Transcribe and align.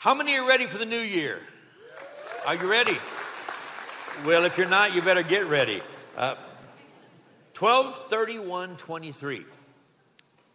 How 0.00 0.14
many 0.14 0.34
are 0.38 0.48
ready 0.48 0.66
for 0.66 0.78
the 0.78 0.86
new 0.86 0.98
year? 0.98 1.42
Are 2.46 2.54
you 2.54 2.70
ready? 2.70 2.96
Well, 4.24 4.46
if 4.46 4.56
you're 4.56 4.66
not, 4.66 4.94
you 4.94 5.02
better 5.02 5.22
get 5.22 5.44
ready. 5.44 5.82
Uh, 6.16 6.36
12 7.52 8.08
31 8.08 8.78
23. 8.78 9.44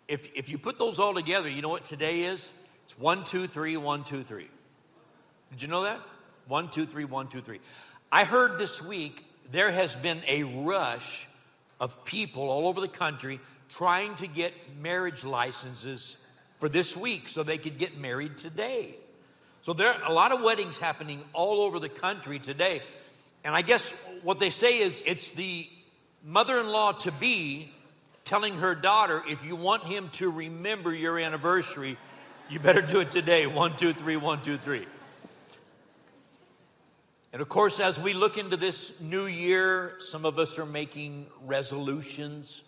If, 0.08 0.36
if 0.36 0.50
you 0.50 0.58
put 0.58 0.80
those 0.80 0.98
all 0.98 1.14
together, 1.14 1.48
you 1.48 1.62
know 1.62 1.70
what 1.70 1.86
today 1.86 2.24
is? 2.24 2.52
It's 2.86 2.98
1, 2.98 3.24
2, 3.26 3.46
3, 3.46 3.78
1, 3.78 4.04
2, 4.04 4.24
3. 4.24 4.48
Did 5.52 5.62
you 5.62 5.68
know 5.68 5.84
that? 5.84 6.00
1, 6.48 6.70
2, 6.72 6.88
3, 6.88 7.06
1, 7.06 7.28
2, 7.28 7.42
3. 7.42 7.60
I 8.12 8.24
heard 8.24 8.58
this 8.58 8.82
week 8.82 9.24
there 9.52 9.70
has 9.70 9.96
been 9.96 10.24
a 10.28 10.42
rush 10.42 11.28
of 11.80 12.04
people 12.04 12.50
all 12.50 12.68
over 12.68 12.82
the 12.82 12.88
country 12.88 13.40
trying 13.70 14.16
to 14.16 14.26
get 14.26 14.54
marriage 14.82 15.24
licenses 15.24 16.18
for 16.58 16.68
this 16.68 16.98
week 16.98 17.30
so 17.30 17.44
they 17.44 17.60
could 17.60 17.78
get 17.78 17.96
married 17.96 18.38
today. 18.38 18.96
So 19.66 19.74
there 19.74 19.92
are 19.92 20.12
a 20.12 20.14
lot 20.14 20.32
of 20.32 20.44
weddings 20.44 20.78
happening 20.78 21.24
all 21.34 21.62
over 21.62 21.80
the 21.80 21.90
country 21.90 22.38
today. 22.38 22.84
And 23.44 23.56
I 23.56 23.64
guess 23.64 23.90
what 24.22 24.40
they 24.40 24.52
say 24.52 24.78
is 24.78 25.02
it's 25.08 25.32
the 25.32 25.68
mother 26.24 26.60
in 26.60 26.68
law 26.68 26.92
to 26.92 27.12
be 27.14 27.72
telling 28.26 28.58
her 28.58 28.76
daughter, 28.76 29.24
if 29.28 29.44
you 29.44 29.56
want 29.56 29.84
him 29.84 30.10
to 30.10 30.30
remember 30.30 30.94
your 30.94 31.18
anniversary, 31.18 31.98
you 32.48 32.60
better 32.60 32.84
do 32.84 33.00
it 33.00 33.10
today. 33.10 33.48
One, 33.48 33.76
two, 33.76 33.92
three, 33.92 34.18
one, 34.18 34.44
two, 34.44 34.60
three. 34.60 34.86
And 37.34 37.42
of 37.42 37.50
course, 37.50 37.80
as 37.80 38.00
we 38.00 38.14
look 38.14 38.38
into 38.38 38.58
this 38.58 39.02
new 39.02 39.26
year, 39.26 39.96
some 39.98 40.26
of 40.26 40.38
us 40.38 40.60
are 40.60 40.68
making 40.68 41.26
resolutions, 41.44 42.62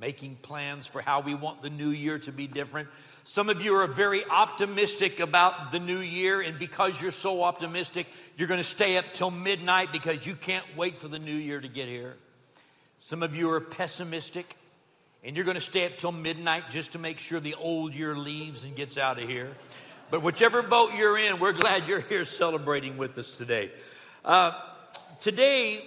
making 0.00 0.36
plans 0.36 0.86
for 0.86 1.02
how 1.02 1.20
we 1.20 1.34
want 1.34 1.60
the 1.60 1.68
new 1.68 1.90
year 1.90 2.18
to 2.20 2.32
be 2.32 2.46
different. 2.46 2.88
Some 3.30 3.50
of 3.50 3.60
you 3.60 3.74
are 3.74 3.86
very 3.86 4.24
optimistic 4.24 5.20
about 5.20 5.70
the 5.70 5.78
new 5.78 5.98
year, 5.98 6.40
and 6.40 6.58
because 6.58 6.98
you're 6.98 7.10
so 7.10 7.42
optimistic, 7.42 8.06
you're 8.38 8.48
going 8.48 8.56
to 8.56 8.64
stay 8.64 8.96
up 8.96 9.04
till 9.12 9.30
midnight 9.30 9.92
because 9.92 10.26
you 10.26 10.34
can't 10.34 10.64
wait 10.78 10.96
for 10.96 11.08
the 11.08 11.18
new 11.18 11.34
year 11.34 11.60
to 11.60 11.68
get 11.68 11.88
here. 11.88 12.16
Some 12.96 13.22
of 13.22 13.36
you 13.36 13.50
are 13.50 13.60
pessimistic, 13.60 14.56
and 15.22 15.36
you're 15.36 15.44
going 15.44 15.56
to 15.56 15.60
stay 15.60 15.84
up 15.84 15.98
till 15.98 16.10
midnight 16.10 16.70
just 16.70 16.92
to 16.92 16.98
make 16.98 17.18
sure 17.18 17.38
the 17.38 17.54
old 17.56 17.92
year 17.92 18.16
leaves 18.16 18.64
and 18.64 18.74
gets 18.74 18.96
out 18.96 19.20
of 19.20 19.28
here. 19.28 19.50
But 20.10 20.22
whichever 20.22 20.62
boat 20.62 20.94
you're 20.96 21.18
in, 21.18 21.38
we're 21.38 21.52
glad 21.52 21.86
you're 21.86 22.00
here 22.00 22.24
celebrating 22.24 22.96
with 22.96 23.18
us 23.18 23.36
today. 23.36 23.70
Uh, 24.24 24.52
today, 25.20 25.84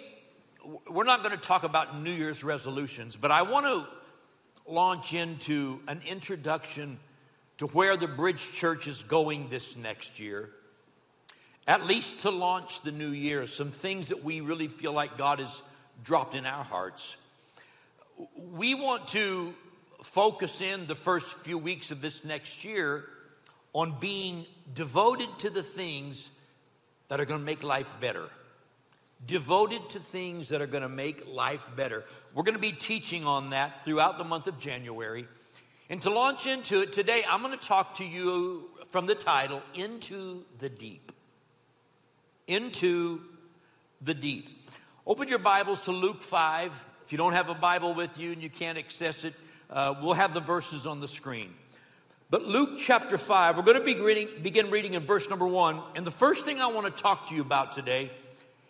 we're 0.88 1.06
not 1.06 1.24
going 1.24 1.36
to 1.36 1.42
talk 1.42 1.64
about 1.64 2.00
New 2.00 2.14
Year's 2.14 2.44
resolutions, 2.44 3.16
but 3.16 3.32
I 3.32 3.42
want 3.42 3.66
to 3.66 4.72
launch 4.72 5.16
into 5.16 5.80
an 5.88 6.04
introduction 6.06 7.00
to 7.62 7.67
where 7.67 7.95
the 7.95 8.08
Bridge 8.08 8.54
Church 8.54 8.88
is 8.88 9.04
going 9.04 9.48
this 9.50 9.78
next 9.78 10.20
year, 10.20 10.50
at 11.68 11.86
least 11.86 12.22
to 12.22 12.31
launch 12.31 12.81
the 12.81 12.92
new 12.92 13.12
year, 13.12 13.45
some 13.45 13.70
things 13.70 14.09
that 14.09 14.23
we 14.23 14.42
really 14.42 14.68
feel 14.68 14.94
like 14.94 15.16
God 15.16 15.38
has 15.38 15.62
dropped 16.03 16.34
in 16.34 16.48
our 16.48 16.64
hearts. 16.64 17.18
We 18.36 18.73
want 18.73 19.09
to 19.09 19.53
focus 20.02 20.59
in 20.59 20.88
the 20.88 20.95
first 20.95 21.38
few 21.42 21.59
weeks 21.59 21.92
of 21.92 22.02
this 22.02 22.26
next 22.26 22.66
year 22.66 23.08
on 23.73 23.96
being 24.00 24.48
devoted 24.73 25.30
to 25.38 25.52
the 25.52 25.62
things 25.62 26.31
that 27.09 27.20
are 27.20 27.25
going 27.25 27.42
to 27.42 27.46
make 27.46 27.62
life 27.62 27.94
better. 28.02 28.28
Devoted 29.28 29.88
to 29.92 30.00
things 30.00 30.50
that 30.50 30.64
are 30.64 30.68
going 30.68 30.81
to 30.81 30.90
make 30.90 31.28
life 31.28 31.70
better. 31.75 32.06
We're 32.34 32.42
going 32.42 32.56
to 32.56 32.59
be 32.59 32.72
teaching 32.72 33.28
on 33.28 33.52
that 33.52 33.86
throughout 33.86 34.18
the 34.18 34.23
month 34.23 34.48
of 34.48 34.58
January. 34.58 35.28
And 35.92 36.02
to 36.03 36.09
launch 36.09 36.47
into 36.47 36.84
it 36.84 36.94
today, 36.94 37.22
I'm 37.30 37.42
going 37.42 37.52
to 37.52 37.67
talk 37.67 37.95
to 37.95 38.06
you 38.06 38.70
from 38.92 39.08
the 39.08 39.14
title, 39.14 39.61
Into 39.73 40.45
the 40.58 40.70
Deep. 40.70 41.11
Into 42.47 43.20
the 44.02 44.14
Deep. 44.14 44.47
Open 45.06 45.28
your 45.28 45.38
Bibles 45.38 45.81
to 45.81 45.92
Luke 45.92 46.23
5. 46.23 46.86
If 47.03 47.12
you 47.12 47.17
don't 47.17 47.34
have 47.34 47.50
a 47.50 47.53
Bible 47.53 47.94
with 47.94 48.18
you 48.18 48.31
and 48.31 48.41
you 48.41 48.50
can't 48.50 48.78
access 48.78 49.25
it, 49.25 49.34
uh, 49.69 49.96
we'll 50.01 50.13
have 50.13 50.34
the 50.34 50.40
verses 50.40 50.88
on 50.88 51.01
the 51.01 51.09
screen. 51.09 51.53
But 52.30 52.46
Luke 52.46 52.80
chapter 52.80 53.18
5, 53.18 53.57
we're 53.57 53.63
going 53.63 53.78
to 53.78 53.84
be 53.84 54.00
reading, 54.00 54.30
begin 54.41 54.72
reading 54.72 54.94
in 54.94 55.03
verse 55.03 55.30
number 55.30 55.46
1. 55.46 55.78
And 55.97 56.07
the 56.07 56.09
first 56.09 56.46
thing 56.46 56.62
I 56.62 56.68
want 56.68 56.88
to 56.88 57.03
talk 57.03 57.28
to 57.28 57.35
you 57.35 57.41
about 57.41 57.74
today 57.74 58.12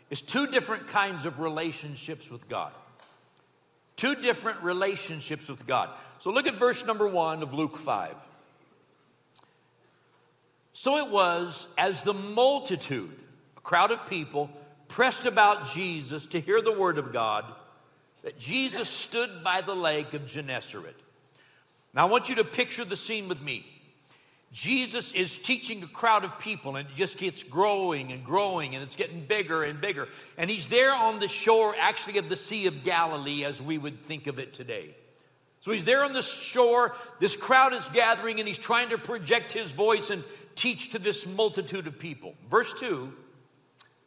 is 0.10 0.24
two 0.24 0.48
different 0.48 0.88
kinds 0.88 1.28
of 1.28 1.40
relationships 1.40 2.32
with 2.32 2.50
God. 2.50 2.72
Two 3.96 4.16
different 4.16 4.62
relationships 4.64 5.50
with 5.50 5.68
God. 5.68 5.90
So 6.20 6.32
look 6.32 6.48
at 6.48 6.56
verse 6.56 6.86
number 6.86 7.08
one 7.08 7.44
of 7.44 7.54
Luke 7.54 7.78
5. 7.78 8.16
So 10.74 10.98
it 10.98 11.12
was 11.12 11.68
as 11.78 12.04
the 12.04 12.14
multitude, 12.14 13.12
a 13.58 13.62
crowd 13.62 13.92
of 13.92 14.10
people, 14.10 14.50
pressed 14.88 15.26
about 15.26 15.68
Jesus 15.68 16.28
to 16.28 16.40
hear 16.40 16.62
the 16.62 16.78
word 16.78 16.98
of 16.98 17.14
God, 17.14 17.46
that 18.24 18.40
Jesus 18.40 18.90
stood 18.90 19.44
by 19.44 19.62
the 19.62 19.76
lake 19.76 20.14
of 20.14 20.28
Gennesaret. 20.28 20.96
Now 21.94 22.08
I 22.08 22.10
want 22.10 22.30
you 22.30 22.36
to 22.36 22.44
picture 22.44 22.86
the 22.86 22.96
scene 22.96 23.28
with 23.28 23.42
me. 23.42 23.66
Jesus 24.52 25.14
is 25.14 25.38
teaching 25.38 25.82
a 25.82 25.88
crowd 25.88 26.26
of 26.26 26.38
people 26.40 26.76
and 26.76 26.90
it 26.90 26.96
just 26.96 27.18
gets 27.18 27.42
growing 27.42 28.12
and 28.12 28.24
growing 28.24 28.76
and 28.76 28.84
it's 28.84 28.98
getting 28.98 29.26
bigger 29.26 29.64
and 29.64 29.80
bigger. 29.80 30.10
And 30.38 30.50
he's 30.50 30.68
there 30.68 30.94
on 30.94 31.20
the 31.20 31.30
shore, 31.30 31.74
actually, 31.80 32.18
of 32.18 32.28
the 32.28 32.36
Sea 32.36 32.68
of 32.68 32.84
Galilee 32.84 33.46
as 33.46 33.62
we 33.62 33.78
would 33.78 34.04
think 34.04 34.28
of 34.28 34.40
it 34.40 34.54
today. 34.54 34.94
So 35.62 35.72
he's 35.72 35.86
there 35.86 36.04
on 36.04 36.12
the 36.12 36.22
shore. 36.22 36.96
This 37.20 37.38
crowd 37.38 37.72
is 37.72 37.88
gathering 37.90 38.40
and 38.40 38.48
he's 38.48 38.58
trying 38.58 38.90
to 38.90 38.98
project 38.98 39.54
his 39.54 39.72
voice 39.72 40.10
and 40.10 40.22
teach 40.56 40.90
to 40.90 41.00
this 41.00 41.26
multitude 41.26 41.88
of 41.88 41.98
people. 41.98 42.36
Verse 42.50 42.74
2 42.74 43.14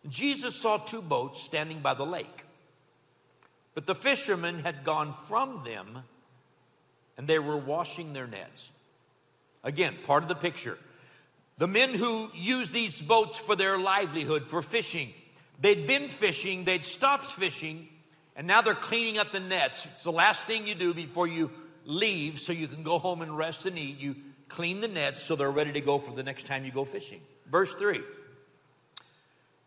Jesus 0.08 0.54
saw 0.54 0.76
two 0.76 1.00
boats 1.00 1.40
standing 1.40 1.78
by 1.78 1.94
the 1.94 2.04
lake, 2.04 2.44
but 3.74 3.86
the 3.86 3.94
fishermen 3.94 4.58
had 4.58 4.84
gone 4.84 5.14
from 5.14 5.62
them 5.64 6.00
and 7.16 7.26
they 7.26 7.38
were 7.38 7.56
washing 7.56 8.12
their 8.12 8.26
nets. 8.26 8.70
Again, 9.64 9.96
part 10.04 10.22
of 10.22 10.28
the 10.28 10.34
picture. 10.34 10.78
The 11.58 11.66
men 11.66 11.94
who 11.94 12.30
use 12.34 12.70
these 12.70 13.00
boats 13.00 13.40
for 13.40 13.56
their 13.56 13.78
livelihood, 13.78 14.46
for 14.46 14.62
fishing, 14.62 15.12
they'd 15.60 15.86
been 15.86 16.08
fishing, 16.08 16.64
they'd 16.64 16.84
stopped 16.84 17.24
fishing, 17.24 17.88
and 18.36 18.46
now 18.46 18.60
they're 18.60 18.74
cleaning 18.74 19.18
up 19.18 19.32
the 19.32 19.40
nets. 19.40 19.86
It's 19.86 20.04
the 20.04 20.12
last 20.12 20.46
thing 20.46 20.66
you 20.66 20.74
do 20.74 20.92
before 20.92 21.26
you 21.26 21.50
leave 21.86 22.40
so 22.40 22.52
you 22.52 22.68
can 22.68 22.82
go 22.82 22.98
home 22.98 23.22
and 23.22 23.36
rest 23.36 23.66
and 23.66 23.78
eat. 23.78 23.98
You 23.98 24.16
clean 24.48 24.80
the 24.80 24.88
nets 24.88 25.22
so 25.22 25.36
they're 25.36 25.50
ready 25.50 25.72
to 25.72 25.80
go 25.80 25.98
for 25.98 26.14
the 26.14 26.22
next 26.22 26.46
time 26.46 26.64
you 26.64 26.72
go 26.72 26.84
fishing. 26.84 27.20
Verse 27.50 27.74
3. 27.74 28.00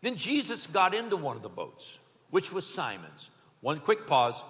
Then 0.02 0.16
Jesus 0.16 0.66
got 0.66 0.94
into 0.94 1.16
one 1.16 1.36
of 1.36 1.42
the 1.42 1.48
boats, 1.48 1.98
which 2.30 2.52
was 2.52 2.66
Simon's. 2.66 3.30
One 3.60 3.80
quick 3.80 4.06
pause. 4.06 4.42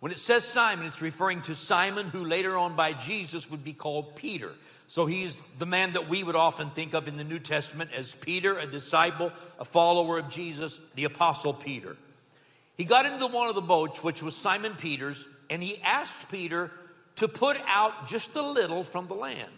When 0.00 0.12
it 0.12 0.18
says 0.18 0.44
Simon, 0.44 0.86
it's 0.86 1.02
referring 1.02 1.42
to 1.42 1.54
Simon, 1.54 2.06
who 2.06 2.24
later 2.24 2.56
on 2.56 2.76
by 2.76 2.92
Jesus 2.92 3.50
would 3.50 3.64
be 3.64 3.72
called 3.72 4.16
Peter. 4.16 4.52
So 4.86 5.06
he's 5.06 5.40
the 5.58 5.66
man 5.66 5.94
that 5.94 6.08
we 6.08 6.22
would 6.22 6.36
often 6.36 6.70
think 6.70 6.94
of 6.94 7.08
in 7.08 7.16
the 7.16 7.24
New 7.24 7.38
Testament 7.38 7.90
as 7.96 8.14
Peter, 8.14 8.58
a 8.58 8.66
disciple, 8.66 9.32
a 9.58 9.64
follower 9.64 10.18
of 10.18 10.28
Jesus, 10.28 10.78
the 10.94 11.04
Apostle 11.04 11.54
Peter. 11.54 11.96
He 12.76 12.84
got 12.84 13.06
into 13.06 13.26
one 13.26 13.48
of 13.48 13.54
the 13.54 13.60
boats, 13.60 14.02
which 14.04 14.22
was 14.22 14.36
Simon 14.36 14.74
Peter's, 14.74 15.26
and 15.48 15.62
he 15.62 15.80
asked 15.82 16.30
Peter 16.30 16.70
to 17.16 17.28
put 17.28 17.60
out 17.66 18.08
just 18.08 18.36
a 18.36 18.42
little 18.42 18.84
from 18.84 19.06
the 19.06 19.14
land. 19.14 19.50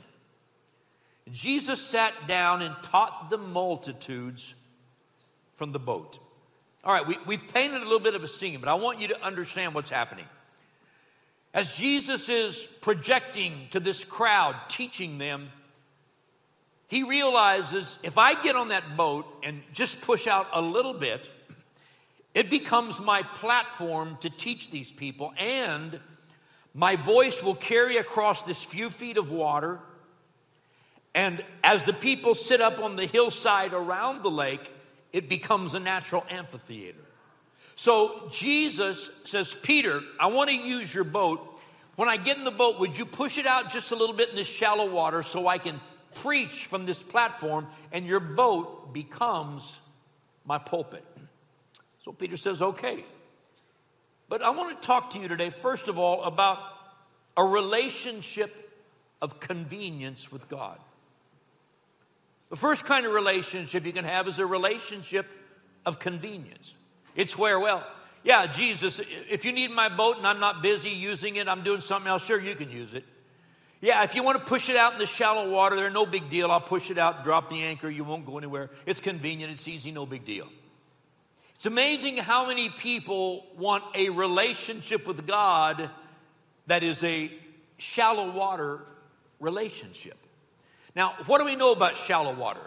Jesus 1.32 1.80
sat 1.80 2.12
down 2.28 2.62
and 2.62 2.74
taught 2.82 3.30
the 3.30 3.38
multitudes 3.38 4.54
from 5.54 5.72
the 5.72 5.78
boat. 5.78 6.18
All 6.84 6.92
right, 6.92 7.06
we, 7.06 7.16
we've 7.26 7.48
painted 7.52 7.80
a 7.80 7.84
little 7.84 7.98
bit 7.98 8.14
of 8.14 8.22
a 8.22 8.28
scene, 8.28 8.60
but 8.60 8.68
I 8.68 8.74
want 8.74 9.00
you 9.00 9.08
to 9.08 9.24
understand 9.24 9.74
what's 9.74 9.90
happening. 9.90 10.26
As 11.56 11.72
Jesus 11.72 12.28
is 12.28 12.68
projecting 12.82 13.68
to 13.70 13.80
this 13.80 14.04
crowd, 14.04 14.54
teaching 14.68 15.16
them, 15.16 15.48
he 16.86 17.02
realizes 17.02 17.96
if 18.02 18.18
I 18.18 18.34
get 18.42 18.56
on 18.56 18.68
that 18.68 18.94
boat 18.98 19.24
and 19.42 19.62
just 19.72 20.02
push 20.02 20.26
out 20.26 20.48
a 20.52 20.60
little 20.60 20.92
bit, 20.92 21.30
it 22.34 22.50
becomes 22.50 23.00
my 23.00 23.22
platform 23.22 24.18
to 24.20 24.28
teach 24.28 24.70
these 24.70 24.92
people, 24.92 25.32
and 25.38 25.98
my 26.74 26.94
voice 26.94 27.42
will 27.42 27.54
carry 27.54 27.96
across 27.96 28.42
this 28.42 28.62
few 28.62 28.90
feet 28.90 29.16
of 29.16 29.30
water. 29.30 29.80
And 31.14 31.42
as 31.64 31.84
the 31.84 31.94
people 31.94 32.34
sit 32.34 32.60
up 32.60 32.80
on 32.80 32.96
the 32.96 33.06
hillside 33.06 33.72
around 33.72 34.22
the 34.22 34.30
lake, 34.30 34.70
it 35.10 35.30
becomes 35.30 35.72
a 35.72 35.80
natural 35.80 36.26
amphitheater. 36.28 37.05
So 37.76 38.28
Jesus 38.32 39.10
says, 39.24 39.54
Peter, 39.54 40.00
I 40.18 40.28
want 40.28 40.48
to 40.50 40.56
use 40.56 40.92
your 40.92 41.04
boat. 41.04 41.60
When 41.94 42.08
I 42.08 42.16
get 42.16 42.38
in 42.38 42.44
the 42.44 42.50
boat, 42.50 42.80
would 42.80 42.96
you 42.96 43.04
push 43.04 43.38
it 43.38 43.46
out 43.46 43.70
just 43.70 43.92
a 43.92 43.96
little 43.96 44.16
bit 44.16 44.30
in 44.30 44.36
this 44.36 44.48
shallow 44.48 44.90
water 44.90 45.22
so 45.22 45.46
I 45.46 45.58
can 45.58 45.78
preach 46.16 46.66
from 46.66 46.86
this 46.86 47.02
platform 47.02 47.66
and 47.92 48.06
your 48.06 48.20
boat 48.20 48.94
becomes 48.94 49.78
my 50.46 50.58
pulpit? 50.58 51.04
So 52.00 52.12
Peter 52.12 52.36
says, 52.36 52.62
okay. 52.62 53.04
But 54.28 54.42
I 54.42 54.50
want 54.50 54.80
to 54.80 54.86
talk 54.86 55.10
to 55.12 55.18
you 55.18 55.28
today, 55.28 55.50
first 55.50 55.88
of 55.88 55.98
all, 55.98 56.24
about 56.24 56.58
a 57.36 57.44
relationship 57.44 58.54
of 59.20 59.38
convenience 59.38 60.32
with 60.32 60.48
God. 60.48 60.78
The 62.48 62.56
first 62.56 62.86
kind 62.86 63.04
of 63.04 63.12
relationship 63.12 63.84
you 63.84 63.92
can 63.92 64.04
have 64.04 64.28
is 64.28 64.38
a 64.38 64.46
relationship 64.46 65.26
of 65.84 65.98
convenience. 65.98 66.72
It's 67.16 67.36
where, 67.36 67.58
well, 67.58 67.86
yeah, 68.22 68.46
Jesus, 68.46 69.00
if 69.30 69.44
you 69.44 69.52
need 69.52 69.70
my 69.70 69.88
boat 69.88 70.18
and 70.18 70.26
I'm 70.26 70.40
not 70.40 70.62
busy 70.62 70.90
using 70.90 71.36
it, 71.36 71.48
I'm 71.48 71.62
doing 71.62 71.80
something 71.80 72.08
else, 72.08 72.24
sure, 72.24 72.40
you 72.40 72.54
can 72.54 72.70
use 72.70 72.94
it. 72.94 73.04
Yeah, 73.80 74.02
if 74.04 74.14
you 74.14 74.22
want 74.22 74.38
to 74.38 74.44
push 74.44 74.68
it 74.68 74.76
out 74.76 74.94
in 74.94 74.98
the 74.98 75.06
shallow 75.06 75.50
water, 75.50 75.76
there, 75.76 75.90
no 75.90 76.06
big 76.06 76.30
deal. 76.30 76.50
I'll 76.50 76.60
push 76.60 76.90
it 76.90 76.98
out, 76.98 77.24
drop 77.24 77.48
the 77.50 77.62
anchor, 77.62 77.88
you 77.88 78.04
won't 78.04 78.26
go 78.26 78.38
anywhere. 78.38 78.70
It's 78.84 79.00
convenient, 79.00 79.52
it's 79.52 79.68
easy, 79.68 79.92
no 79.92 80.06
big 80.06 80.24
deal. 80.24 80.48
It's 81.54 81.66
amazing 81.66 82.18
how 82.18 82.46
many 82.46 82.68
people 82.68 83.46
want 83.56 83.84
a 83.94 84.10
relationship 84.10 85.06
with 85.06 85.26
God 85.26 85.88
that 86.66 86.82
is 86.82 87.02
a 87.04 87.30
shallow 87.78 88.30
water 88.30 88.80
relationship. 89.40 90.18
Now, 90.94 91.14
what 91.26 91.38
do 91.38 91.44
we 91.44 91.56
know 91.56 91.72
about 91.72 91.96
shallow 91.96 92.34
water? 92.34 92.60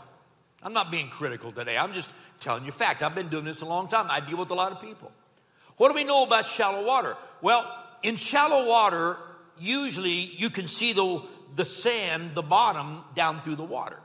I'm 0.61 0.73
not 0.73 0.91
being 0.91 1.09
critical 1.09 1.51
today. 1.51 1.77
I'm 1.77 1.93
just 1.93 2.11
telling 2.39 2.65
you 2.65 2.71
fact. 2.71 3.01
I've 3.01 3.15
been 3.15 3.29
doing 3.29 3.45
this 3.45 3.61
a 3.61 3.65
long 3.65 3.87
time. 3.87 4.07
I 4.09 4.19
deal 4.19 4.37
with 4.37 4.49
a 4.51 4.55
lot 4.55 4.71
of 4.71 4.81
people. 4.81 5.11
What 5.77 5.89
do 5.89 5.95
we 5.95 6.03
know 6.03 6.23
about 6.23 6.45
shallow 6.45 6.85
water? 6.85 7.15
Well, 7.41 7.65
in 8.03 8.17
shallow 8.17 8.67
water, 8.67 9.17
usually 9.59 10.11
you 10.37 10.49
can 10.49 10.67
see 10.67 10.93
the, 10.93 11.21
the 11.55 11.63
sand, 11.63 12.31
the 12.35 12.41
bottom, 12.41 13.03
down 13.15 13.41
through 13.41 13.55
the 13.55 13.63
water. 13.63 13.97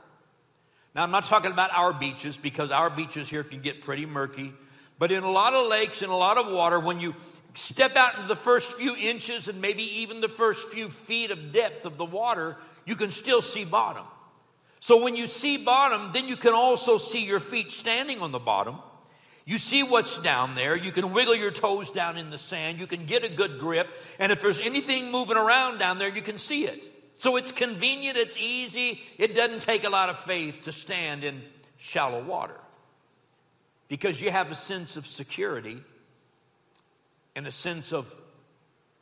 Now, 0.95 1.03
I'm 1.03 1.11
not 1.11 1.25
talking 1.25 1.51
about 1.51 1.71
our 1.73 1.91
beaches 1.91 2.37
because 2.37 2.71
our 2.71 2.89
beaches 2.89 3.27
here 3.27 3.43
can 3.43 3.61
get 3.61 3.81
pretty 3.81 4.05
murky. 4.05 4.53
But 4.97 5.11
in 5.11 5.23
a 5.23 5.31
lot 5.31 5.53
of 5.53 5.67
lakes, 5.67 6.01
in 6.01 6.09
a 6.09 6.15
lot 6.15 6.37
of 6.37 6.49
water, 6.49 6.79
when 6.79 7.01
you 7.01 7.13
step 7.53 7.97
out 7.97 8.15
into 8.15 8.29
the 8.29 8.35
first 8.35 8.77
few 8.77 8.95
inches 8.95 9.49
and 9.49 9.59
maybe 9.59 9.83
even 10.01 10.21
the 10.21 10.29
first 10.29 10.69
few 10.69 10.89
feet 10.89 11.31
of 11.31 11.51
depth 11.51 11.85
of 11.85 11.97
the 11.97 12.05
water, 12.05 12.55
you 12.85 12.95
can 12.95 13.11
still 13.11 13.41
see 13.41 13.65
bottom. 13.65 14.05
So 14.85 15.01
when 15.01 15.15
you 15.15 15.25
see 15.25 15.57
bottom, 15.57 16.11
then 16.13 16.27
you 16.27 16.37
can 16.37 16.53
also 16.53 16.99
see 16.99 17.25
your 17.25 17.39
feet 17.39 17.71
standing 17.71 18.21
on 18.21 18.31
the 18.31 18.37
bottom. 18.37 18.77
You 19.43 19.57
see 19.57 19.81
what's 19.81 20.19
down 20.19 20.53
there. 20.53 20.75
You 20.75 20.91
can 20.91 21.11
wiggle 21.11 21.33
your 21.33 21.49
toes 21.49 21.89
down 21.89 22.17
in 22.17 22.29
the 22.29 22.37
sand. 22.37 22.77
You 22.77 22.85
can 22.85 23.07
get 23.07 23.23
a 23.23 23.29
good 23.29 23.57
grip. 23.57 23.87
And 24.19 24.31
if 24.31 24.43
there's 24.43 24.59
anything 24.59 25.11
moving 25.11 25.37
around 25.37 25.79
down 25.79 25.97
there, 25.97 26.15
you 26.15 26.21
can 26.21 26.37
see 26.37 26.65
it. 26.65 26.83
So 27.15 27.35
it's 27.35 27.51
convenient, 27.51 28.15
it's 28.15 28.37
easy. 28.37 29.01
It 29.17 29.33
doesn't 29.33 29.63
take 29.63 29.85
a 29.85 29.89
lot 29.89 30.09
of 30.09 30.19
faith 30.19 30.61
to 30.65 30.71
stand 30.71 31.23
in 31.23 31.41
shallow 31.77 32.21
water 32.21 32.59
because 33.87 34.21
you 34.21 34.29
have 34.29 34.51
a 34.51 34.55
sense 34.55 34.97
of 34.97 35.07
security 35.07 35.81
and 37.35 37.47
a 37.47 37.51
sense 37.51 37.91
of 37.91 38.15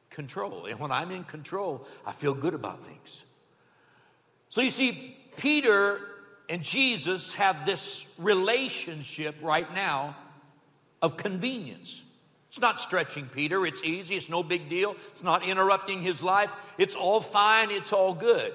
control. 0.10 0.66
And 0.66 0.80
when 0.80 0.94
I'm 0.94 1.12
in 1.12 1.26
control, 1.26 1.86
I 2.06 2.14
feel 2.14 2.34
good 2.34 2.54
about 2.54 2.86
things. 2.86 3.26
So 4.48 4.62
you 4.62 4.70
see, 4.70 5.18
Peter 5.38 6.00
and 6.50 6.64
Jesus 6.64 7.34
have 7.34 7.66
this 7.66 8.12
relationship 8.18 9.36
right 9.42 9.72
now 9.74 10.16
of 11.02 11.18
convenience. 11.18 12.04
It's 12.50 12.60
not 12.60 12.80
stretching 12.80 13.26
Peter, 13.26 13.66
it's 13.66 13.84
easy, 13.84 14.16
it's 14.16 14.30
no 14.30 14.44
big 14.44 14.70
deal, 14.70 14.96
it's 15.12 15.24
not 15.24 15.44
interrupting 15.44 16.02
his 16.02 16.22
life, 16.22 16.54
it's 16.78 16.96
all 16.96 17.20
fine, 17.20 17.72
it's 17.72 17.92
all 17.92 18.14
good. 18.14 18.54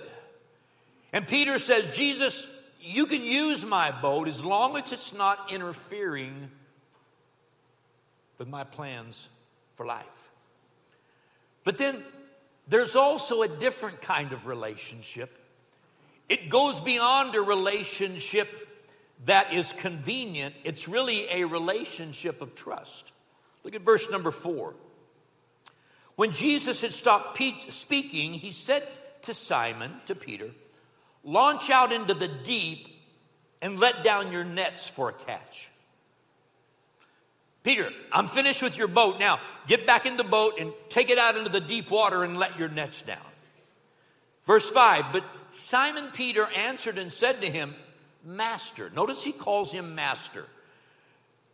And 1.12 1.26
Peter 1.26 1.58
says, 1.58 1.96
Jesus, 1.96 2.46
you 2.80 3.06
can 3.06 3.22
use 3.22 3.64
my 3.64 3.90
boat 3.90 4.28
as 4.28 4.44
long 4.44 4.76
as 4.76 4.92
it's 4.92 5.12
not 5.12 5.52
interfering 5.52 6.50
with 8.38 8.48
my 8.48 8.64
plans 8.64 9.28
for 9.74 9.84
life. 9.84 10.30
But 11.64 11.78
then 11.78 12.02
there's 12.68 12.96
also 12.96 13.42
a 13.42 13.48
different 13.48 14.00
kind 14.00 14.32
of 14.32 14.46
relationship 14.46 15.37
it 16.28 16.48
goes 16.48 16.80
beyond 16.80 17.34
a 17.34 17.40
relationship 17.40 18.48
that 19.24 19.52
is 19.52 19.72
convenient, 19.72 20.54
it's 20.64 20.88
really 20.88 21.26
a 21.30 21.44
relationship 21.44 22.40
of 22.40 22.54
trust. 22.54 23.12
Look 23.64 23.74
at 23.74 23.82
verse 23.82 24.10
number 24.10 24.30
four. 24.30 24.74
When 26.16 26.32
Jesus 26.32 26.82
had 26.82 26.92
stopped 26.92 27.40
speaking, 27.70 28.34
he 28.34 28.52
said 28.52 28.86
to 29.22 29.34
Simon, 29.34 29.92
to 30.06 30.14
Peter, 30.14 30.50
Launch 31.24 31.68
out 31.68 31.92
into 31.92 32.14
the 32.14 32.28
deep 32.28 32.88
and 33.60 33.78
let 33.78 34.02
down 34.02 34.32
your 34.32 34.44
nets 34.44 34.88
for 34.88 35.10
a 35.10 35.12
catch. 35.12 35.68
Peter, 37.62 37.90
I'm 38.12 38.28
finished 38.28 38.62
with 38.62 38.78
your 38.78 38.88
boat. 38.88 39.18
Now 39.18 39.40
get 39.66 39.86
back 39.86 40.06
in 40.06 40.16
the 40.16 40.24
boat 40.24 40.54
and 40.58 40.72
take 40.88 41.10
it 41.10 41.18
out 41.18 41.36
into 41.36 41.50
the 41.50 41.60
deep 41.60 41.90
water 41.90 42.24
and 42.24 42.38
let 42.38 42.58
your 42.58 42.68
nets 42.68 43.02
down. 43.02 43.18
Verse 44.48 44.70
5 44.70 45.12
But 45.12 45.24
Simon 45.50 46.06
Peter 46.12 46.48
answered 46.56 46.98
and 46.98 47.12
said 47.12 47.42
to 47.42 47.50
him, 47.50 47.76
Master. 48.24 48.90
Notice 48.90 49.22
he 49.22 49.30
calls 49.30 49.70
him 49.70 49.94
Master. 49.94 50.46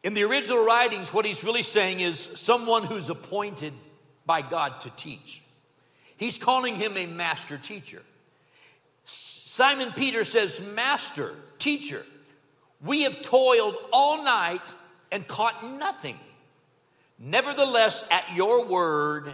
In 0.05 0.15
the 0.15 0.23
original 0.23 0.65
writings, 0.65 1.13
what 1.13 1.27
he's 1.27 1.45
really 1.45 1.65
saying 1.65 2.01
is 2.01 2.19
someone 2.19 2.85
who's 2.85 3.11
appointed 3.11 3.73
by 4.25 4.43
God 4.43 4.81
to 4.81 4.91
teach. 4.91 5.43
He's 6.17 6.39
calling 6.39 6.77
him 6.77 6.97
a 6.97 7.07
master 7.07 7.59
teacher. 7.59 8.03
Simon 9.05 9.93
Peter 9.93 10.25
says, 10.25 10.61
Master, 10.61 11.35
teacher, 11.59 12.05
we 12.85 13.03
have 13.03 13.23
toiled 13.23 13.77
all 13.93 14.23
night 14.23 14.63
and 15.11 15.27
caught 15.27 15.79
nothing. 15.79 16.19
Nevertheless, 17.19 18.05
at 18.11 18.35
your 18.37 18.65
word, 18.65 19.33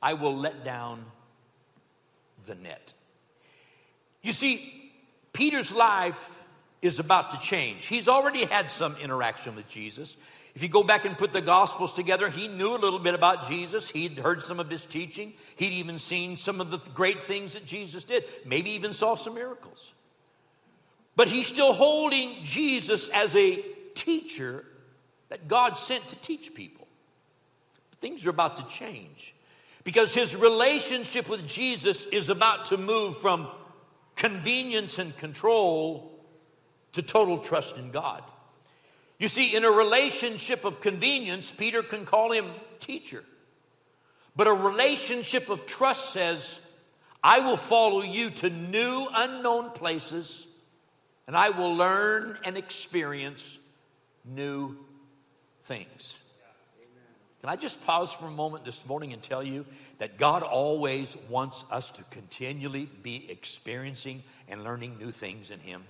I 0.00 0.14
will 0.14 0.36
let 0.36 0.64
down 0.64 1.04
the 2.48 2.54
net. 2.56 2.92
You 4.22 4.32
see, 4.32 4.92
Peter's 5.32 5.72
life 5.72 6.42
is 6.82 6.98
about 6.98 7.30
to 7.30 7.38
change. 7.38 7.86
He's 7.86 8.08
already 8.08 8.44
had 8.44 8.70
some 8.70 8.96
interaction 8.96 9.56
with 9.56 9.68
Jesus. 9.68 10.16
If 10.54 10.62
you 10.62 10.68
go 10.68 10.82
back 10.82 11.04
and 11.04 11.16
put 11.16 11.32
the 11.32 11.40
Gospels 11.40 11.94
together, 11.94 12.28
he 12.28 12.48
knew 12.48 12.74
a 12.74 12.78
little 12.78 12.98
bit 12.98 13.14
about 13.14 13.48
Jesus. 13.48 13.88
He'd 13.88 14.18
heard 14.18 14.42
some 14.42 14.58
of 14.58 14.68
his 14.68 14.84
teaching. 14.86 15.32
He'd 15.56 15.72
even 15.72 15.98
seen 15.98 16.36
some 16.36 16.60
of 16.60 16.70
the 16.70 16.78
great 16.94 17.22
things 17.22 17.54
that 17.54 17.64
Jesus 17.64 18.04
did, 18.04 18.24
maybe 18.44 18.70
even 18.70 18.92
saw 18.92 19.14
some 19.14 19.34
miracles. 19.34 19.92
But 21.16 21.28
he's 21.28 21.46
still 21.46 21.72
holding 21.72 22.42
Jesus 22.42 23.08
as 23.08 23.34
a 23.34 23.62
teacher 23.94 24.64
that 25.28 25.48
God 25.48 25.74
sent 25.78 26.06
to 26.08 26.16
teach 26.16 26.54
people. 26.54 26.86
Things 28.00 28.24
are 28.24 28.30
about 28.30 28.56
to 28.58 28.66
change 28.66 29.34
because 29.88 30.14
his 30.14 30.36
relationship 30.36 31.30
with 31.30 31.48
Jesus 31.48 32.04
is 32.12 32.28
about 32.28 32.66
to 32.66 32.76
move 32.76 33.16
from 33.16 33.48
convenience 34.16 34.98
and 34.98 35.16
control 35.16 36.12
to 36.92 37.00
total 37.00 37.38
trust 37.38 37.78
in 37.78 37.90
God. 37.90 38.22
You 39.18 39.28
see, 39.28 39.56
in 39.56 39.64
a 39.64 39.70
relationship 39.70 40.66
of 40.66 40.82
convenience, 40.82 41.50
Peter 41.50 41.82
can 41.82 42.04
call 42.04 42.32
him 42.32 42.50
teacher. 42.80 43.24
But 44.36 44.46
a 44.46 44.52
relationship 44.52 45.48
of 45.48 45.64
trust 45.64 46.12
says, 46.12 46.60
I 47.24 47.40
will 47.40 47.56
follow 47.56 48.02
you 48.02 48.28
to 48.28 48.50
new, 48.50 49.08
unknown 49.14 49.70
places, 49.70 50.46
and 51.26 51.34
I 51.34 51.48
will 51.48 51.74
learn 51.74 52.36
and 52.44 52.58
experience 52.58 53.58
new 54.26 54.76
things. 55.62 56.14
Can 57.40 57.50
I 57.50 57.56
just 57.56 57.84
pause 57.86 58.12
for 58.12 58.26
a 58.26 58.30
moment 58.30 58.64
this 58.64 58.84
morning 58.84 59.12
and 59.12 59.22
tell 59.22 59.42
you 59.44 59.64
that 59.98 60.18
God 60.18 60.42
always 60.42 61.16
wants 61.28 61.64
us 61.70 61.90
to 61.92 62.02
continually 62.04 62.88
be 63.02 63.30
experiencing 63.30 64.22
and 64.48 64.64
learning 64.64 64.98
new 64.98 65.10
things 65.10 65.50
in 65.50 65.60
Him? 65.60 65.84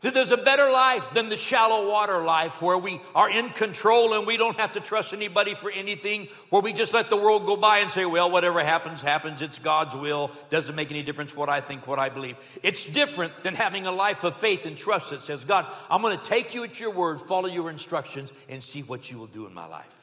So 0.00 0.10
there's 0.10 0.30
a 0.30 0.36
better 0.36 0.70
life 0.70 1.12
than 1.12 1.28
the 1.28 1.36
shallow 1.36 1.88
water 1.88 2.22
life 2.22 2.62
where 2.62 2.78
we 2.78 3.00
are 3.16 3.28
in 3.28 3.50
control 3.50 4.14
and 4.14 4.28
we 4.28 4.36
don't 4.36 4.56
have 4.56 4.74
to 4.74 4.80
trust 4.80 5.12
anybody 5.12 5.56
for 5.56 5.72
anything, 5.72 6.28
where 6.50 6.62
we 6.62 6.72
just 6.72 6.94
let 6.94 7.10
the 7.10 7.16
world 7.16 7.46
go 7.46 7.56
by 7.56 7.78
and 7.78 7.90
say, 7.90 8.04
well, 8.04 8.30
whatever 8.30 8.62
happens, 8.62 9.02
happens. 9.02 9.42
It's 9.42 9.58
God's 9.58 9.96
will. 9.96 10.30
Doesn't 10.50 10.76
make 10.76 10.92
any 10.92 11.02
difference 11.02 11.34
what 11.34 11.48
I 11.48 11.60
think, 11.60 11.88
what 11.88 11.98
I 11.98 12.10
believe. 12.10 12.36
It's 12.62 12.84
different 12.84 13.42
than 13.42 13.56
having 13.56 13.88
a 13.88 13.92
life 13.92 14.22
of 14.22 14.36
faith 14.36 14.66
and 14.66 14.76
trust 14.76 15.10
that 15.10 15.22
says, 15.22 15.42
God, 15.44 15.66
I'm 15.90 16.00
going 16.00 16.16
to 16.16 16.24
take 16.24 16.54
you 16.54 16.62
at 16.62 16.78
your 16.78 16.90
word, 16.90 17.20
follow 17.20 17.48
your 17.48 17.68
instructions, 17.68 18.32
and 18.48 18.62
see 18.62 18.82
what 18.82 19.10
you 19.10 19.18
will 19.18 19.26
do 19.26 19.48
in 19.48 19.52
my 19.52 19.66
life. 19.66 19.97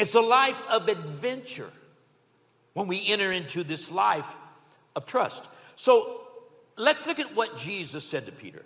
It's 0.00 0.14
a 0.14 0.20
life 0.22 0.62
of 0.70 0.88
adventure 0.88 1.70
when 2.72 2.86
we 2.86 3.06
enter 3.06 3.30
into 3.30 3.62
this 3.62 3.90
life 3.90 4.34
of 4.96 5.04
trust. 5.04 5.46
So 5.76 6.22
let's 6.78 7.06
look 7.06 7.18
at 7.18 7.36
what 7.36 7.58
Jesus 7.58 8.02
said 8.02 8.24
to 8.24 8.32
Peter. 8.32 8.64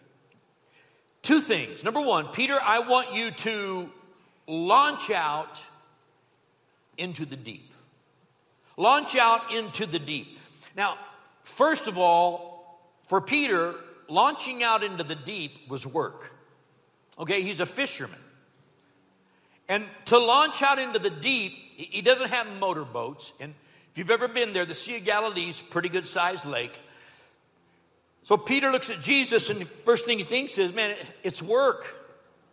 Two 1.23 1.41
things. 1.41 1.83
Number 1.83 2.01
one, 2.01 2.29
Peter, 2.29 2.57
I 2.63 2.79
want 2.79 3.15
you 3.15 3.33
to 3.33 3.91
launch 4.47 5.11
out 5.11 5.61
into 6.99 7.27
the 7.27 7.35
deep. 7.35 7.69
Launch 8.77 9.17
out 9.17 9.53
into 9.53 9.87
the 9.87 9.99
deep. 9.99 10.39
Now, 10.77 10.97
first 11.43 11.89
of 11.89 11.99
all, 11.99 12.81
for 13.09 13.21
Peter, 13.21 13.75
launching 14.09 14.63
out 14.63 14.85
into 14.85 15.03
the 15.03 15.17
deep 15.17 15.69
was 15.69 15.85
work. 15.85 16.33
Okay, 17.19 17.43
he's 17.43 17.59
a 17.59 17.67
fisherman. 17.67 18.21
And 19.69 19.85
to 20.07 20.19
launch 20.19 20.63
out 20.63 20.79
into 20.79 20.99
the 20.99 21.11
deep, 21.11 21.53
he 21.77 22.03
doesn't 22.03 22.31
have 22.31 22.47
motorboats. 22.61 23.33
And 23.41 23.55
if 23.93 23.99
you've 23.99 24.11
ever 24.11 24.29
been 24.29 24.53
there, 24.53 24.67
the 24.67 24.75
Sea 24.75 24.99
of 24.99 25.05
Galilee 25.05 25.49
is 25.49 25.61
pretty 25.63 25.89
good 25.89 26.07
sized 26.07 26.45
lake. 26.45 26.79
So 28.25 28.37
Peter 28.37 28.71
looks 28.71 28.91
at 28.91 29.01
Jesus, 29.01 29.51
and 29.51 29.61
the 29.61 29.67
first 29.67 30.07
thing 30.07 30.19
he 30.19 30.25
thinks 30.25 30.57
is, 30.57 30.75
man, 30.75 30.97
it's 31.23 31.43
work. 31.43 32.01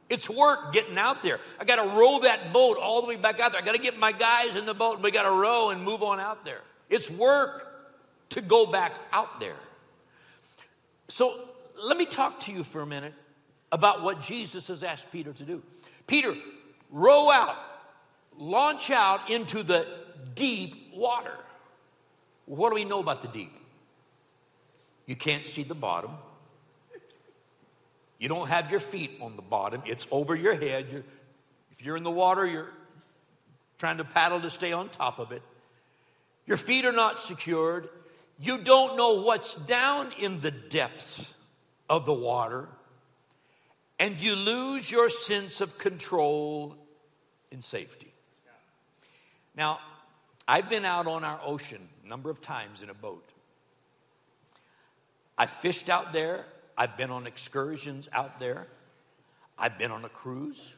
It's 0.10 0.30
work 0.30 0.74
getting 0.74 0.98
out 0.98 1.24
there. 1.24 1.40
I 1.60 1.64
got 1.64 1.78
to 1.78 1.98
row 1.98 2.20
that 2.24 2.52
boat 2.52 2.78
all 2.78 3.02
the 3.02 3.08
way 3.08 3.16
back 3.16 3.40
out 3.40 3.54
there. 3.54 3.62
I 3.62 3.64
got 3.64 3.76
to 3.76 3.82
get 3.82 3.98
my 3.98 4.12
guys 4.12 4.58
in 4.58 4.66
the 4.66 4.74
boat, 4.74 4.96
and 4.96 5.04
we 5.04 5.12
got 5.12 5.24
to 5.24 5.32
row 5.32 5.70
and 5.70 5.82
move 5.82 6.04
on 6.04 6.20
out 6.20 6.44
there. 6.44 6.60
It's 6.90 7.10
work 7.10 7.70
to 8.30 8.42
go 8.42 8.66
back 8.66 8.94
out 9.14 9.40
there. 9.40 9.56
So 11.08 11.48
let 11.82 11.98
me 11.98 12.06
talk 12.06 12.42
to 12.42 12.52
you 12.52 12.66
for 12.66 12.82
a 12.82 12.86
minute 12.86 13.14
about 13.72 14.04
what 14.04 14.22
Jesus 14.22 14.68
has 14.68 14.84
asked 14.84 15.12
Peter 15.12 15.32
to 15.32 15.44
do. 15.44 15.64
Peter, 16.08 16.36
row 16.92 17.32
out, 17.32 17.58
launch 18.38 18.92
out 18.92 19.30
into 19.30 19.64
the 19.64 19.88
deep 20.36 20.92
water. 20.94 21.34
What 22.46 22.70
do 22.70 22.76
we 22.76 22.86
know 22.86 23.00
about 23.00 23.22
the 23.22 23.28
deep? 23.28 23.54
You 25.06 25.16
can't 25.16 25.48
see 25.48 25.64
the 25.64 25.76
bottom. 25.76 26.12
You 28.20 28.28
don't 28.28 28.48
have 28.50 28.70
your 28.70 28.80
feet 28.80 29.18
on 29.20 29.36
the 29.36 29.42
bottom, 29.42 29.82
it's 29.86 30.08
over 30.12 30.36
your 30.36 30.54
head. 30.54 30.88
You're, 30.92 31.04
if 31.72 31.84
you're 31.84 31.98
in 31.98 32.04
the 32.04 32.12
water, 32.12 32.46
you're 32.46 32.70
trying 33.80 33.98
to 33.98 34.04
paddle 34.04 34.40
to 34.42 34.50
stay 34.52 34.74
on 34.74 34.90
top 34.90 35.18
of 35.18 35.32
it. 35.32 35.42
Your 36.46 36.58
feet 36.58 36.86
are 36.86 36.92
not 36.92 37.20
secured. 37.20 37.90
You 38.40 38.60
don't 38.60 38.96
know 38.96 39.22
what's 39.22 39.56
down 39.56 40.12
in 40.20 40.42
the 40.42 40.52
depths 40.52 41.34
of 41.90 42.06
the 42.06 42.14
water. 42.14 42.68
And 44.00 44.20
you 44.20 44.36
lose 44.36 44.92
your 44.92 45.10
sense 45.10 45.62
of 45.62 45.78
control 45.78 46.76
and 47.52 47.64
safety. 47.64 48.14
Now, 49.56 49.80
I've 50.48 50.70
been 50.70 50.86
out 50.86 51.08
on 51.08 51.24
our 51.24 51.40
ocean 51.44 51.88
a 52.04 52.08
number 52.08 52.30
of 52.30 52.42
times 52.42 52.82
in 52.82 52.90
a 52.90 52.94
boat. 52.94 53.28
I 55.38 55.46
fished 55.46 55.90
out 55.90 56.14
there. 56.14 56.46
I've 56.78 56.98
been 56.98 57.12
on 57.12 57.28
excursions 57.28 58.08
out 58.14 58.40
there. 58.40 58.68
I've 59.58 59.78
been 59.78 59.92
on 59.92 60.06
a 60.06 60.10
cruise. 60.10 60.74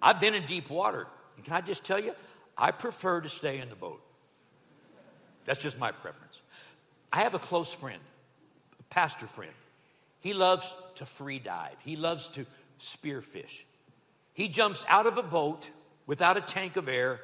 I've 0.00 0.20
been 0.20 0.34
in 0.34 0.46
deep 0.46 0.70
water. 0.70 1.06
And 1.36 1.44
can 1.44 1.54
I 1.54 1.60
just 1.60 1.84
tell 1.84 1.98
you, 1.98 2.14
I 2.56 2.70
prefer 2.70 3.20
to 3.20 3.28
stay 3.28 3.58
in 3.58 3.68
the 3.68 3.76
boat. 3.76 4.02
That's 5.44 5.60
just 5.60 5.78
my 5.78 5.92
preference. 5.92 6.40
I 7.12 7.20
have 7.20 7.34
a 7.34 7.38
close 7.38 7.72
friend, 7.72 8.00
a 8.78 8.82
pastor 8.84 9.26
friend. 9.26 9.52
He 10.20 10.34
loves 10.34 10.74
to 10.96 11.06
free 11.06 11.38
dive, 11.38 11.76
he 11.84 11.96
loves 11.96 12.28
to 12.28 12.46
spearfish. 12.80 13.64
He 14.32 14.48
jumps 14.48 14.84
out 14.88 15.06
of 15.06 15.18
a 15.18 15.22
boat 15.22 15.68
without 16.06 16.36
a 16.36 16.40
tank 16.40 16.76
of 16.76 16.88
air, 16.88 17.20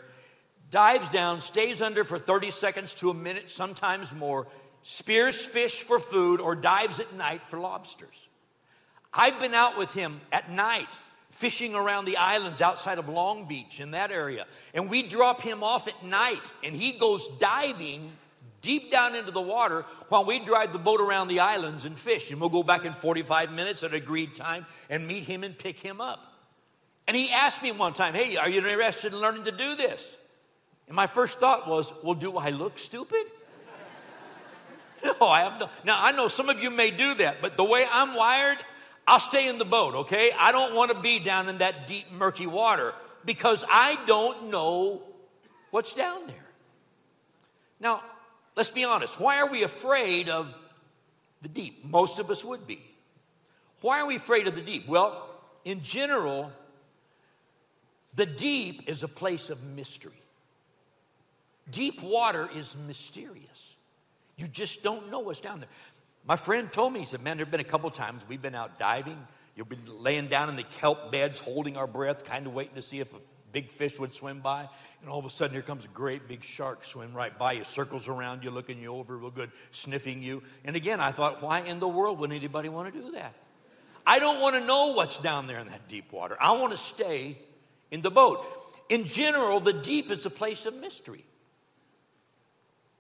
dives 0.71 1.09
down, 1.09 1.41
stays 1.41 1.81
under 1.81 2.05
for 2.05 2.19
30 2.19 2.51
seconds 2.51 2.95
to 2.95 3.11
a 3.11 3.15
minute, 3.15 3.51
sometimes 3.51 4.15
more, 4.15 4.47
spears 4.83 5.45
fish 5.45 5.83
for 5.83 5.99
food, 5.99 6.41
or 6.41 6.55
dives 6.55 7.01
at 7.01 7.15
night 7.15 7.45
for 7.45 7.59
lobsters. 7.59 8.29
I've 9.13 9.41
been 9.41 9.55
out 9.55 9.79
with 9.79 9.93
him 9.95 10.21
at 10.31 10.51
night 10.51 10.87
fishing 11.31 11.75
around 11.75 12.05
the 12.05 12.17
islands 12.17 12.61
outside 12.61 12.99
of 12.99 13.09
Long 13.09 13.47
Beach 13.47 13.81
in 13.81 13.93
that 13.93 14.11
area. 14.11 14.47
And 14.75 14.91
we 14.91 15.03
drop 15.03 15.41
him 15.41 15.63
off 15.63 15.89
at 15.89 16.05
night 16.05 16.53
and 16.65 16.75
he 16.75 16.93
goes 16.93 17.29
diving 17.39 18.11
deep 18.61 18.91
down 18.91 19.15
into 19.15 19.31
the 19.31 19.41
water 19.41 19.85
while 20.09 20.25
we 20.25 20.39
drive 20.41 20.73
the 20.73 20.79
boat 20.79 21.01
around 21.01 21.29
the 21.29 21.41
islands 21.41 21.85
and 21.85 21.99
fish. 21.99 22.31
And 22.31 22.41
we'll 22.41 22.51
go 22.51 22.63
back 22.63 22.85
in 22.85 22.93
45 22.93 23.53
minutes 23.53 23.83
at 23.83 23.95
agreed 23.95 24.35
time 24.35 24.67
and 24.91 25.07
meet 25.07 25.25
him 25.25 25.45
and 25.45 25.57
pick 25.57 25.79
him 25.79 26.01
up. 26.01 26.28
And 27.09 27.17
he 27.17 27.31
asked 27.31 27.63
me 27.63 27.73
one 27.73 27.95
time, 27.95 28.15
Hey, 28.15 28.37
are 28.37 28.49
you 28.49 28.59
interested 28.59 29.15
in 29.15 29.19
learning 29.19 29.45
to 29.45 29.51
do 29.51 29.75
this? 29.75 30.15
And 30.87 30.95
my 30.95 31.07
first 31.07 31.41
thought 31.41 31.67
was, 31.67 31.93
Well, 32.05 32.15
do 32.15 32.37
I 32.37 32.51
look 32.51 32.79
stupid? 32.79 33.25
no, 35.05 35.27
I 35.27 35.41
have 35.41 35.59
no. 35.59 35.71
Now, 35.85 35.99
I 36.01 36.13
know 36.13 36.29
some 36.29 36.51
of 36.51 36.63
you 36.63 36.71
may 36.71 36.91
do 36.91 37.15
that, 37.15 37.41
but 37.41 37.57
the 37.57 37.65
way 37.65 37.87
I'm 37.91 38.15
wired, 38.15 38.59
I'll 39.07 39.21
stay 39.21 39.49
in 39.49 39.57
the 39.57 39.65
boat, 39.65 39.95
okay? 39.95 40.31
I 40.39 40.53
don't 40.53 40.75
want 40.75 40.91
to 40.91 41.01
be 41.01 41.19
down 41.19 41.49
in 41.49 41.59
that 41.59 41.87
deep, 41.87 42.13
murky 42.13 42.47
water 42.47 42.95
because 43.25 43.65
I 43.71 43.99
don't 44.07 44.51
know 44.51 45.03
what's 45.71 45.95
down 45.95 46.27
there. 46.27 46.37
Now, 47.81 48.03
let's 48.55 48.71
be 48.71 48.85
honest. 48.85 49.19
Why 49.19 49.39
are 49.39 49.51
we 49.51 49.63
afraid 49.63 50.29
of 50.29 50.55
the 51.41 51.49
deep? 51.49 51.87
Most 51.87 52.19
of 52.19 52.29
us 52.29 52.45
would 52.45 52.67
be. 52.67 52.83
Why 53.81 54.01
are 54.01 54.07
we 54.07 54.17
afraid 54.17 54.47
of 54.47 54.57
the 54.57 54.61
deep? 54.61 54.87
Well, 54.87 55.27
in 55.65 55.83
general, 55.83 56.53
the 58.15 58.27
deep 58.27 58.89
is 58.89 59.03
a 59.03 59.09
place 59.09 59.51
of 59.51 59.63
mystery. 59.63 60.13
Deep 61.71 62.03
water 62.03 62.49
is 62.55 62.77
mysterious. 62.87 63.77
You 64.37 64.49
just 64.49 64.83
don't 64.83 65.11
know 65.11 65.21
what's 65.21 65.41
down 65.41 65.61
there. 65.61 65.69
My 66.27 66.37
friend 66.37 66.71
told 66.73 66.93
me, 66.93 67.01
he 67.01 67.07
said, 67.07 67.23
Man, 67.23 67.37
there 67.37 67.47
have 67.47 67.51
been 67.51 67.61
a 67.61 67.65
couple 67.65 67.91
times 67.91 68.25
we've 68.29 68.43
been 68.43 68.55
out 68.55 68.79
diving. 68.79 69.19
You've 69.57 69.69
been 69.69 69.87
laying 69.87 70.29
down 70.29 70.49
in 70.49 70.57
the 70.57 70.63
kelp 70.63 71.11
beds, 71.11 71.41
holding 71.41 71.77
our 71.77 71.87
breath, 71.87 72.25
kind 72.25 72.47
of 72.47 72.55
waiting 72.55 72.77
to 72.77 72.83
see 72.83 73.01
if 73.01 73.13
a 73.13 73.19
big 73.51 73.73
fish 73.73 73.99
would 73.99 74.15
swim 74.15 74.41
by. 74.41 74.69
And 75.01 75.11
all 75.11 75.19
of 75.19 75.25
a 75.25 75.31
sudden, 75.31 75.55
here 75.55 75.63
comes 75.63 75.85
a 75.85 75.89
great 75.89 76.29
big 76.29 76.45
shark 76.45 76.85
swim 76.85 77.13
right 77.13 77.37
by 77.37 77.53
you, 77.53 77.65
circles 77.65 78.09
around 78.09 78.45
you, 78.45 78.51
looking 78.51 78.81
you 78.81 78.95
over 78.95 79.17
real 79.17 79.31
good, 79.31 79.51
sniffing 79.73 80.23
you. 80.23 80.43
And 80.65 80.77
again, 80.77 81.01
I 81.01 81.11
thought, 81.11 81.43
why 81.43 81.61
in 81.61 81.81
the 81.81 81.89
world 81.89 82.21
would 82.21 82.31
anybody 82.31 82.69
want 82.69 82.93
to 82.93 83.01
do 83.01 83.11
that? 83.13 83.35
I 84.07 84.21
don't 84.21 84.41
want 84.41 84.55
to 84.55 84.65
know 84.65 84.93
what's 84.93 85.19
down 85.19 85.47
there 85.47 85.59
in 85.59 85.67
that 85.69 85.89
deep 85.89 86.13
water. 86.13 86.37
I 86.41 86.53
want 86.53 86.71
to 86.71 86.79
stay 86.79 87.39
in 87.91 88.03
the 88.03 88.11
boat. 88.11 88.45
In 88.89 89.05
general, 89.05 89.61
the 89.61 89.73
deep 89.73 90.11
is 90.11 90.25
a 90.25 90.31
place 90.31 90.67
of 90.67 90.75
mystery, 90.75 91.25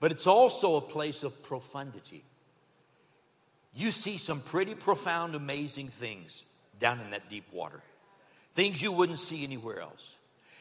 but 0.00 0.10
it's 0.10 0.26
also 0.26 0.76
a 0.76 0.80
place 0.80 1.22
of 1.22 1.42
profundity 1.42 2.24
you 3.78 3.92
see 3.92 4.18
some 4.18 4.40
pretty 4.40 4.74
profound, 4.74 5.36
amazing 5.36 5.88
things 5.88 6.44
down 6.80 7.00
in 7.00 7.10
that 7.10 7.30
deep 7.30 7.44
water. 7.52 7.80
Things 8.54 8.82
you 8.82 8.90
wouldn't 8.90 9.20
see 9.20 9.44
anywhere 9.44 9.80
else. 9.80 10.16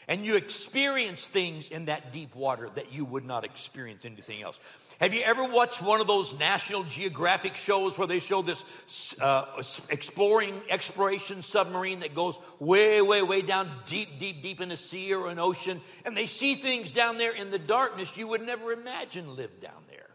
And 0.07 0.23
you 0.23 0.35
experience 0.35 1.27
things 1.27 1.69
in 1.69 1.85
that 1.85 2.13
deep 2.13 2.35
water 2.35 2.69
that 2.75 2.93
you 2.93 3.05
would 3.05 3.25
not 3.25 3.43
experience 3.43 4.05
anything 4.05 4.43
else. 4.43 4.59
Have 4.99 5.13
you 5.13 5.21
ever 5.21 5.43
watched 5.43 5.83
one 5.83 6.01
of 6.01 6.07
those 6.07 6.37
National 6.39 6.83
Geographic 6.83 7.55
shows 7.55 7.97
where 7.99 8.07
they 8.07 8.17
show 8.17 8.41
this 8.41 8.65
uh, 9.21 9.45
exploring 9.89 10.59
exploration 10.69 11.43
submarine 11.43 11.99
that 11.99 12.15
goes 12.15 12.39
way, 12.59 12.99
way, 13.03 13.21
way 13.21 13.43
down 13.43 13.69
deep, 13.85 14.19
deep, 14.19 14.41
deep 14.41 14.59
in 14.59 14.69
the 14.69 14.77
sea 14.77 15.13
or 15.13 15.29
an 15.29 15.37
ocean, 15.37 15.81
and 16.03 16.17
they 16.17 16.25
see 16.25 16.55
things 16.55 16.91
down 16.91 17.19
there 17.19 17.31
in 17.31 17.51
the 17.51 17.59
darkness 17.59 18.17
you 18.17 18.27
would 18.27 18.41
never 18.41 18.71
imagine 18.71 19.35
lived 19.35 19.61
down 19.61 19.83
there? 19.87 20.09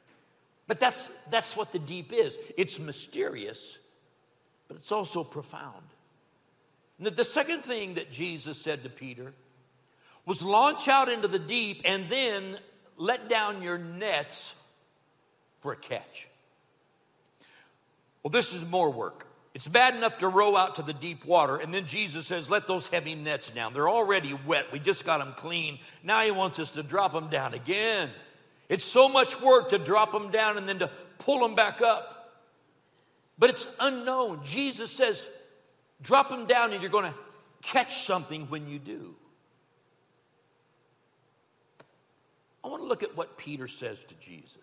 But 0.67 0.81
that's, 0.81 1.09
that's 1.31 1.57
what 1.57 1.71
the 1.71 1.79
deep 1.79 2.13
is 2.13 2.37
it's 2.57 2.81
mysterious, 2.81 3.79
but 4.67 4.77
it's 4.79 4.91
also 4.91 5.23
profound. 5.23 5.85
And 6.99 7.07
the 7.07 7.25
second 7.25 7.63
thing 7.63 7.95
that 7.95 8.11
Jesus 8.11 8.61
said 8.61 8.83
to 8.83 8.89
Peter 8.89 9.33
was 10.27 10.43
launch 10.43 10.89
out 10.89 11.09
into 11.09 11.29
the 11.29 11.39
deep 11.39 11.83
and 11.85 12.09
then 12.09 12.59
let 12.97 13.29
down 13.29 13.63
your 13.63 13.79
nets 13.79 14.55
for 15.63 15.73
a 15.73 15.77
catch. 15.77 16.29
Well, 18.23 18.31
this 18.31 18.55
is 18.55 18.69
more 18.69 18.91
work. 18.91 19.27
It's 19.55 19.69
bad 19.69 19.95
enough 19.95 20.19
to 20.19 20.29
row 20.29 20.57
out 20.57 20.77
to 20.77 20.83
the 20.83 20.93
deep 20.93 21.25
water, 21.25 21.57
and 21.57 21.75
then 21.75 21.87
Jesus 21.87 22.27
says, 22.27 22.49
Let 22.49 22.67
those 22.67 22.87
heavy 22.87 23.15
nets 23.15 23.51
down. 23.51 23.73
They're 23.73 23.89
already 23.89 24.39
wet. 24.47 24.73
We 24.73 24.79
just 24.79 25.05
got 25.05 25.19
them 25.19 25.35
clean. 25.37 25.79
Now 26.03 26.23
he 26.23 26.31
wants 26.31 26.59
us 26.59 26.73
to 26.73 26.83
drop 26.83 27.13
them 27.13 27.29
down 27.29 27.53
again. 27.53 28.11
It's 28.69 28.85
so 28.85 29.09
much 29.09 29.41
work 29.41 29.71
to 29.71 29.79
drop 29.79 30.13
them 30.13 30.31
down 30.31 30.57
and 30.57 30.69
then 30.69 30.79
to 30.79 30.91
pull 31.19 31.41
them 31.41 31.55
back 31.55 31.83
up. 31.83 32.41
But 33.39 33.51
it's 33.51 33.67
unknown. 33.81 34.41
Jesus 34.45 34.91
says, 34.91 35.27
drop 36.01 36.29
them 36.29 36.47
down 36.47 36.73
and 36.73 36.81
you're 36.81 36.91
going 36.91 37.13
to 37.13 37.19
catch 37.63 38.05
something 38.05 38.47
when 38.47 38.69
you 38.69 38.79
do. 38.79 39.15
I 42.65 42.69
want 42.69 42.83
to 42.83 42.89
look 42.89 43.03
at 43.03 43.17
what 43.17 43.37
Peter 43.37 43.67
says 43.67 44.03
to 44.05 44.15
Jesus. 44.15 44.57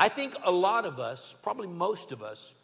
I 0.00 0.08
think 0.08 0.34
a 0.44 0.50
lot 0.50 0.86
of 0.86 0.98
us, 0.98 1.36
probably 1.42 1.68
most 1.68 2.10
of 2.10 2.22
us, 2.22 2.54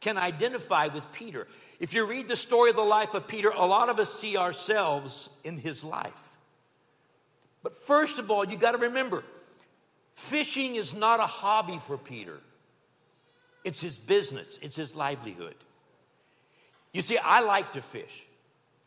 can 0.00 0.18
identify 0.18 0.88
with 0.88 1.10
Peter. 1.12 1.48
If 1.80 1.94
you 1.94 2.04
read 2.04 2.28
the 2.28 2.36
story 2.36 2.68
of 2.68 2.76
the 2.76 2.82
life 2.82 3.14
of 3.14 3.26
Peter, 3.26 3.48
a 3.48 3.64
lot 3.64 3.88
of 3.88 3.98
us 3.98 4.12
see 4.12 4.36
ourselves 4.36 5.30
in 5.44 5.56
his 5.56 5.82
life. 5.82 6.36
But 7.62 7.74
first 7.74 8.18
of 8.18 8.30
all, 8.30 8.44
you 8.44 8.58
got 8.58 8.72
to 8.72 8.78
remember 8.78 9.24
fishing 10.12 10.74
is 10.74 10.92
not 10.92 11.20
a 11.20 11.26
hobby 11.26 11.78
for 11.78 11.96
Peter, 11.96 12.38
it's 13.64 13.80
his 13.80 13.96
business, 13.96 14.58
it's 14.60 14.76
his 14.76 14.94
livelihood. 14.94 15.56
You 16.92 17.00
see, 17.00 17.16
I 17.16 17.40
like 17.40 17.72
to 17.72 17.80
fish. 17.80 18.26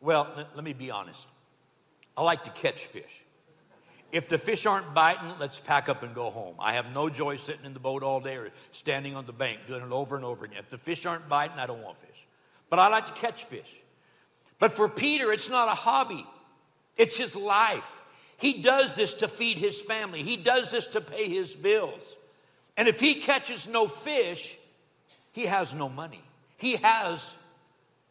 Well, 0.01 0.31
let 0.53 0.63
me 0.63 0.73
be 0.73 0.91
honest. 0.91 1.27
I 2.15 2.21
like 2.21 2.43
to 2.43 2.51
catch 2.51 2.85
fish. 2.85 3.23
If 4.11 4.29
the 4.29 4.37
fish 4.37 4.65
aren't 4.65 4.93
biting, 4.93 5.33
let's 5.39 5.59
pack 5.59 5.89
up 5.89 6.01
and 6.01 6.15
go 6.15 6.29
home. 6.29 6.55
I 6.59 6.73
have 6.73 6.93
no 6.93 7.09
joy 7.09 7.35
sitting 7.35 7.65
in 7.65 7.73
the 7.73 7.79
boat 7.79 8.03
all 8.03 8.21
day 8.21 8.35
or 8.35 8.51
standing 8.71 9.15
on 9.15 9.25
the 9.25 9.33
bank 9.33 9.59
doing 9.67 9.83
it 9.83 9.91
over 9.91 10.15
and 10.15 10.23
over 10.23 10.45
again. 10.45 10.59
If 10.59 10.69
the 10.69 10.77
fish 10.77 11.05
aren't 11.05 11.27
biting, 11.27 11.59
I 11.59 11.65
don't 11.65 11.83
want 11.83 11.97
fish. 11.97 12.27
But 12.69 12.79
I 12.79 12.87
like 12.87 13.07
to 13.07 13.11
catch 13.13 13.43
fish. 13.43 13.71
But 14.59 14.71
for 14.71 14.87
Peter, 14.87 15.31
it's 15.31 15.49
not 15.49 15.67
a 15.67 15.75
hobby, 15.75 16.25
it's 16.95 17.17
his 17.17 17.35
life. 17.35 18.01
He 18.37 18.61
does 18.61 18.93
this 18.93 19.15
to 19.15 19.27
feed 19.27 19.57
his 19.57 19.81
family, 19.81 20.23
he 20.23 20.37
does 20.37 20.71
this 20.71 20.87
to 20.87 21.01
pay 21.01 21.29
his 21.29 21.55
bills. 21.55 22.15
And 22.77 22.87
if 22.87 22.99
he 22.99 23.15
catches 23.15 23.67
no 23.67 23.87
fish, 23.87 24.57
he 25.31 25.47
has 25.47 25.73
no 25.73 25.89
money. 25.89 26.23
He 26.57 26.75
has 26.77 27.35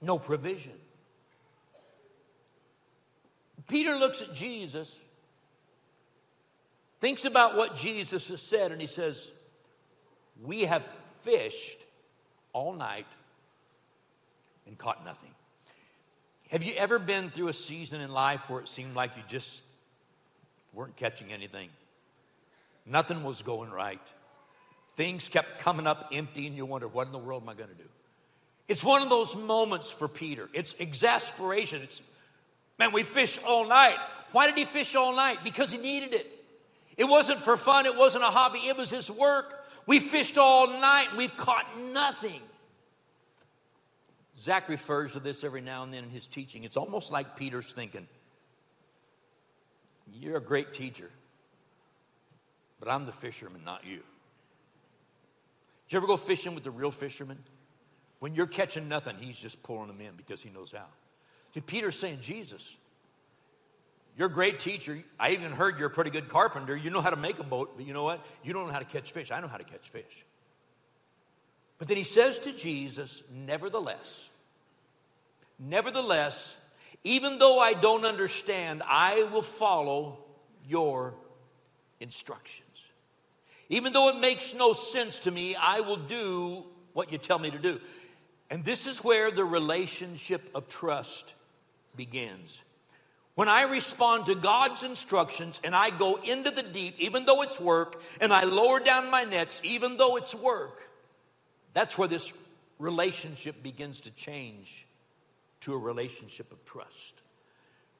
no 0.00 0.18
provision. 0.18 0.72
Peter 3.68 3.96
looks 3.96 4.22
at 4.22 4.34
Jesus, 4.34 4.94
thinks 7.00 7.24
about 7.24 7.56
what 7.56 7.76
Jesus 7.76 8.28
has 8.28 8.42
said, 8.42 8.72
and 8.72 8.80
he 8.80 8.86
says, 8.86 9.30
We 10.42 10.62
have 10.62 10.84
fished 10.84 11.78
all 12.52 12.72
night 12.72 13.06
and 14.66 14.76
caught 14.76 15.04
nothing. 15.04 15.30
Have 16.50 16.62
you 16.62 16.74
ever 16.74 16.98
been 16.98 17.30
through 17.30 17.48
a 17.48 17.52
season 17.52 18.00
in 18.00 18.10
life 18.10 18.48
where 18.48 18.60
it 18.60 18.68
seemed 18.68 18.94
like 18.94 19.16
you 19.16 19.22
just 19.28 19.64
weren't 20.72 20.96
catching 20.96 21.32
anything? 21.32 21.68
Nothing 22.86 23.24
was 23.24 23.42
going 23.42 23.70
right. 23.70 24.00
Things 24.94 25.28
kept 25.28 25.58
coming 25.58 25.86
up 25.86 26.10
empty, 26.12 26.46
and 26.46 26.56
you 26.56 26.64
wonder, 26.64 26.86
what 26.86 27.06
in 27.06 27.12
the 27.12 27.18
world 27.18 27.42
am 27.42 27.48
I 27.48 27.54
going 27.54 27.68
to 27.68 27.74
do? 27.74 27.88
It's 28.68 28.82
one 28.82 29.02
of 29.02 29.10
those 29.10 29.36
moments 29.36 29.90
for 29.90 30.08
Peter. 30.08 30.48
It's 30.52 30.74
exasperation. 30.74 31.82
It's, 31.82 32.00
man, 32.78 32.92
we 32.92 33.02
fished 33.02 33.40
all 33.44 33.66
night. 33.66 33.96
Why 34.32 34.46
did 34.46 34.56
he 34.56 34.64
fish 34.64 34.94
all 34.94 35.14
night? 35.14 35.38
Because 35.44 35.72
he 35.72 35.78
needed 35.78 36.14
it. 36.14 36.32
It 36.96 37.04
wasn't 37.04 37.40
for 37.40 37.56
fun, 37.56 37.86
it 37.86 37.96
wasn't 37.96 38.24
a 38.24 38.28
hobby, 38.28 38.60
it 38.60 38.76
was 38.76 38.90
his 38.90 39.10
work. 39.10 39.64
We 39.86 40.00
fished 40.00 40.38
all 40.38 40.66
night, 40.66 41.08
we've 41.16 41.36
caught 41.36 41.66
nothing. 41.92 42.40
Zach 44.38 44.68
refers 44.68 45.12
to 45.12 45.20
this 45.20 45.44
every 45.44 45.60
now 45.60 45.82
and 45.82 45.92
then 45.92 46.04
in 46.04 46.10
his 46.10 46.26
teaching. 46.26 46.64
It's 46.64 46.76
almost 46.76 47.10
like 47.12 47.36
Peter's 47.36 47.72
thinking, 47.72 48.06
You're 50.12 50.38
a 50.38 50.42
great 50.42 50.72
teacher, 50.72 51.10
but 52.80 52.88
I'm 52.88 53.06
the 53.06 53.12
fisherman, 53.12 53.62
not 53.64 53.84
you. 53.84 54.02
Did 55.88 55.94
you 55.94 55.96
ever 55.98 56.06
go 56.06 56.16
fishing 56.16 56.54
with 56.54 56.64
the 56.64 56.70
real 56.70 56.90
fisherman? 56.90 57.38
When 58.18 58.34
you're 58.34 58.46
catching 58.46 58.88
nothing, 58.88 59.16
he's 59.18 59.36
just 59.36 59.62
pulling 59.62 59.88
them 59.88 60.00
in 60.00 60.14
because 60.16 60.42
he 60.42 60.50
knows 60.50 60.72
how. 60.72 60.86
See, 61.54 61.60
Peter's 61.60 61.98
saying, 61.98 62.18
Jesus, 62.22 62.74
you're 64.16 64.28
a 64.28 64.32
great 64.32 64.58
teacher. 64.58 64.98
I 65.20 65.32
even 65.32 65.52
heard 65.52 65.78
you're 65.78 65.88
a 65.88 65.92
pretty 65.92 66.10
good 66.10 66.28
carpenter. 66.28 66.74
You 66.74 66.88
know 66.90 67.02
how 67.02 67.10
to 67.10 67.16
make 67.16 67.38
a 67.38 67.44
boat, 67.44 67.74
but 67.76 67.86
you 67.86 67.92
know 67.92 68.04
what? 68.04 68.24
You 68.42 68.54
don't 68.54 68.66
know 68.66 68.72
how 68.72 68.78
to 68.78 68.86
catch 68.86 69.12
fish. 69.12 69.30
I 69.30 69.40
know 69.40 69.48
how 69.48 69.58
to 69.58 69.64
catch 69.64 69.90
fish. 69.90 70.24
But 71.78 71.88
then 71.88 71.98
he 71.98 72.04
says 72.04 72.38
to 72.40 72.52
Jesus, 72.52 73.22
Nevertheless, 73.30 74.28
nevertheless, 75.58 76.56
even 77.04 77.38
though 77.38 77.58
I 77.58 77.74
don't 77.74 78.06
understand, 78.06 78.82
I 78.86 79.28
will 79.32 79.42
follow 79.42 80.18
your 80.66 81.14
instructions. 82.00 82.84
Even 83.68 83.92
though 83.92 84.08
it 84.08 84.18
makes 84.18 84.54
no 84.54 84.72
sense 84.72 85.20
to 85.20 85.30
me, 85.30 85.56
I 85.56 85.80
will 85.80 85.96
do 85.96 86.64
what 86.94 87.12
you 87.12 87.18
tell 87.18 87.38
me 87.38 87.50
to 87.50 87.58
do. 87.58 87.80
And 88.50 88.64
this 88.64 88.86
is 88.86 89.04
where 89.04 89.30
the 89.30 89.44
relationship 89.44 90.48
of 90.54 90.68
trust 90.68 91.34
begins. 91.96 92.62
When 93.36 93.50
I 93.50 93.62
respond 93.64 94.26
to 94.26 94.34
God's 94.34 94.82
instructions 94.82 95.60
and 95.62 95.76
I 95.76 95.90
go 95.90 96.16
into 96.16 96.50
the 96.50 96.62
deep, 96.62 96.96
even 96.98 97.26
though 97.26 97.42
it's 97.42 97.60
work, 97.60 98.00
and 98.18 98.32
I 98.32 98.44
lower 98.44 98.80
down 98.80 99.10
my 99.10 99.24
nets, 99.24 99.60
even 99.62 99.98
though 99.98 100.16
it's 100.16 100.34
work, 100.34 100.88
that's 101.74 101.98
where 101.98 102.08
this 102.08 102.32
relationship 102.78 103.62
begins 103.62 104.00
to 104.00 104.10
change 104.12 104.86
to 105.60 105.74
a 105.74 105.78
relationship 105.78 106.50
of 106.50 106.64
trust. 106.64 107.20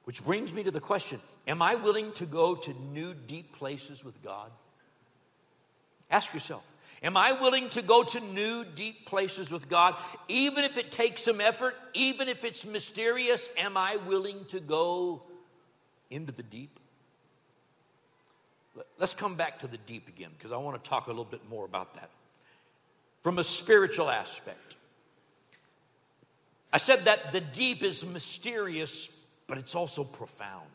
Which 0.05 0.25
brings 0.25 0.51
me 0.55 0.63
to 0.63 0.71
the 0.71 0.79
question 0.79 1.21
Am 1.47 1.61
I 1.61 1.75
willing 1.75 2.13
to 2.13 2.25
go 2.25 2.55
to 2.55 2.73
new 2.91 3.13
deep 3.13 3.53
places 3.53 4.03
with 4.03 4.23
God? 4.23 4.49
Ask 6.09 6.33
yourself 6.33 6.63
Am 7.03 7.15
I 7.15 7.33
willing 7.33 7.69
to 7.69 7.83
go 7.83 8.03
to 8.03 8.19
new 8.19 8.65
deep 8.65 9.05
places 9.05 9.51
with 9.51 9.69
God, 9.69 9.95
even 10.27 10.63
if 10.63 10.77
it 10.77 10.91
takes 10.91 11.23
some 11.23 11.39
effort, 11.39 11.75
even 11.93 12.27
if 12.27 12.43
it's 12.43 12.65
mysterious? 12.65 13.49
Am 13.57 13.77
I 13.77 13.97
willing 14.07 14.45
to 14.45 14.59
go 14.59 15.21
into 16.09 16.31
the 16.31 16.43
deep? 16.43 16.79
Let's 18.99 19.13
come 19.13 19.35
back 19.35 19.59
to 19.61 19.67
the 19.67 19.77
deep 19.77 20.07
again 20.07 20.29
because 20.37 20.51
I 20.51 20.57
want 20.57 20.81
to 20.81 20.89
talk 20.89 21.07
a 21.07 21.09
little 21.09 21.25
bit 21.25 21.47
more 21.49 21.65
about 21.65 21.95
that 21.95 22.09
from 23.23 23.39
a 23.39 23.43
spiritual 23.43 24.09
aspect. 24.09 24.75
I 26.71 26.77
said 26.77 27.05
that 27.05 27.31
the 27.31 27.41
deep 27.41 27.83
is 27.83 28.05
mysterious, 28.05 29.09
but 29.47 29.57
it's 29.57 29.75
also 29.75 30.03
profound. 30.03 30.69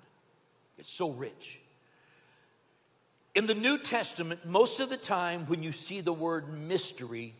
It's 0.78 0.90
so 0.90 1.10
rich. 1.10 1.60
In 3.34 3.46
the 3.46 3.54
New 3.54 3.78
Testament, 3.78 4.44
most 4.44 4.80
of 4.80 4.90
the 4.90 4.96
time 4.96 5.46
when 5.46 5.62
you 5.62 5.72
see 5.72 6.00
the 6.00 6.12
word 6.12 6.52
mystery, 6.52 7.34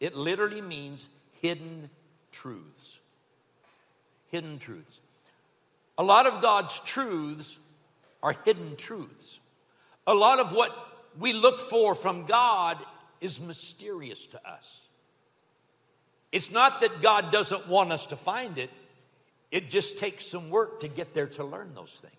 it 0.00 0.14
literally 0.14 0.60
means 0.60 1.06
hidden 1.40 1.88
truths. 2.32 3.00
Hidden 4.30 4.58
truths. 4.58 5.00
A 5.98 6.02
lot 6.02 6.26
of 6.26 6.42
God's 6.42 6.80
truths 6.80 7.58
are 8.22 8.36
hidden 8.44 8.76
truths. 8.76 9.40
A 10.06 10.14
lot 10.14 10.38
of 10.38 10.52
what 10.52 10.74
we 11.18 11.32
look 11.32 11.58
for 11.58 11.94
from 11.94 12.26
God 12.26 12.78
is 13.20 13.40
mysterious 13.40 14.26
to 14.28 14.48
us. 14.48 14.82
It's 16.32 16.50
not 16.50 16.80
that 16.80 17.00
God 17.00 17.32
doesn't 17.32 17.66
want 17.66 17.92
us 17.92 18.06
to 18.06 18.16
find 18.16 18.58
it, 18.58 18.70
it 19.50 19.70
just 19.70 19.96
takes 19.96 20.26
some 20.26 20.50
work 20.50 20.80
to 20.80 20.88
get 20.88 21.14
there 21.14 21.28
to 21.28 21.44
learn 21.44 21.72
those 21.74 21.92
things. 22.00 22.12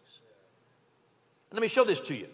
Let 1.51 1.61
me 1.61 1.67
show 1.67 1.83
this 1.83 2.01
to 2.01 2.15
you. 2.15 2.27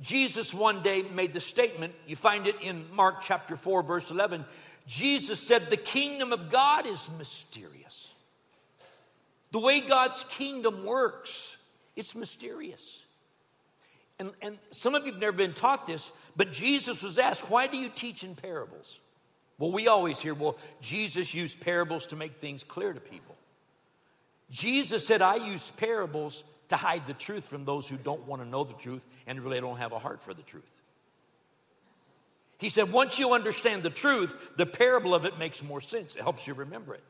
Jesus 0.00 0.54
one 0.54 0.82
day 0.82 1.02
made 1.02 1.32
the 1.32 1.40
statement, 1.40 1.94
you 2.06 2.16
find 2.16 2.46
it 2.46 2.56
in 2.62 2.84
Mark 2.94 3.22
chapter 3.22 3.56
4, 3.56 3.82
verse 3.82 4.10
11. 4.10 4.44
Jesus 4.86 5.40
said, 5.40 5.68
The 5.68 5.76
kingdom 5.76 6.32
of 6.32 6.50
God 6.50 6.86
is 6.86 7.08
mysterious. 7.18 8.10
The 9.56 9.60
way 9.60 9.80
God's 9.80 10.22
kingdom 10.24 10.84
works, 10.84 11.56
it's 11.96 12.14
mysterious. 12.14 13.02
And, 14.18 14.32
and 14.42 14.58
some 14.70 14.94
of 14.94 15.06
you 15.06 15.12
have 15.12 15.20
never 15.22 15.34
been 15.34 15.54
taught 15.54 15.86
this, 15.86 16.12
but 16.36 16.52
Jesus 16.52 17.02
was 17.02 17.16
asked, 17.16 17.48
Why 17.48 17.66
do 17.66 17.78
you 17.78 17.88
teach 17.88 18.22
in 18.22 18.34
parables? 18.34 19.00
Well, 19.58 19.72
we 19.72 19.88
always 19.88 20.20
hear, 20.20 20.34
well, 20.34 20.58
Jesus 20.82 21.32
used 21.32 21.58
parables 21.58 22.06
to 22.08 22.16
make 22.16 22.36
things 22.36 22.64
clear 22.64 22.92
to 22.92 23.00
people. 23.00 23.34
Jesus 24.50 25.06
said, 25.06 25.22
I 25.22 25.36
use 25.36 25.72
parables 25.78 26.44
to 26.68 26.76
hide 26.76 27.06
the 27.06 27.14
truth 27.14 27.44
from 27.44 27.64
those 27.64 27.88
who 27.88 27.96
don't 27.96 28.26
want 28.26 28.42
to 28.42 28.46
know 28.46 28.62
the 28.62 28.74
truth 28.74 29.06
and 29.26 29.40
really 29.40 29.62
don't 29.62 29.78
have 29.78 29.92
a 29.92 29.98
heart 29.98 30.20
for 30.20 30.34
the 30.34 30.42
truth. 30.42 30.82
He 32.58 32.68
said, 32.68 32.92
once 32.92 33.18
you 33.18 33.32
understand 33.32 33.82
the 33.82 33.88
truth, 33.88 34.36
the 34.58 34.66
parable 34.66 35.14
of 35.14 35.24
it 35.24 35.38
makes 35.38 35.62
more 35.62 35.80
sense. 35.80 36.14
It 36.14 36.20
helps 36.20 36.46
you 36.46 36.52
remember 36.52 36.92
it. 36.92 37.02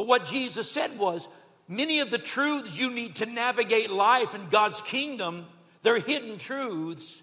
But 0.00 0.06
what 0.06 0.24
Jesus 0.24 0.70
said 0.70 0.98
was, 0.98 1.28
many 1.68 2.00
of 2.00 2.10
the 2.10 2.16
truths 2.16 2.78
you 2.78 2.88
need 2.88 3.16
to 3.16 3.26
navigate 3.26 3.90
life 3.90 4.34
in 4.34 4.48
God's 4.48 4.80
kingdom, 4.80 5.44
they're 5.82 5.98
hidden 5.98 6.38
truths, 6.38 7.20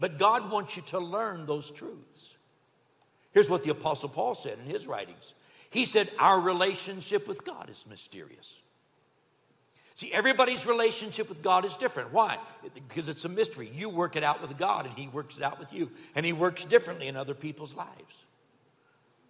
but 0.00 0.18
God 0.18 0.50
wants 0.50 0.76
you 0.76 0.82
to 0.86 0.98
learn 0.98 1.46
those 1.46 1.70
truths. 1.70 2.34
Here's 3.30 3.48
what 3.48 3.62
the 3.62 3.70
Apostle 3.70 4.08
Paul 4.08 4.34
said 4.34 4.58
in 4.58 4.68
his 4.68 4.88
writings 4.88 5.32
He 5.70 5.84
said, 5.84 6.10
Our 6.18 6.40
relationship 6.40 7.28
with 7.28 7.44
God 7.44 7.70
is 7.70 7.84
mysterious. 7.88 8.58
See, 9.94 10.12
everybody's 10.12 10.66
relationship 10.66 11.28
with 11.28 11.40
God 11.40 11.64
is 11.64 11.76
different. 11.76 12.12
Why? 12.12 12.38
Because 12.74 13.08
it's 13.08 13.26
a 13.26 13.28
mystery. 13.28 13.70
You 13.72 13.90
work 13.90 14.16
it 14.16 14.24
out 14.24 14.42
with 14.42 14.58
God, 14.58 14.86
and 14.86 14.98
He 14.98 15.06
works 15.06 15.36
it 15.36 15.44
out 15.44 15.60
with 15.60 15.72
you. 15.72 15.92
And 16.16 16.26
He 16.26 16.32
works 16.32 16.64
differently 16.64 17.06
in 17.06 17.14
other 17.14 17.34
people's 17.34 17.76
lives. 17.76 18.24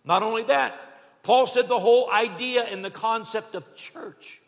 Not 0.07 0.23
only 0.23 0.45
that, 0.45 0.98
Paul 1.23 1.47
said 1.47 1.69
the 1.69 1.79
whole 1.79 2.11
idea 2.11 2.63
and 2.65 2.85
the 2.85 2.91
concept 2.91 3.55
of 3.55 3.75
church, 3.75 4.41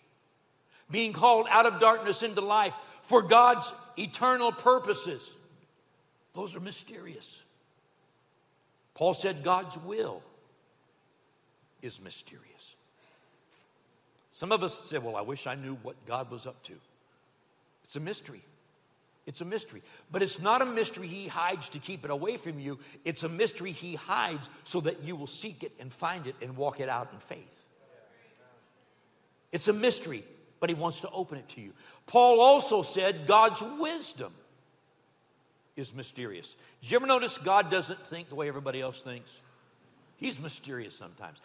being 0.91 1.13
called 1.13 1.47
out 1.51 1.67
of 1.67 1.81
darkness 1.81 2.23
into 2.23 2.41
life 2.41 2.75
for 3.03 3.23
God's 3.23 3.73
eternal 3.99 4.53
purposes, 4.53 5.35
those 6.35 6.55
are 6.57 6.61
mysterious. 6.61 7.43
Paul 8.95 9.15
said 9.15 9.43
God's 9.43 9.79
will 9.79 10.23
is 11.83 12.01
mysterious. 12.01 12.77
Some 14.31 14.53
of 14.53 14.63
us 14.63 14.79
say, 14.79 14.99
Well, 14.99 15.17
I 15.17 15.23
wish 15.23 15.47
I 15.47 15.55
knew 15.55 15.77
what 15.83 15.97
God 16.07 16.31
was 16.31 16.47
up 16.47 16.63
to. 16.65 16.75
It's 17.85 17.97
a 17.97 18.01
mystery. 18.01 18.43
It's 19.27 19.41
a 19.41 19.45
mystery. 19.45 19.83
But 20.11 20.23
it's 20.23 20.41
not 20.41 20.63
a 20.63 20.67
mystery 20.67 21.07
he 21.07 21.29
hides 21.29 21.69
to 21.71 21.79
keep 21.79 22.05
it 22.05 22.11
away 22.11 22.37
from 22.37 22.59
you. 22.59 22.79
It's 23.05 23.23
a 23.23 23.29
mystery 23.29 23.73
he 23.73 23.95
hides 23.95 24.49
so 24.65 24.81
that 24.81 25.03
you 25.05 25.17
will 25.17 25.27
seek 25.27 25.63
it 25.63 25.73
and 25.79 25.93
find 25.93 26.27
it 26.27 26.37
and 26.43 26.57
walk 26.57 26.81
it 26.81 26.89
out 26.89 27.11
in 27.13 27.19
faith. 27.19 27.67
It's 29.53 29.69
a 29.69 29.73
mystery, 29.73 30.25
but 30.61 30.71
he 30.71 30.75
wants 30.75 31.01
to 31.01 31.11
open 31.11 31.39
it 31.39 31.49
to 31.51 31.61
you. 31.61 31.73
Paul 32.07 32.41
also 32.41 32.83
said 32.83 33.27
God's 33.27 33.63
wisdom 33.79 34.33
is 35.77 35.95
mysterious. 35.95 36.55
Did 36.83 36.91
you 36.91 36.97
ever 36.97 37.07
notice 37.07 37.39
God 37.39 37.71
doesn't 37.71 38.07
think 38.07 38.29
the 38.29 38.35
way 38.35 38.49
everybody 38.49 38.81
else 38.81 39.03
thinks? 39.03 39.31
He's 40.17 40.39
mysterious 40.39 40.95
sometimes. 40.97 41.41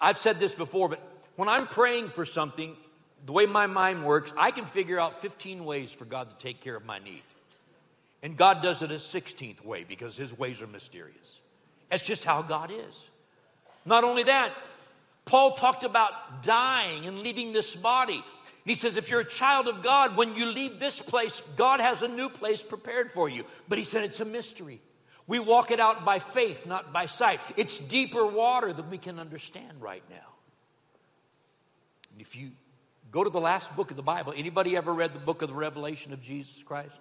I've 0.00 0.18
said 0.18 0.38
this 0.38 0.54
before, 0.54 0.88
but 0.88 1.00
when 1.36 1.48
I'm 1.48 1.66
praying 1.66 2.08
for 2.08 2.24
something, 2.24 2.76
the 3.26 3.32
way 3.32 3.46
my 3.46 3.66
mind 3.66 4.04
works, 4.04 4.32
I 4.36 4.50
can 4.50 4.64
figure 4.64 4.98
out 4.98 5.14
15 5.14 5.64
ways 5.64 5.92
for 5.92 6.04
God 6.04 6.30
to 6.30 6.36
take 6.36 6.60
care 6.60 6.76
of 6.76 6.84
my 6.84 6.98
need. 6.98 7.22
And 8.22 8.36
God 8.36 8.62
does 8.62 8.82
it 8.82 8.90
a 8.90 8.96
16th 8.96 9.64
way 9.64 9.84
because 9.88 10.16
his 10.16 10.36
ways 10.36 10.60
are 10.62 10.66
mysterious. 10.66 11.40
That's 11.88 12.06
just 12.06 12.24
how 12.24 12.42
God 12.42 12.70
is. 12.70 13.08
Not 13.84 14.04
only 14.04 14.24
that, 14.24 14.52
Paul 15.24 15.52
talked 15.52 15.84
about 15.84 16.42
dying 16.42 17.06
and 17.06 17.20
leaving 17.20 17.52
this 17.52 17.74
body. 17.74 18.24
He 18.64 18.74
says, 18.74 18.96
if 18.96 19.10
you're 19.10 19.20
a 19.20 19.24
child 19.24 19.68
of 19.68 19.82
God, 19.82 20.16
when 20.16 20.34
you 20.34 20.46
leave 20.46 20.78
this 20.78 21.00
place, 21.00 21.42
God 21.56 21.80
has 21.80 22.02
a 22.02 22.08
new 22.08 22.28
place 22.28 22.62
prepared 22.62 23.10
for 23.10 23.28
you. 23.28 23.44
But 23.68 23.78
he 23.78 23.84
said 23.84 24.04
it's 24.04 24.20
a 24.20 24.24
mystery. 24.24 24.80
We 25.26 25.38
walk 25.38 25.70
it 25.70 25.80
out 25.80 26.04
by 26.04 26.18
faith, 26.18 26.66
not 26.66 26.92
by 26.92 27.06
sight. 27.06 27.40
It's 27.56 27.78
deeper 27.78 28.26
water 28.26 28.72
than 28.72 28.90
we 28.90 28.98
can 28.98 29.18
understand 29.18 29.80
right 29.80 30.02
now. 30.10 30.16
And 32.12 32.20
if 32.20 32.34
you 32.36 32.50
go 33.10 33.24
to 33.24 33.30
the 33.30 33.40
last 33.40 33.74
book 33.76 33.90
of 33.90 33.96
the 33.96 34.02
Bible, 34.02 34.32
anybody 34.36 34.76
ever 34.76 34.92
read 34.92 35.14
the 35.14 35.18
book 35.18 35.42
of 35.42 35.48
the 35.48 35.54
Revelation 35.54 36.12
of 36.12 36.22
Jesus 36.22 36.62
Christ? 36.62 37.00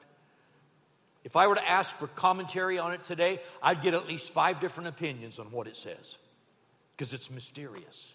If 1.23 1.35
I 1.35 1.47
were 1.47 1.55
to 1.55 1.69
ask 1.69 1.93
for 1.93 2.07
commentary 2.07 2.79
on 2.79 2.93
it 2.93 3.03
today, 3.03 3.41
I'd 3.61 3.81
get 3.81 3.93
at 3.93 4.07
least 4.07 4.31
five 4.31 4.61
different 4.61 4.89
opinions 4.89 5.39
on 5.39 5.51
what 5.51 5.67
it 5.67 5.75
says 5.75 6.15
because 6.95 7.13
it's 7.13 7.29
mysterious. 7.29 8.13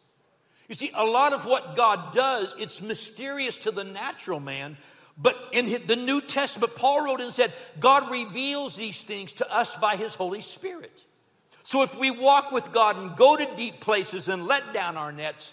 You 0.68 0.74
see, 0.74 0.90
a 0.94 1.04
lot 1.04 1.34
of 1.34 1.44
what 1.44 1.76
God 1.76 2.12
does, 2.12 2.54
it's 2.58 2.80
mysterious 2.80 3.58
to 3.60 3.70
the 3.70 3.84
natural 3.84 4.40
man. 4.40 4.78
But 5.18 5.36
in 5.52 5.86
the 5.86 5.96
New 5.96 6.22
Testament, 6.22 6.74
Paul 6.74 7.04
wrote 7.04 7.20
and 7.20 7.32
said, 7.32 7.52
God 7.78 8.10
reveals 8.10 8.76
these 8.76 9.04
things 9.04 9.34
to 9.34 9.54
us 9.54 9.76
by 9.76 9.96
his 9.96 10.14
Holy 10.14 10.40
Spirit. 10.40 11.04
So 11.64 11.82
if 11.82 11.98
we 11.98 12.10
walk 12.10 12.50
with 12.50 12.72
God 12.72 12.96
and 12.96 13.14
go 13.14 13.36
to 13.36 13.46
deep 13.56 13.80
places 13.80 14.28
and 14.28 14.46
let 14.46 14.72
down 14.72 14.96
our 14.96 15.12
nets, 15.12 15.52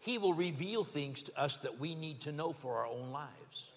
he 0.00 0.18
will 0.18 0.34
reveal 0.34 0.82
things 0.82 1.22
to 1.24 1.40
us 1.40 1.58
that 1.58 1.78
we 1.78 1.94
need 1.94 2.20
to 2.20 2.32
know 2.32 2.52
for 2.52 2.78
our 2.78 2.86
own 2.86 3.12
lives. 3.12 3.70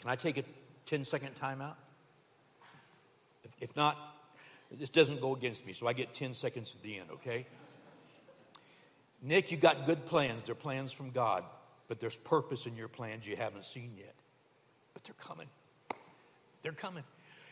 Can 0.00 0.10
I 0.10 0.16
take 0.16 0.38
a 0.38 0.44
10 0.86 1.04
second 1.04 1.34
timeout? 1.36 1.76
If, 3.44 3.54
if 3.60 3.76
not, 3.76 3.96
this 4.70 4.88
doesn't 4.88 5.20
go 5.20 5.34
against 5.34 5.66
me, 5.66 5.72
so 5.74 5.86
I 5.86 5.92
get 5.92 6.14
10 6.14 6.34
seconds 6.34 6.72
at 6.74 6.82
the 6.82 6.98
end, 6.98 7.10
okay? 7.12 7.46
Nick, 9.22 9.52
you 9.52 9.56
got 9.56 9.86
good 9.86 10.04
plans. 10.06 10.46
They're 10.46 10.54
plans 10.54 10.92
from 10.92 11.10
God, 11.10 11.44
but 11.88 12.00
there's 12.00 12.16
purpose 12.16 12.66
in 12.66 12.76
your 12.76 12.88
plans 12.88 13.26
you 13.26 13.36
haven't 13.36 13.64
seen 13.64 13.92
yet. 13.96 14.14
But 14.94 15.04
they're 15.04 15.14
coming. 15.20 15.46
They're 16.62 16.72
coming. 16.72 17.04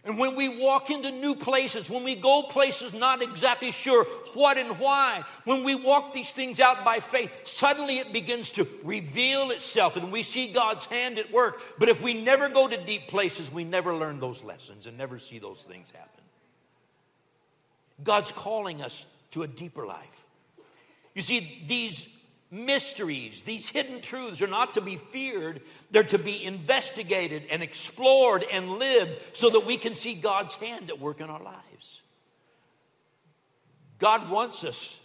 And 0.04 0.18
when 0.18 0.34
we 0.34 0.48
walk 0.48 0.88
into 0.88 1.10
new 1.10 1.34
places, 1.34 1.90
when 1.90 2.04
we 2.04 2.14
go 2.14 2.42
places 2.42 2.94
not 2.94 3.22
exactly 3.22 3.70
sure 3.70 4.04
what 4.32 4.56
and 4.56 4.78
why, 4.78 5.24
when 5.44 5.62
we 5.62 5.74
walk 5.74 6.14
these 6.14 6.32
things 6.32 6.58
out 6.58 6.84
by 6.84 7.00
faith, 7.00 7.30
suddenly 7.44 7.98
it 7.98 8.10
begins 8.10 8.50
to 8.52 8.66
reveal 8.82 9.50
itself 9.50 9.96
and 9.98 10.10
we 10.10 10.22
see 10.22 10.52
God's 10.52 10.86
hand 10.86 11.18
at 11.18 11.30
work. 11.30 11.60
But 11.78 11.90
if 11.90 12.02
we 12.02 12.14
never 12.14 12.48
go 12.48 12.66
to 12.66 12.82
deep 12.82 13.08
places, 13.08 13.52
we 13.52 13.64
never 13.64 13.94
learn 13.94 14.20
those 14.20 14.42
lessons 14.42 14.86
and 14.86 14.96
never 14.96 15.18
see 15.18 15.38
those 15.38 15.64
things 15.64 15.90
happen. 15.90 16.24
God's 18.02 18.32
calling 18.32 18.80
us 18.80 19.06
to 19.32 19.42
a 19.42 19.46
deeper 19.46 19.84
life. 19.86 20.24
You 21.14 21.20
see, 21.20 21.62
these 21.66 22.08
mysteries, 22.50 23.42
these 23.42 23.68
hidden 23.68 24.00
truths 24.00 24.42
are 24.42 24.46
not 24.46 24.74
to 24.74 24.80
be 24.80 24.96
feared, 24.96 25.60
they're 25.90 26.02
to 26.04 26.18
be 26.18 26.44
investigated 26.44 27.44
and 27.50 27.62
explored 27.62 28.44
and 28.52 28.70
lived 28.70 29.12
so 29.36 29.50
that 29.50 29.66
we 29.66 29.76
can 29.76 29.94
see 29.94 30.14
God's 30.14 30.54
hand 30.56 30.90
at 30.90 30.98
work 30.98 31.20
in 31.20 31.30
our 31.30 31.42
lives. 31.42 32.02
God 33.98 34.30
wants 34.30 34.64
us 34.64 34.98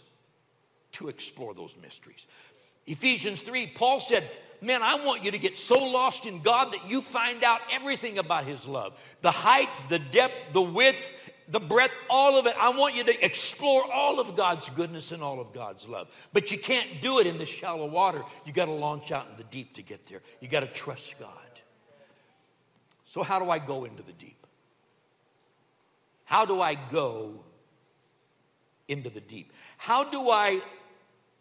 to 0.92 1.08
explore 1.08 1.54
those 1.54 1.76
mysteries. 1.80 2.26
Ephesians 2.86 3.42
3, 3.42 3.68
Paul 3.68 4.00
said, 4.00 4.28
Man, 4.62 4.82
I 4.82 5.04
want 5.04 5.22
you 5.22 5.32
to 5.32 5.38
get 5.38 5.58
so 5.58 5.78
lost 5.90 6.24
in 6.24 6.40
God 6.40 6.72
that 6.72 6.88
you 6.88 7.02
find 7.02 7.44
out 7.44 7.60
everything 7.70 8.18
about 8.18 8.46
His 8.46 8.66
love 8.66 8.98
the 9.20 9.30
height, 9.30 9.68
the 9.88 9.98
depth, 9.98 10.54
the 10.54 10.62
width, 10.62 11.12
the 11.48 11.60
breadth, 11.60 11.96
all 12.10 12.38
of 12.38 12.46
it. 12.46 12.54
I 12.58 12.70
want 12.70 12.94
you 12.94 13.04
to 13.04 13.24
explore 13.24 13.90
all 13.90 14.20
of 14.20 14.36
God's 14.36 14.68
goodness 14.70 15.12
and 15.12 15.22
all 15.22 15.40
of 15.40 15.52
God's 15.52 15.86
love. 15.86 16.08
But 16.32 16.50
you 16.50 16.58
can't 16.58 17.00
do 17.00 17.18
it 17.20 17.26
in 17.26 17.38
the 17.38 17.46
shallow 17.46 17.86
water. 17.86 18.22
You 18.44 18.52
got 18.52 18.66
to 18.66 18.72
launch 18.72 19.12
out 19.12 19.28
in 19.30 19.36
the 19.36 19.44
deep 19.44 19.74
to 19.74 19.82
get 19.82 20.06
there. 20.06 20.22
You 20.40 20.48
got 20.48 20.60
to 20.60 20.66
trust 20.66 21.18
God. 21.18 21.30
So, 23.04 23.22
how 23.22 23.38
do 23.38 23.50
I 23.50 23.58
go 23.58 23.84
into 23.84 24.02
the 24.02 24.12
deep? 24.12 24.46
How 26.24 26.44
do 26.44 26.60
I 26.60 26.74
go 26.74 27.44
into 28.88 29.10
the 29.10 29.20
deep? 29.20 29.52
How 29.78 30.04
do 30.04 30.28
I 30.28 30.60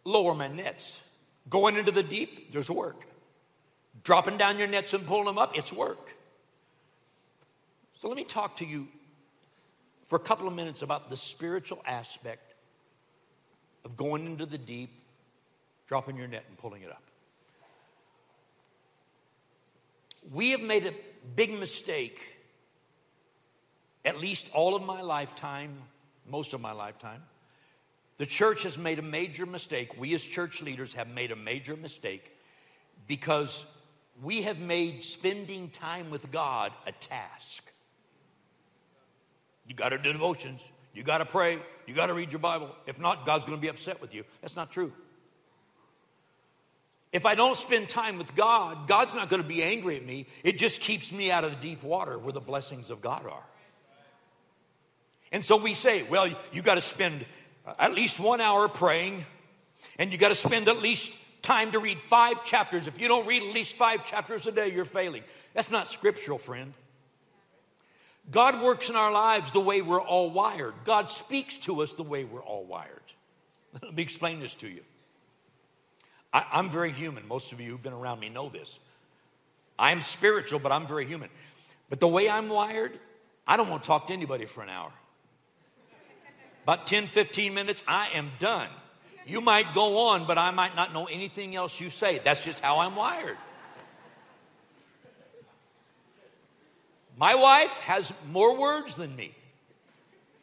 lower 0.04 0.36
my 0.36 0.48
nets? 0.48 1.02
Going 1.50 1.76
into 1.76 1.92
the 1.92 2.04
deep, 2.04 2.54
there's 2.54 2.70
work. 2.70 3.08
Dropping 4.04 4.38
down 4.38 4.58
your 4.58 4.68
nets 4.68 4.94
and 4.94 5.06
pulling 5.06 5.26
them 5.26 5.38
up, 5.38 5.58
it's 5.58 5.74
work. 5.74 6.16
So 7.96 8.08
let 8.08 8.18
me 8.18 8.24
talk 8.24 8.58
to 8.58 8.66
you 8.66 8.88
for 10.06 10.16
a 10.16 10.20
couple 10.20 10.48
of 10.48 10.54
minutes 10.54 10.82
about 10.82 11.10
the 11.10 11.18
spiritual 11.18 11.82
aspect 11.86 12.54
of 13.84 13.98
going 13.98 14.26
into 14.26 14.46
the 14.46 14.58
deep, 14.58 14.90
dropping 15.88 16.18
your 16.18 16.28
net 16.28 16.46
and 16.48 16.58
pulling 16.58 16.82
it 16.82 16.90
up. 16.90 17.04
We 20.32 20.52
have 20.52 20.62
made 20.62 20.86
a 20.86 20.94
big 21.36 21.52
mistake, 21.52 22.20
at 24.04 24.20
least 24.20 24.50
all 24.54 24.76
of 24.76 24.84
my 24.84 25.02
lifetime, 25.02 25.78
most 26.28 26.54
of 26.54 26.62
my 26.62 26.72
lifetime. 26.72 27.22
The 28.18 28.26
church 28.26 28.64
has 28.64 28.78
made 28.78 28.98
a 28.98 29.04
major 29.04 29.46
mistake. 29.46 30.00
We, 30.00 30.14
as 30.16 30.24
church 30.24 30.62
leaders, 30.62 30.94
have 30.94 31.10
made 31.10 31.32
a 31.32 31.36
major 31.36 31.76
mistake 31.76 32.32
because 33.08 33.66
we 34.24 34.44
have 34.44 34.60
made 34.60 35.04
spending 35.04 35.70
time 35.70 36.10
with 36.10 36.32
God 36.32 36.72
a 36.88 36.92
task. 36.94 37.70
You 39.68 39.76
got 39.76 39.90
to 39.90 39.98
do 39.98 40.12
devotions. 40.14 40.70
You 40.94 41.04
got 41.04 41.18
to 41.20 41.26
pray. 41.26 41.60
You 41.88 41.94
got 41.94 42.08
to 42.08 42.14
read 42.14 42.32
your 42.32 42.40
Bible. 42.40 42.70
If 42.86 43.00
not, 43.00 43.26
God's 43.26 43.46
going 43.46 43.58
to 43.58 43.62
be 43.62 43.68
upset 43.68 44.02
with 44.02 44.14
you. 44.14 44.24
That's 44.42 44.56
not 44.56 44.72
true. 44.72 44.94
If 47.12 47.26
I 47.26 47.36
don't 47.36 47.56
spend 47.56 47.88
time 47.88 48.18
with 48.18 48.36
God, 48.36 48.88
God's 48.88 49.14
not 49.14 49.30
going 49.30 49.42
to 49.42 49.48
be 49.48 49.64
angry 49.64 49.96
at 49.96 50.06
me. 50.06 50.28
It 50.44 50.58
just 50.58 50.82
keeps 50.82 51.12
me 51.12 51.32
out 51.32 51.44
of 51.44 51.52
the 51.52 51.58
deep 51.58 51.82
water 51.84 52.18
where 52.20 52.34
the 52.34 52.42
blessings 52.42 52.90
of 52.90 53.02
God 53.02 53.26
are. 53.26 53.46
And 55.32 55.44
so 55.44 55.58
we 55.58 55.74
say, 55.74 56.04
well, 56.04 56.28
you 56.52 56.62
got 56.62 56.76
to 56.76 56.82
spend 56.82 57.26
at 57.80 57.94
least 57.94 58.20
one 58.20 58.42
hour 58.42 58.68
praying, 58.68 59.26
and 59.98 60.12
you 60.12 60.18
got 60.18 60.30
to 60.30 60.36
spend 60.36 60.68
at 60.68 60.82
least 60.82 61.14
time 61.42 61.72
to 61.72 61.80
read 61.80 62.02
five 62.02 62.44
chapters. 62.44 62.88
If 62.88 63.00
you 63.00 63.08
don't 63.08 63.26
read 63.28 63.44
at 63.44 63.54
least 63.54 63.76
five 63.76 64.06
chapters 64.06 64.46
a 64.48 64.52
day, 64.52 64.72
you're 64.72 64.86
failing. 64.86 65.24
That's 65.54 65.72
not 65.72 65.90
scriptural, 65.90 66.38
friend. 66.38 66.74
God 68.32 68.62
works 68.62 68.90
in 68.90 68.96
our 68.96 69.12
lives 69.12 69.52
the 69.52 69.60
way 69.60 69.82
we're 69.82 70.02
all 70.02 70.32
wired. 70.32 70.74
God 70.84 71.10
speaks 71.10 71.58
to 71.58 71.82
us 71.82 71.94
the 71.94 72.04
way 72.04 72.24
we're 72.24 72.44
all 72.44 72.66
wired. 72.66 73.02
Let 73.82 73.94
me 73.94 74.04
explain 74.04 74.40
this 74.40 74.56
to 74.56 74.68
you. 74.68 74.82
I, 76.34 76.60
am 76.60 76.70
very 76.70 76.92
human. 76.92 77.28
Most 77.28 77.52
of 77.52 77.60
you 77.62 77.72
who've 77.72 77.84
been 77.84 77.94
around 77.94 78.20
me 78.20 78.30
know 78.30 78.50
this. 78.50 78.80
I'm 79.78 80.02
spiritual, 80.02 80.60
but 80.60 80.72
I'm 80.72 80.88
very 80.88 81.06
human. 81.06 81.30
But 81.90 82.00
the 82.00 82.08
way 82.08 82.30
I'm 82.30 82.50
wired, 82.50 82.98
I 83.48 83.58
don't 83.58 83.70
want 83.70 83.84
to 83.84 83.88
talk 83.88 84.08
to 84.08 84.14
anybody 84.14 84.46
for 84.46 84.64
an 84.64 84.70
hour. 84.70 84.92
About 86.64 86.88
10, 86.88 87.08
15 87.08 87.54
minutes, 87.54 87.84
I 87.88 88.10
am 88.16 88.32
done. 88.40 88.70
You 89.28 89.40
might 89.40 89.74
go 89.74 90.10
on, 90.10 90.26
but 90.26 90.38
I 90.38 90.52
might 90.52 90.76
not 90.76 90.94
know 90.94 91.06
anything 91.06 91.56
else 91.56 91.80
you 91.80 91.90
say. 91.90 92.20
That's 92.24 92.44
just 92.44 92.60
how 92.60 92.80
I'm 92.80 92.96
wired. 92.96 93.38
My 97.18 97.36
wife 97.36 97.78
has 97.80 98.14
more 98.32 98.58
words 98.58 98.96
than 98.96 99.16
me. 99.16 99.34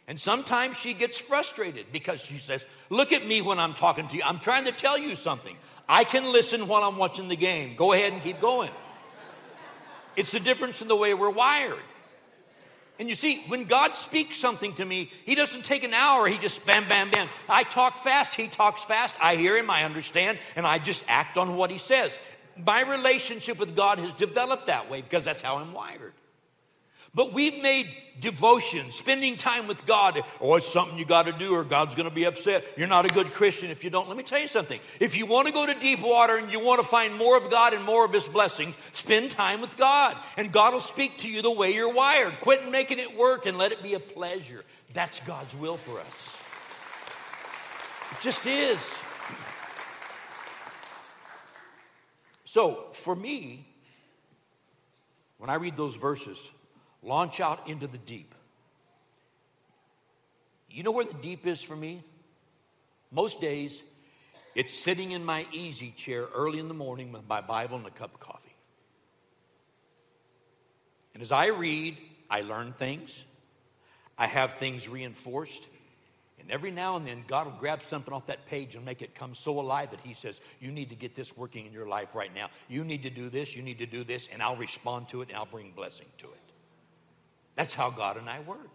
And 0.08 0.18
sometimes 0.18 0.78
she 0.78 0.94
gets 0.94 1.20
frustrated 1.20 1.86
because 1.92 2.20
she 2.22 2.34
says, 2.34 2.66
Look 2.90 3.12
at 3.12 3.26
me 3.26 3.40
when 3.40 3.58
I'm 3.58 3.72
talking 3.74 4.08
to 4.08 4.16
you. 4.16 4.22
I'm 4.24 4.40
trying 4.40 4.64
to 4.64 4.72
tell 4.72 4.98
you 4.98 5.14
something. 5.14 5.56
I 5.88 6.04
can 6.04 6.32
listen 6.32 6.66
while 6.66 6.82
I'm 6.82 6.96
watching 6.96 7.28
the 7.28 7.36
game. 7.36 7.76
Go 7.76 7.92
ahead 7.92 8.12
and 8.12 8.22
keep 8.22 8.40
going. 8.40 8.70
It's 10.16 10.32
the 10.32 10.40
difference 10.40 10.82
in 10.82 10.88
the 10.88 10.96
way 10.96 11.14
we're 11.14 11.30
wired. 11.30 11.78
And 12.98 13.08
you 13.08 13.14
see, 13.14 13.42
when 13.48 13.64
God 13.64 13.96
speaks 13.96 14.36
something 14.36 14.74
to 14.74 14.84
me, 14.84 15.10
He 15.24 15.34
doesn't 15.34 15.64
take 15.64 15.82
an 15.82 15.94
hour, 15.94 16.26
He 16.26 16.38
just 16.38 16.66
bam, 16.66 16.88
bam, 16.88 17.10
bam. 17.10 17.28
I 17.48 17.62
talk 17.62 17.96
fast, 17.98 18.34
He 18.34 18.48
talks 18.48 18.84
fast. 18.84 19.16
I 19.20 19.36
hear 19.36 19.56
Him, 19.56 19.70
I 19.70 19.84
understand, 19.84 20.38
and 20.56 20.66
I 20.66 20.78
just 20.78 21.04
act 21.08 21.38
on 21.38 21.56
what 21.56 21.70
He 21.70 21.78
says. 21.78 22.16
My 22.64 22.82
relationship 22.82 23.58
with 23.58 23.74
God 23.74 23.98
has 23.98 24.12
developed 24.12 24.66
that 24.66 24.90
way 24.90 25.00
because 25.00 25.24
that's 25.24 25.40
how 25.40 25.56
I'm 25.56 25.72
wired. 25.72 26.12
But 27.14 27.34
we've 27.34 27.60
made 27.60 27.88
devotion, 28.20 28.90
spending 28.90 29.36
time 29.36 29.66
with 29.66 29.84
God, 29.84 30.22
oh, 30.40 30.54
it's 30.54 30.66
something 30.66 30.98
you 30.98 31.04
got 31.04 31.26
to 31.26 31.32
do 31.32 31.54
or 31.54 31.62
God's 31.62 31.94
going 31.94 32.08
to 32.08 32.14
be 32.14 32.24
upset. 32.24 32.64
You're 32.76 32.88
not 32.88 33.04
a 33.04 33.08
good 33.08 33.32
Christian 33.32 33.70
if 33.70 33.84
you 33.84 33.90
don't. 33.90 34.08
Let 34.08 34.16
me 34.16 34.22
tell 34.22 34.38
you 34.38 34.46
something. 34.46 34.80
If 34.98 35.18
you 35.18 35.26
want 35.26 35.46
to 35.46 35.52
go 35.52 35.66
to 35.66 35.74
deep 35.74 36.00
water 36.00 36.38
and 36.38 36.50
you 36.50 36.58
want 36.58 36.80
to 36.80 36.86
find 36.86 37.14
more 37.14 37.36
of 37.36 37.50
God 37.50 37.74
and 37.74 37.84
more 37.84 38.06
of 38.06 38.12
His 38.14 38.28
blessings, 38.28 38.74
spend 38.94 39.30
time 39.30 39.60
with 39.60 39.76
God. 39.76 40.16
And 40.38 40.50
God 40.50 40.72
will 40.72 40.80
speak 40.80 41.18
to 41.18 41.28
you 41.28 41.42
the 41.42 41.50
way 41.50 41.74
you're 41.74 41.92
wired. 41.92 42.40
Quit 42.40 42.70
making 42.70 42.98
it 42.98 43.14
work 43.14 43.44
and 43.44 43.58
let 43.58 43.72
it 43.72 43.82
be 43.82 43.92
a 43.92 44.00
pleasure. 44.00 44.64
That's 44.94 45.20
God's 45.20 45.54
will 45.54 45.76
for 45.76 46.00
us. 46.00 46.38
It 48.12 48.22
just 48.22 48.46
is. 48.46 48.96
So, 52.44 52.86
for 52.92 53.16
me, 53.16 53.66
when 55.38 55.50
I 55.50 55.54
read 55.54 55.76
those 55.76 55.96
verses, 55.96 56.50
launch 57.02 57.40
out 57.40 57.68
into 57.68 57.86
the 57.86 57.98
deep. 57.98 58.34
You 60.70 60.82
know 60.82 60.90
where 60.90 61.04
the 61.04 61.14
deep 61.14 61.46
is 61.46 61.62
for 61.62 61.76
me? 61.76 62.02
Most 63.10 63.40
days, 63.40 63.82
it's 64.54 64.72
sitting 64.72 65.12
in 65.12 65.24
my 65.24 65.46
easy 65.52 65.92
chair 65.96 66.26
early 66.34 66.58
in 66.58 66.68
the 66.68 66.74
morning 66.74 67.12
with 67.12 67.28
my 67.28 67.40
Bible 67.40 67.76
and 67.76 67.86
a 67.86 67.90
cup 67.90 68.14
of 68.14 68.20
coffee. 68.20 68.54
And 71.14 71.22
as 71.22 71.32
I 71.32 71.46
read, 71.48 71.98
I 72.30 72.40
learn 72.40 72.72
things, 72.72 73.22
I 74.16 74.26
have 74.26 74.54
things 74.54 74.88
reinforced. 74.88 75.66
And 76.40 76.50
every 76.50 76.70
now 76.70 76.96
and 76.96 77.06
then, 77.06 77.22
God 77.28 77.46
will 77.46 77.58
grab 77.58 77.82
something 77.82 78.12
off 78.12 78.26
that 78.26 78.46
page 78.46 78.74
and 78.74 78.84
make 78.84 79.00
it 79.00 79.14
come 79.14 79.32
so 79.32 79.60
alive 79.60 79.90
that 79.90 80.00
He 80.00 80.14
says, 80.14 80.40
You 80.58 80.72
need 80.72 80.90
to 80.90 80.96
get 80.96 81.14
this 81.14 81.36
working 81.36 81.66
in 81.66 81.72
your 81.72 81.86
life 81.86 82.14
right 82.14 82.34
now. 82.34 82.48
You 82.68 82.84
need 82.84 83.04
to 83.04 83.10
do 83.10 83.28
this, 83.28 83.54
you 83.54 83.62
need 83.62 83.78
to 83.78 83.86
do 83.86 84.02
this, 84.02 84.28
and 84.32 84.42
I'll 84.42 84.56
respond 84.56 85.08
to 85.10 85.22
it 85.22 85.28
and 85.28 85.36
I'll 85.36 85.46
bring 85.46 85.70
blessing 85.70 86.06
to 86.18 86.26
it. 86.26 86.51
That's 87.54 87.74
how 87.74 87.90
God 87.90 88.16
and 88.16 88.28
I 88.28 88.40
work. 88.40 88.70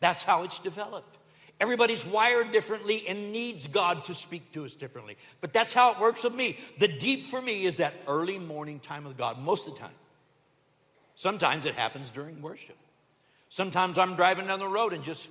That's 0.00 0.24
how 0.24 0.42
it's 0.42 0.58
developed. 0.58 1.18
Everybody's 1.60 2.04
wired 2.04 2.50
differently 2.50 3.06
and 3.06 3.32
needs 3.32 3.68
God 3.68 4.04
to 4.04 4.14
speak 4.14 4.52
to 4.52 4.64
us 4.64 4.74
differently. 4.74 5.16
But 5.40 5.52
that's 5.52 5.72
how 5.72 5.92
it 5.92 6.00
works 6.00 6.24
with 6.24 6.34
me. 6.34 6.58
The 6.78 6.88
deep 6.88 7.26
for 7.26 7.40
me 7.40 7.66
is 7.66 7.76
that 7.76 7.94
early 8.08 8.38
morning 8.38 8.80
time 8.80 9.04
with 9.04 9.16
God, 9.16 9.38
most 9.38 9.68
of 9.68 9.74
the 9.74 9.80
time. 9.80 9.94
Sometimes 11.14 11.64
it 11.64 11.74
happens 11.74 12.10
during 12.10 12.42
worship. 12.42 12.76
Sometimes 13.48 13.98
I'm 13.98 14.16
driving 14.16 14.46
down 14.46 14.58
the 14.58 14.66
road 14.66 14.92
and 14.92 15.04
just 15.04 15.28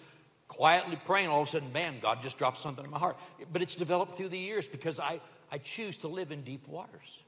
quietly 0.48 0.98
praying, 1.06 1.28
all 1.28 1.42
of 1.42 1.48
a 1.48 1.52
sudden, 1.52 1.74
man, 1.74 1.96
God 2.02 2.22
just 2.22 2.38
drops 2.38 2.62
something 2.62 2.86
in 2.86 2.92
my 2.92 3.00
heart. 3.00 3.18
But 3.52 3.62
it's 3.62 3.76
developed 3.76 4.14
through 4.14 4.30
the 4.30 4.38
years 4.38 4.68
because 4.68 5.00
I, 5.00 5.20
I 5.52 5.58
choose 5.58 5.98
to 5.98 6.08
live 6.08 6.32
in 6.32 6.44
deep 6.44 6.68
waters. 6.68 7.24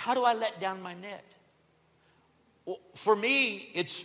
How 0.00 0.14
do 0.14 0.24
I 0.24 0.32
let 0.32 0.62
down 0.62 0.80
my 0.80 0.94
net? 0.94 1.22
Well, 2.64 2.78
for 2.94 3.14
me, 3.14 3.68
it's 3.74 4.02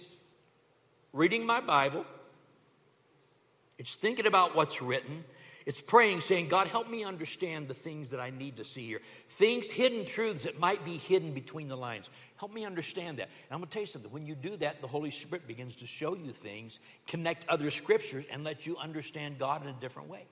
reading 1.13 1.45
my 1.45 1.61
Bible, 1.61 2.05
it's 3.77 3.95
thinking 3.95 4.25
about 4.25 4.57
what's 4.57 4.81
written, 4.81 5.23
it's 5.65 5.79
praying, 5.79 6.19
saying, 6.19 6.49
God, 6.49 6.67
help 6.67 6.89
me 6.89 7.05
understand 7.05 7.69
the 7.69 7.73
things 7.73 8.09
that 8.09 8.19
I 8.19 8.29
need 8.29 8.57
to 8.57 8.65
see 8.65 8.85
here. 8.85 8.99
Things, 9.29 9.67
hidden 9.67 10.03
truths 10.05 10.43
that 10.43 10.59
might 10.59 10.83
be 10.83 10.97
hidden 10.97 11.31
between 11.31 11.69
the 11.69 11.77
lines. 11.77 12.09
Help 12.35 12.53
me 12.53 12.65
understand 12.65 13.19
that. 13.19 13.29
And 13.29 13.51
I'm 13.51 13.59
going 13.59 13.69
to 13.69 13.73
tell 13.73 13.83
you 13.83 13.87
something. 13.87 14.11
When 14.11 14.25
you 14.25 14.35
do 14.35 14.57
that, 14.57 14.81
the 14.81 14.87
Holy 14.87 15.11
Spirit 15.11 15.47
begins 15.47 15.77
to 15.77 15.87
show 15.87 16.13
you 16.13 16.33
things, 16.33 16.79
connect 17.07 17.47
other 17.47 17.71
scriptures, 17.71 18.25
and 18.29 18.43
let 18.43 18.67
you 18.67 18.75
understand 18.75 19.39
God 19.39 19.63
in 19.63 19.69
a 19.69 19.79
different 19.79 20.09
way. 20.09 20.25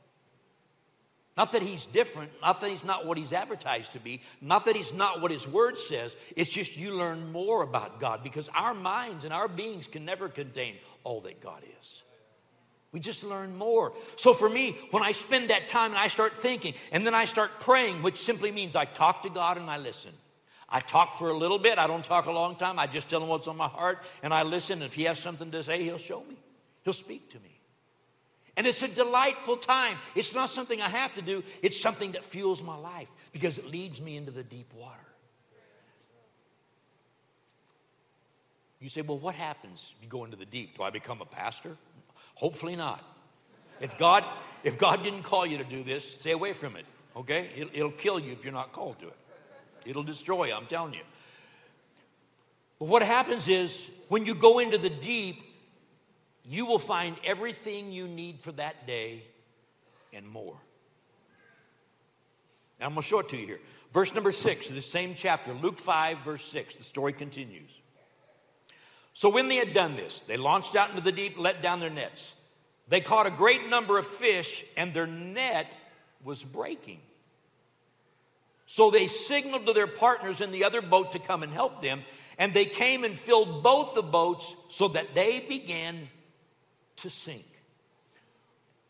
Not 1.36 1.54
that 1.54 1.64
he's 1.64 1.88
different, 1.88 2.32
not 2.42 2.62
that 2.62 2.70
he's 2.70 2.84
not 2.84 3.08
what 3.08 3.18
he's 3.18 3.34
advertised 3.34 3.94
to 3.94 4.00
be, 4.00 4.22
not 4.40 4.66
that 4.66 4.76
he's 4.76 4.94
not 4.94 5.20
what 5.20 5.32
his 5.32 5.48
word 5.48 5.80
says. 5.80 6.16
It's 6.36 6.52
just 6.52 6.78
you 6.78 6.92
learn 6.94 7.32
more 7.32 7.64
about 7.64 8.00
God 8.00 8.24
because 8.24 8.50
our 8.54 8.76
minds 8.76 9.26
and 9.26 9.34
our 9.34 9.48
beings 9.48 9.88
can 9.88 10.06
never 10.06 10.30
contain 10.30 10.76
all 11.04 11.22
that 11.22 11.42
God 11.42 11.64
is. 11.82 12.04
We 12.92 13.00
just 13.00 13.24
learn 13.24 13.58
more. 13.58 13.94
So 14.18 14.36
for 14.36 14.48
me, 14.48 14.78
when 14.92 15.02
I 15.02 15.14
spend 15.14 15.50
that 15.50 15.68
time 15.68 15.92
and 15.92 16.00
I 16.00 16.08
start 16.08 16.34
thinking 16.34 16.76
and 16.92 17.04
then 17.04 17.16
I 17.16 17.26
start 17.26 17.60
praying, 17.60 18.04
which 18.04 18.18
simply 18.18 18.52
means 18.52 18.76
I 18.76 18.86
talk 18.86 19.24
to 19.24 19.30
God 19.30 19.58
and 19.58 19.68
I 19.68 19.78
listen. 19.78 20.12
I 20.70 20.80
talk 20.80 21.16
for 21.16 21.30
a 21.30 21.38
little 21.38 21.58
bit. 21.58 21.80
I 21.80 21.88
don't 21.88 22.06
talk 22.06 22.28
a 22.28 22.32
long 22.32 22.56
time. 22.56 22.78
I 22.78 22.86
just 22.86 23.10
tell 23.10 23.22
him 23.22 23.30
what's 23.30 23.48
on 23.48 23.58
my 23.58 23.68
heart 23.68 24.04
and 24.22 24.32
I 24.32 24.44
listen. 24.44 24.84
If 24.84 24.94
he 24.94 25.04
has 25.06 25.18
something 25.18 25.50
to 25.50 25.64
say, 25.64 25.84
he'll 25.84 25.98
show 25.98 26.24
me. 26.30 26.38
He'll 26.84 26.94
speak 26.94 27.32
to 27.32 27.40
me. 27.40 27.60
And 28.56 28.68
it's 28.68 28.84
a 28.84 28.88
delightful 28.88 29.58
time. 29.58 29.98
It's 30.16 30.34
not 30.34 30.50
something 30.50 30.82
I 30.82 30.90
have 30.90 31.14
to 31.14 31.22
do, 31.22 31.44
it's 31.62 31.80
something 31.80 32.12
that 32.12 32.24
fuels 32.24 32.64
my 32.64 32.78
life 32.78 33.12
because 33.32 33.58
it 33.58 33.66
leads 33.66 34.02
me 34.02 34.16
into 34.18 34.32
the 34.32 34.44
deep 34.44 34.72
water. 34.74 35.00
You 38.80 38.90
say, 38.90 39.02
well, 39.02 39.18
what 39.18 39.36
happens 39.36 39.94
if 39.96 40.04
you 40.04 40.10
go 40.10 40.26
into 40.26 40.36
the 40.36 40.46
deep? 40.46 40.76
Do 40.78 40.84
I 40.84 40.90
become 40.90 41.22
a 41.22 41.26
pastor? 41.26 41.78
Hopefully 42.36 42.76
not. 42.76 43.02
If 43.80 43.98
God, 43.98 44.26
if 44.64 44.78
God 44.78 45.04
didn't 45.04 45.24
call 45.24 45.46
you 45.46 45.58
to 45.58 45.64
do 45.64 45.84
this, 45.84 46.16
stay 46.16 46.32
away 46.32 46.52
from 46.52 46.76
it. 46.76 46.86
Okay? 47.16 47.50
It'll, 47.56 47.70
it'll 47.74 47.92
kill 47.92 48.20
you 48.20 48.34
if 48.34 48.44
you're 48.44 48.54
not 48.54 48.74
called 48.74 49.00
to 49.00 49.08
it. 49.08 49.18
It'll 49.86 50.04
destroy 50.04 50.48
you, 50.48 50.54
I'm 50.54 50.66
telling 50.66 50.94
you. 50.94 51.04
But 52.78 52.90
what 52.90 53.04
happens 53.04 53.48
is 53.48 53.90
when 54.10 54.26
you 54.26 54.36
go 54.36 54.60
into 54.60 54.78
the 54.78 54.90
deep, 54.90 55.42
you 56.46 56.66
will 56.66 56.80
find 56.80 57.16
everything 57.24 57.92
you 57.92 58.08
need 58.08 58.40
for 58.40 58.52
that 58.54 58.86
day 58.86 59.24
and 60.12 60.28
more. 60.28 60.58
And 62.80 62.88
I'm 62.88 62.94
going 62.94 63.02
to 63.02 63.08
show 63.08 63.20
it 63.20 63.30
to 63.30 63.38
you 63.38 63.46
here. 63.46 63.60
Verse 63.94 64.14
number 64.14 64.32
six 64.32 64.70
of 64.70 64.76
the 64.76 64.82
same 64.82 65.14
chapter, 65.16 65.54
Luke 65.54 65.80
5, 65.80 66.20
verse 66.20 66.44
6. 66.46 66.76
The 66.76 66.84
story 66.84 67.14
continues. 67.14 67.70
So 69.14 69.30
when 69.30 69.48
they 69.48 69.58
had 69.58 69.74
done 69.74 69.96
this, 69.96 70.22
they 70.22 70.38
launched 70.38 70.76
out 70.76 70.90
into 70.90 71.02
the 71.02 71.12
deep, 71.12 71.38
let 71.38 71.62
down 71.62 71.80
their 71.80 71.92
nets. 71.92 72.34
They 72.88 73.00
caught 73.00 73.28
a 73.28 73.32
great 73.32 73.70
number 73.70 73.98
of 73.98 74.06
fish, 74.06 74.66
and 74.76 74.94
their 74.94 75.08
net 75.08 75.78
was 76.24 76.44
breaking. 76.44 77.00
So 78.66 78.90
they 78.90 79.08
signaled 79.08 79.68
to 79.68 79.74
their 79.74 79.88
partners 79.88 80.42
in 80.42 80.52
the 80.52 80.64
other 80.64 80.82
boat 80.82 81.12
to 81.12 81.20
come 81.20 81.44
and 81.44 81.54
help 81.54 81.82
them, 81.82 82.02
and 82.38 82.54
they 82.54 82.66
came 82.66 83.04
and 83.04 83.18
filled 83.18 83.62
both 83.62 83.94
the 83.94 84.02
boats 84.02 84.56
so 84.70 84.88
that 84.90 85.14
they 85.14 85.40
began 85.40 86.10
to 86.98 87.10
sink. 87.10 87.46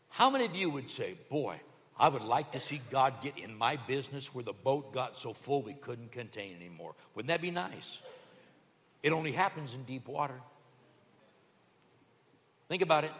How 0.08 0.30
many 0.30 0.44
of 0.44 0.54
you 0.54 0.70
would 0.70 0.88
say, 0.88 1.16
Boy, 1.28 1.60
I 1.98 2.08
would 2.08 2.22
like 2.22 2.52
to 2.52 2.60
see 2.60 2.80
God 2.90 3.14
get 3.22 3.38
in 3.38 3.56
my 3.56 3.76
business 3.76 4.34
where 4.34 4.44
the 4.44 4.52
boat 4.52 4.92
got 4.92 5.16
so 5.16 5.32
full 5.32 5.62
we 5.62 5.74
couldn't 5.74 6.12
contain 6.12 6.56
anymore? 6.56 6.94
Wouldn't 7.14 7.28
that 7.28 7.42
be 7.42 7.50
nice? 7.50 8.00
It 9.02 9.12
only 9.12 9.32
happens 9.32 9.74
in 9.74 9.84
deep 9.84 10.08
water. 10.08 10.40
Think 12.68 12.82
about 12.82 13.04
it. 13.04 13.12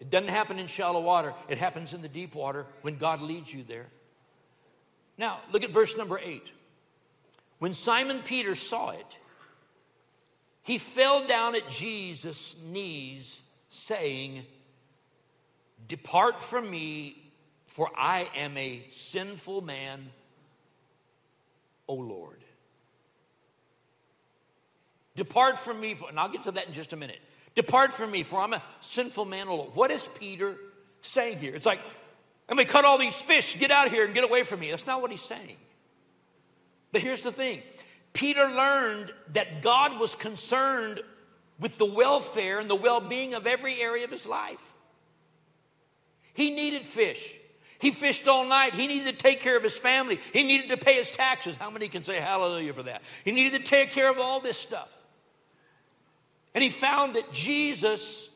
It 0.00 0.10
doesn't 0.10 0.30
happen 0.30 0.58
in 0.58 0.66
shallow 0.66 1.00
water, 1.00 1.32
it 1.48 1.58
happens 1.58 1.92
in 1.92 2.02
the 2.02 2.08
deep 2.08 2.34
water 2.34 2.66
when 2.80 2.96
God 2.96 3.22
leads 3.22 3.54
you 3.54 3.62
there. 3.62 3.86
Now, 5.16 5.40
look 5.52 5.62
at 5.62 5.70
verse 5.70 5.96
number 5.96 6.18
eight. 6.18 6.50
When 7.60 7.72
Simon 7.72 8.22
Peter 8.24 8.56
saw 8.56 8.90
it, 8.90 9.18
he 10.62 10.78
fell 10.78 11.26
down 11.26 11.54
at 11.54 11.68
Jesus' 11.68 12.54
knees, 12.64 13.40
saying, 13.68 14.44
Depart 15.88 16.42
from 16.42 16.70
me, 16.70 17.32
for 17.66 17.90
I 17.96 18.28
am 18.36 18.56
a 18.56 18.84
sinful 18.90 19.62
man, 19.62 20.10
O 21.88 21.94
Lord. 21.94 22.44
Depart 25.16 25.58
from 25.58 25.80
me, 25.80 25.96
and 26.08 26.18
I'll 26.18 26.28
get 26.28 26.44
to 26.44 26.52
that 26.52 26.68
in 26.68 26.72
just 26.72 26.92
a 26.92 26.96
minute. 26.96 27.20
Depart 27.54 27.92
from 27.92 28.10
me, 28.10 28.22
for 28.22 28.40
I'm 28.40 28.54
a 28.54 28.62
sinful 28.80 29.24
man, 29.24 29.48
O 29.48 29.56
Lord. 29.56 29.74
What 29.74 29.90
is 29.90 30.08
Peter 30.18 30.56
saying 31.02 31.38
here? 31.38 31.54
It's 31.54 31.66
like, 31.66 31.80
I'm 32.48 32.56
going 32.56 32.66
to 32.66 32.72
cut 32.72 32.84
all 32.84 32.98
these 32.98 33.16
fish, 33.16 33.58
get 33.58 33.70
out 33.70 33.86
of 33.86 33.92
here 33.92 34.04
and 34.04 34.14
get 34.14 34.24
away 34.24 34.44
from 34.44 34.60
me. 34.60 34.70
That's 34.70 34.86
not 34.86 35.02
what 35.02 35.10
he's 35.10 35.22
saying. 35.22 35.56
But 36.92 37.00
here's 37.00 37.22
the 37.22 37.32
thing 37.32 37.62
Peter 38.12 38.46
learned 38.46 39.12
that 39.32 39.62
God 39.62 39.98
was 39.98 40.14
concerned 40.14 41.00
with 41.58 41.78
the 41.78 41.86
welfare 41.86 42.58
and 42.58 42.68
the 42.68 42.74
well 42.74 43.00
being 43.00 43.34
of 43.34 43.46
every 43.46 43.80
area 43.80 44.04
of 44.04 44.10
his 44.10 44.26
life. 44.26 44.72
He 46.34 46.50
needed 46.50 46.82
fish. 46.82 47.36
He 47.78 47.90
fished 47.90 48.28
all 48.28 48.46
night. 48.46 48.74
He 48.74 48.86
needed 48.86 49.18
to 49.18 49.22
take 49.22 49.40
care 49.40 49.56
of 49.56 49.62
his 49.62 49.76
family. 49.76 50.18
He 50.32 50.44
needed 50.44 50.68
to 50.68 50.76
pay 50.76 50.94
his 50.94 51.10
taxes. 51.10 51.56
How 51.56 51.70
many 51.70 51.88
can 51.88 52.02
say 52.02 52.20
hallelujah 52.20 52.72
for 52.74 52.84
that? 52.84 53.02
He 53.24 53.32
needed 53.32 53.58
to 53.58 53.68
take 53.68 53.90
care 53.90 54.10
of 54.10 54.18
all 54.18 54.40
this 54.40 54.56
stuff. 54.56 54.96
And 56.54 56.62
he 56.62 56.70
found 56.70 57.16
that 57.16 57.32
Jesus 57.32 58.28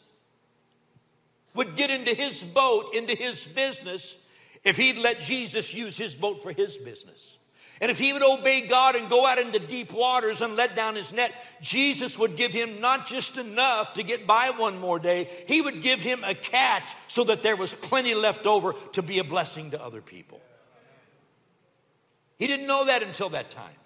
would 1.54 1.76
get 1.76 1.90
into 1.90 2.14
his 2.14 2.42
boat, 2.42 2.94
into 2.94 3.14
his 3.14 3.46
business, 3.46 4.16
if 4.64 4.76
he'd 4.76 4.98
let 4.98 5.20
Jesus 5.20 5.72
use 5.72 5.96
his 5.96 6.14
boat 6.14 6.42
for 6.42 6.52
his 6.52 6.76
business. 6.76 7.35
And 7.80 7.90
if 7.90 7.98
he 7.98 8.12
would 8.12 8.22
obey 8.22 8.62
God 8.62 8.96
and 8.96 9.10
go 9.10 9.26
out 9.26 9.38
into 9.38 9.58
deep 9.58 9.92
waters 9.92 10.40
and 10.40 10.56
let 10.56 10.74
down 10.74 10.94
his 10.94 11.12
net, 11.12 11.32
Jesus 11.60 12.18
would 12.18 12.36
give 12.36 12.52
him 12.52 12.80
not 12.80 13.06
just 13.06 13.36
enough 13.36 13.94
to 13.94 14.02
get 14.02 14.26
by 14.26 14.50
one 14.50 14.78
more 14.78 14.98
day, 14.98 15.28
he 15.46 15.60
would 15.60 15.82
give 15.82 16.00
him 16.00 16.24
a 16.24 16.34
catch 16.34 16.96
so 17.06 17.24
that 17.24 17.42
there 17.42 17.56
was 17.56 17.74
plenty 17.74 18.14
left 18.14 18.46
over 18.46 18.74
to 18.92 19.02
be 19.02 19.18
a 19.18 19.24
blessing 19.24 19.72
to 19.72 19.82
other 19.82 20.00
people. 20.00 20.40
He 22.38 22.46
didn't 22.46 22.66
know 22.66 22.86
that 22.86 23.02
until 23.02 23.30
that 23.30 23.50
time. 23.50 23.76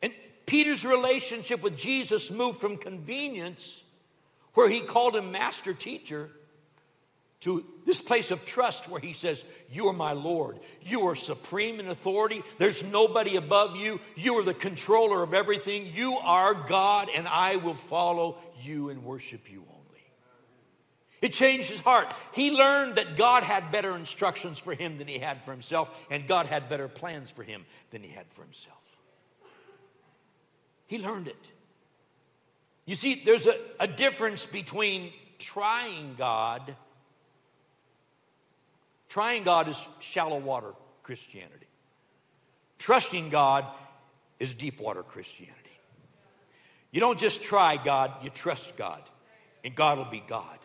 And 0.00 0.12
Peter's 0.46 0.84
relationship 0.84 1.62
with 1.62 1.76
Jesus 1.76 2.30
moved 2.30 2.60
from 2.60 2.76
convenience, 2.76 3.82
where 4.54 4.68
he 4.68 4.80
called 4.80 5.16
him 5.16 5.32
master 5.32 5.74
teacher, 5.74 6.30
to 7.44 7.62
this 7.84 8.00
place 8.00 8.30
of 8.30 8.46
trust 8.46 8.88
where 8.88 9.00
he 9.00 9.12
says, 9.12 9.44
You 9.70 9.88
are 9.88 9.92
my 9.92 10.12
Lord. 10.12 10.58
You 10.82 11.08
are 11.08 11.14
supreme 11.14 11.78
in 11.78 11.88
authority. 11.88 12.42
There's 12.56 12.82
nobody 12.82 13.36
above 13.36 13.76
you. 13.76 14.00
You 14.16 14.38
are 14.38 14.42
the 14.42 14.54
controller 14.54 15.22
of 15.22 15.34
everything. 15.34 15.90
You 15.94 16.14
are 16.14 16.54
God, 16.54 17.10
and 17.14 17.28
I 17.28 17.56
will 17.56 17.74
follow 17.74 18.38
you 18.62 18.88
and 18.88 19.04
worship 19.04 19.52
you 19.52 19.58
only. 19.58 20.00
It 21.20 21.34
changed 21.34 21.70
his 21.70 21.80
heart. 21.80 22.14
He 22.32 22.50
learned 22.50 22.94
that 22.94 23.18
God 23.18 23.44
had 23.44 23.70
better 23.70 23.94
instructions 23.94 24.58
for 24.58 24.72
him 24.72 24.96
than 24.96 25.06
he 25.06 25.18
had 25.18 25.44
for 25.44 25.50
himself, 25.50 25.90
and 26.10 26.26
God 26.26 26.46
had 26.46 26.70
better 26.70 26.88
plans 26.88 27.30
for 27.30 27.42
him 27.42 27.66
than 27.90 28.02
he 28.02 28.08
had 28.08 28.26
for 28.30 28.42
himself. 28.42 28.96
He 30.86 30.98
learned 30.98 31.28
it. 31.28 31.36
You 32.86 32.94
see, 32.94 33.22
there's 33.22 33.46
a, 33.46 33.56
a 33.80 33.86
difference 33.86 34.46
between 34.46 35.12
trying 35.38 36.14
God. 36.16 36.74
Trying 39.14 39.44
God 39.44 39.68
is 39.68 39.86
shallow 40.00 40.38
water 40.38 40.72
Christianity. 41.04 41.68
Trusting 42.78 43.28
God 43.28 43.64
is 44.40 44.54
deep 44.54 44.80
water 44.80 45.04
Christianity. 45.04 45.78
You 46.90 46.98
don't 46.98 47.16
just 47.16 47.40
try 47.40 47.76
God, 47.76 48.10
you 48.24 48.30
trust 48.30 48.76
God, 48.76 49.00
and 49.62 49.72
God 49.72 49.98
will 49.98 50.10
be 50.10 50.24
God. 50.26 50.58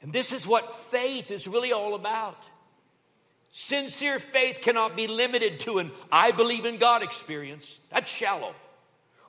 And 0.00 0.12
this 0.12 0.32
is 0.32 0.46
what 0.46 0.76
faith 0.76 1.32
is 1.32 1.48
really 1.48 1.72
all 1.72 1.96
about. 1.96 2.40
Sincere 3.50 4.20
faith 4.20 4.60
cannot 4.62 4.94
be 4.94 5.08
limited 5.08 5.58
to 5.58 5.78
an 5.78 5.90
I 6.12 6.30
believe 6.30 6.66
in 6.66 6.76
God 6.76 7.02
experience. 7.02 7.80
That's 7.90 8.08
shallow. 8.08 8.54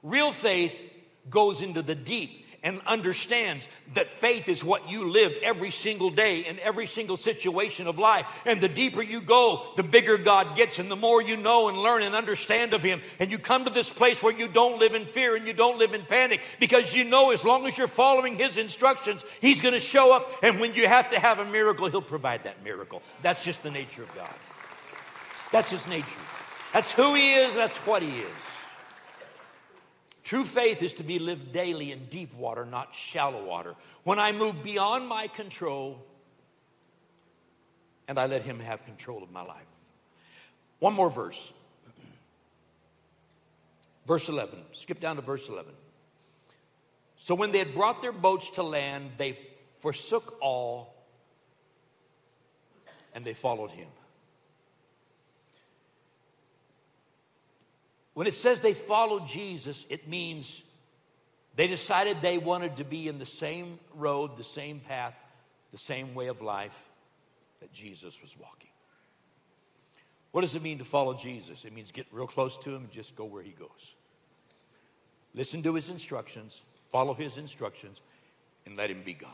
Real 0.04 0.32
faith 0.32 0.80
goes 1.28 1.64
into 1.64 1.82
the 1.82 1.96
deep 1.96 2.45
and 2.66 2.82
understands 2.88 3.68
that 3.94 4.10
faith 4.10 4.50
is 4.50 4.64
what 4.64 4.90
you 4.90 5.12
live 5.12 5.38
every 5.44 5.70
single 5.70 6.10
day 6.10 6.40
in 6.40 6.60
every 6.60 6.88
single 6.88 7.16
situation 7.16 7.86
of 7.86 8.00
life. 8.00 8.26
And 8.44 8.60
the 8.60 8.68
deeper 8.68 9.04
you 9.04 9.22
go, 9.22 9.68
the 9.78 9.84
bigger 9.84 10.18
God 10.18 10.56
gets, 10.58 10.80
and 10.80 10.90
the 10.90 10.96
more 10.96 11.22
you 11.22 11.38
know 11.38 11.70
and 11.70 11.78
learn 11.78 12.02
and 12.02 12.16
understand 12.16 12.74
of 12.74 12.82
Him. 12.82 13.02
And 13.20 13.32
you 13.32 13.38
come 13.38 13.66
to 13.66 13.72
this 13.72 13.94
place 13.94 14.24
where 14.24 14.36
you 14.36 14.48
don't 14.48 14.80
live 14.80 14.96
in 14.96 15.06
fear 15.06 15.36
and 15.36 15.46
you 15.46 15.54
don't 15.54 15.78
live 15.78 15.94
in 15.94 16.02
panic 16.02 16.42
because 16.60 16.94
you 16.94 17.04
know 17.04 17.30
as 17.30 17.46
long 17.46 17.68
as 17.68 17.78
you're 17.78 17.88
following 17.88 18.36
His 18.36 18.58
instructions, 18.58 19.24
He's 19.42 19.62
going 19.62 19.76
to 19.76 19.80
show 19.80 20.16
up. 20.16 20.28
And 20.42 20.60
when 20.60 20.74
you 20.74 20.88
have 20.88 21.12
to 21.12 21.20
have 21.20 21.38
a 21.38 21.46
miracle, 21.46 21.88
He'll 21.88 22.02
provide 22.02 22.46
that 22.46 22.64
miracle. 22.64 23.04
That's 23.22 23.46
just 23.46 23.62
the 23.62 23.72
nature 23.72 24.02
of 24.02 24.14
God. 24.16 24.34
That's 25.52 25.70
His 25.70 25.88
nature. 25.88 26.20
That's 26.74 26.92
who 26.92 27.14
He 27.14 27.36
is, 27.36 27.54
that's 27.54 27.78
what 27.80 28.02
He 28.02 28.10
is. 28.10 28.55
True 30.26 30.44
faith 30.44 30.82
is 30.82 30.96
to 30.96 31.04
be 31.04 31.20
lived 31.20 31.54
daily 31.54 31.92
in 31.92 32.06
deep 32.06 32.34
water, 32.34 32.66
not 32.66 32.96
shallow 32.96 33.46
water. 33.46 33.76
When 34.04 34.18
I 34.18 34.32
move 34.32 34.64
beyond 34.64 35.08
my 35.08 35.28
control 35.28 36.04
and 38.08 38.18
I 38.18 38.26
let 38.26 38.42
Him 38.42 38.60
have 38.60 38.84
control 38.86 39.22
of 39.22 39.32
my 39.32 39.44
life. 39.44 39.68
One 40.80 40.94
more 40.94 41.12
verse. 41.12 41.54
Verse 44.08 44.28
11. 44.28 44.60
Skip 44.72 45.00
down 45.00 45.16
to 45.16 45.22
verse 45.22 45.48
11. 45.48 45.72
So 47.18 47.36
when 47.36 47.52
they 47.52 47.60
had 47.60 47.74
brought 47.74 48.02
their 48.02 48.12
boats 48.12 48.50
to 48.52 48.64
land, 48.64 49.12
they 49.18 49.38
forsook 49.80 50.38
all 50.42 50.96
and 53.14 53.24
they 53.24 53.34
followed 53.34 53.72
Him. 53.72 53.88
When 58.16 58.28
it 58.28 58.34
says 58.34 58.62
they 58.62 58.74
followed 58.74 59.28
Jesus, 59.28 59.86
it 59.90 60.08
means 60.08 60.64
they 61.58 61.68
decided 61.68 62.22
they 62.22 62.38
wanted 62.38 62.78
to 62.78 62.86
be 62.86 63.10
in 63.10 63.20
the 63.20 63.26
same 63.26 63.78
road, 63.94 64.38
the 64.38 64.44
same 64.44 64.80
path, 64.80 65.22
the 65.72 65.78
same 65.78 66.16
way 66.16 66.28
of 66.28 66.42
life 66.42 66.90
that 67.60 67.74
Jesus 67.74 68.22
was 68.22 68.36
walking. 68.40 68.70
What 70.32 70.42
does 70.42 70.56
it 70.56 70.62
mean 70.62 70.78
to 70.78 70.86
follow 70.86 71.14
Jesus? 71.14 71.66
It 71.66 71.74
means 71.74 71.92
get 71.92 72.08
real 72.10 72.26
close 72.26 72.58
to 72.60 72.70
him 72.70 72.84
and 72.84 72.92
just 72.92 73.18
go 73.18 73.26
where 73.26 73.44
he 73.44 73.52
goes. 73.52 73.96
Listen 75.34 75.62
to 75.64 75.76
his 75.76 75.90
instructions, 75.90 76.62
follow 76.92 77.14
his 77.14 77.38
instructions, 77.38 78.00
and 78.66 78.78
let 78.78 78.90
him 78.90 79.02
be 79.04 79.14
God. 79.14 79.30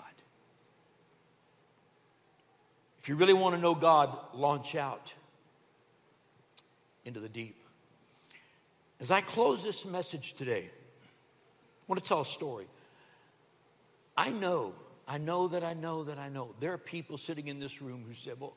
If 3.00 3.10
you 3.10 3.16
really 3.16 3.34
want 3.34 3.56
to 3.56 3.62
know 3.62 3.76
God, 3.76 4.18
launch 4.34 4.74
out 4.74 5.14
into 7.06 7.20
the 7.20 7.30
deep. 7.30 7.61
As 9.02 9.10
I 9.10 9.22
close 9.22 9.64
this 9.64 9.84
message 9.84 10.34
today, 10.34 10.70
I 10.70 11.84
want 11.88 12.02
to 12.02 12.08
tell 12.08 12.22
a 12.22 12.26
story. 12.26 12.68
I 14.16 14.30
know, 14.30 14.76
I 15.08 15.18
know 15.18 15.48
that 15.48 15.64
I 15.64 15.74
know 15.74 16.04
that 16.04 16.20
I 16.20 16.30
know. 16.30 16.54
There 16.60 16.72
are 16.72 16.78
people 16.78 17.18
sitting 17.18 17.48
in 17.48 17.60
this 17.60 17.82
room 17.82 18.06
who 18.08 18.14
said, 18.14 18.40
Well, 18.40 18.54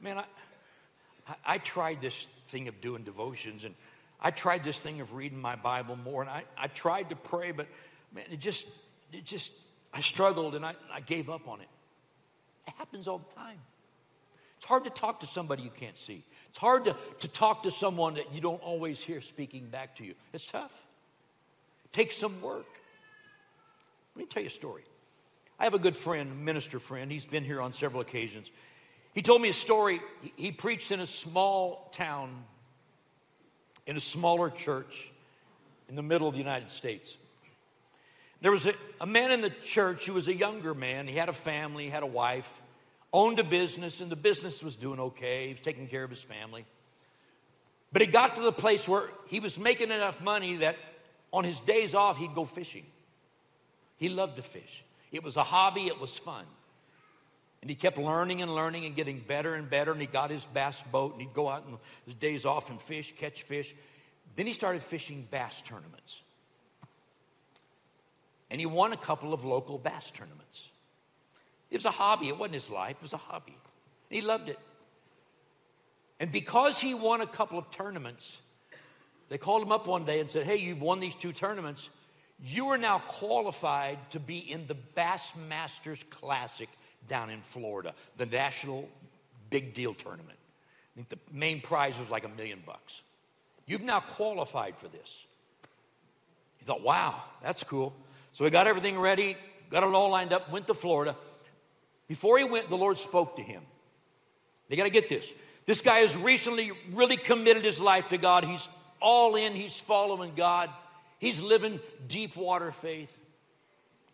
man, 0.00 0.18
I, 0.18 1.34
I, 1.44 1.58
tried 1.58 2.00
this 2.00 2.24
thing 2.50 2.68
of 2.68 2.80
doing 2.80 3.02
devotions 3.02 3.64
and 3.64 3.74
I 4.20 4.30
tried 4.30 4.62
this 4.62 4.80
thing 4.80 5.00
of 5.00 5.14
reading 5.14 5.40
my 5.40 5.56
Bible 5.56 5.96
more 5.96 6.22
and 6.22 6.30
I, 6.30 6.44
I 6.56 6.68
tried 6.68 7.08
to 7.10 7.16
pray, 7.16 7.50
but 7.50 7.66
man, 8.14 8.26
it 8.30 8.38
just, 8.38 8.68
it 9.12 9.24
just, 9.24 9.52
I 9.92 10.00
struggled 10.02 10.54
and 10.54 10.64
I, 10.64 10.74
I 10.92 11.00
gave 11.00 11.28
up 11.28 11.48
on 11.48 11.60
it. 11.60 11.68
It 12.68 12.74
happens 12.76 13.08
all 13.08 13.18
the 13.18 13.34
time. 13.34 13.58
It's 14.58 14.66
hard 14.66 14.84
to 14.84 14.90
talk 14.90 15.20
to 15.20 15.26
somebody 15.26 15.62
you 15.62 15.70
can't 15.70 15.96
see. 15.96 16.24
It's 16.48 16.58
hard 16.58 16.84
to, 16.86 16.96
to 17.20 17.28
talk 17.28 17.62
to 17.62 17.70
someone 17.70 18.14
that 18.14 18.34
you 18.34 18.40
don't 18.40 18.62
always 18.62 19.00
hear 19.00 19.20
speaking 19.20 19.66
back 19.68 19.96
to 19.96 20.04
you. 20.04 20.14
It's 20.32 20.46
tough. 20.46 20.82
It 21.84 21.92
takes 21.92 22.16
some 22.16 22.42
work. 22.42 22.66
Let 24.16 24.22
me 24.22 24.26
tell 24.26 24.42
you 24.42 24.48
a 24.48 24.50
story. 24.50 24.82
I 25.60 25.64
have 25.64 25.74
a 25.74 25.78
good 25.78 25.96
friend, 25.96 26.44
minister 26.44 26.80
friend. 26.80 27.10
He's 27.10 27.24
been 27.24 27.44
here 27.44 27.60
on 27.60 27.72
several 27.72 28.02
occasions. 28.02 28.50
He 29.14 29.22
told 29.22 29.40
me 29.40 29.48
a 29.48 29.54
story. 29.54 30.00
He 30.36 30.50
preached 30.50 30.90
in 30.90 30.98
a 30.98 31.06
small 31.06 31.88
town, 31.92 32.44
in 33.86 33.96
a 33.96 34.00
smaller 34.00 34.50
church 34.50 35.12
in 35.88 35.94
the 35.94 36.02
middle 36.02 36.26
of 36.26 36.34
the 36.34 36.40
United 36.40 36.70
States. 36.70 37.16
There 38.40 38.52
was 38.52 38.66
a, 38.66 38.74
a 39.00 39.06
man 39.06 39.30
in 39.30 39.40
the 39.40 39.50
church 39.50 40.06
who 40.06 40.14
was 40.14 40.26
a 40.26 40.34
younger 40.34 40.74
man. 40.74 41.06
He 41.06 41.14
had 41.14 41.28
a 41.28 41.32
family, 41.32 41.84
he 41.84 41.90
had 41.90 42.02
a 42.02 42.06
wife 42.06 42.60
owned 43.12 43.38
a 43.38 43.44
business, 43.44 44.00
and 44.00 44.10
the 44.10 44.16
business 44.16 44.62
was 44.62 44.76
doing 44.76 45.00
okay. 45.00 45.46
He 45.46 45.52
was 45.52 45.60
taking 45.60 45.88
care 45.88 46.04
of 46.04 46.10
his 46.10 46.22
family. 46.22 46.66
But 47.92 48.02
it 48.02 48.12
got 48.12 48.36
to 48.36 48.42
the 48.42 48.52
place 48.52 48.88
where 48.88 49.08
he 49.28 49.40
was 49.40 49.58
making 49.58 49.90
enough 49.90 50.20
money 50.20 50.56
that 50.56 50.76
on 51.32 51.44
his 51.44 51.60
days 51.60 51.94
off, 51.94 52.18
he'd 52.18 52.34
go 52.34 52.44
fishing. 52.44 52.84
He 53.96 54.08
loved 54.08 54.36
to 54.36 54.42
fish. 54.42 54.84
It 55.10 55.22
was 55.22 55.36
a 55.36 55.42
hobby, 55.42 55.86
it 55.86 56.00
was 56.00 56.16
fun. 56.16 56.44
And 57.60 57.70
he 57.70 57.74
kept 57.74 57.98
learning 57.98 58.42
and 58.42 58.54
learning 58.54 58.84
and 58.84 58.94
getting 58.94 59.18
better 59.18 59.54
and 59.54 59.68
better. 59.68 59.90
And 59.90 60.00
he 60.00 60.06
got 60.06 60.30
his 60.30 60.44
bass 60.44 60.84
boat 60.92 61.12
and 61.12 61.22
he'd 61.22 61.34
go 61.34 61.48
out 61.48 61.64
on 61.66 61.78
his 62.04 62.14
days 62.14 62.44
off 62.44 62.70
and 62.70 62.80
fish, 62.80 63.14
catch 63.16 63.42
fish. 63.42 63.74
Then 64.36 64.46
he 64.46 64.52
started 64.52 64.82
fishing 64.82 65.26
bass 65.30 65.62
tournaments. 65.62 66.22
And 68.50 68.60
he 68.60 68.66
won 68.66 68.92
a 68.92 68.96
couple 68.96 69.34
of 69.34 69.44
local 69.44 69.76
bass 69.76 70.10
tournaments. 70.10 70.70
It 71.70 71.76
was 71.76 71.84
a 71.84 71.90
hobby. 71.90 72.28
It 72.28 72.38
wasn't 72.38 72.54
his 72.54 72.70
life, 72.70 72.96
it 72.96 73.02
was 73.02 73.12
a 73.12 73.18
hobby. 73.18 73.56
And 74.10 74.20
he 74.20 74.20
loved 74.20 74.48
it. 74.48 74.58
And 76.20 76.32
because 76.32 76.78
he 76.78 76.94
won 76.94 77.20
a 77.20 77.26
couple 77.26 77.58
of 77.58 77.70
tournaments, 77.70 78.38
they 79.28 79.38
called 79.38 79.62
him 79.62 79.72
up 79.72 79.86
one 79.86 80.04
day 80.04 80.20
and 80.20 80.30
said, 80.30 80.46
Hey, 80.46 80.56
you've 80.56 80.80
won 80.80 81.00
these 81.00 81.14
two 81.14 81.32
tournaments. 81.32 81.90
You 82.42 82.68
are 82.68 82.78
now 82.78 83.00
qualified 83.00 83.98
to 84.10 84.20
be 84.20 84.38
in 84.38 84.66
the 84.66 84.76
Bassmasters 84.96 86.08
Classic 86.08 86.68
down 87.08 87.30
in 87.30 87.40
Florida, 87.40 87.94
the 88.16 88.26
national 88.26 88.88
big 89.50 89.74
deal 89.74 89.94
tournament. 89.94 90.38
I 90.94 90.96
think 90.96 91.08
the 91.08 91.18
main 91.32 91.60
prize 91.60 91.98
was 91.98 92.10
like 92.10 92.24
a 92.24 92.28
million 92.28 92.62
bucks. 92.64 93.02
You've 93.66 93.82
now 93.82 94.00
qualified 94.00 94.76
for 94.76 94.88
this. 94.88 95.26
He 96.58 96.64
thought, 96.64 96.82
wow, 96.82 97.22
that's 97.42 97.64
cool. 97.64 97.94
So 98.32 98.44
he 98.44 98.50
got 98.50 98.66
everything 98.66 98.98
ready, 98.98 99.36
got 99.70 99.82
it 99.82 99.94
all 99.94 100.10
lined 100.10 100.32
up, 100.32 100.50
went 100.50 100.66
to 100.68 100.74
Florida. 100.74 101.16
Before 102.08 102.38
he 102.38 102.44
went, 102.44 102.68
the 102.68 102.76
Lord 102.76 102.98
spoke 102.98 103.36
to 103.36 103.42
him. 103.42 103.62
They 104.68 104.76
got 104.76 104.84
to 104.84 104.90
get 104.90 105.08
this. 105.08 105.32
This 105.66 105.82
guy 105.82 105.98
has 105.98 106.16
recently 106.16 106.72
really 106.92 107.16
committed 107.18 107.64
his 107.64 107.80
life 107.80 108.08
to 108.08 108.18
God. 108.18 108.44
He's 108.44 108.68
all 109.00 109.36
in, 109.36 109.52
he's 109.52 109.80
following 109.80 110.32
God, 110.34 110.70
he's 111.18 111.40
living 111.40 111.78
deep 112.06 112.36
water 112.36 112.72
faith. 112.72 113.14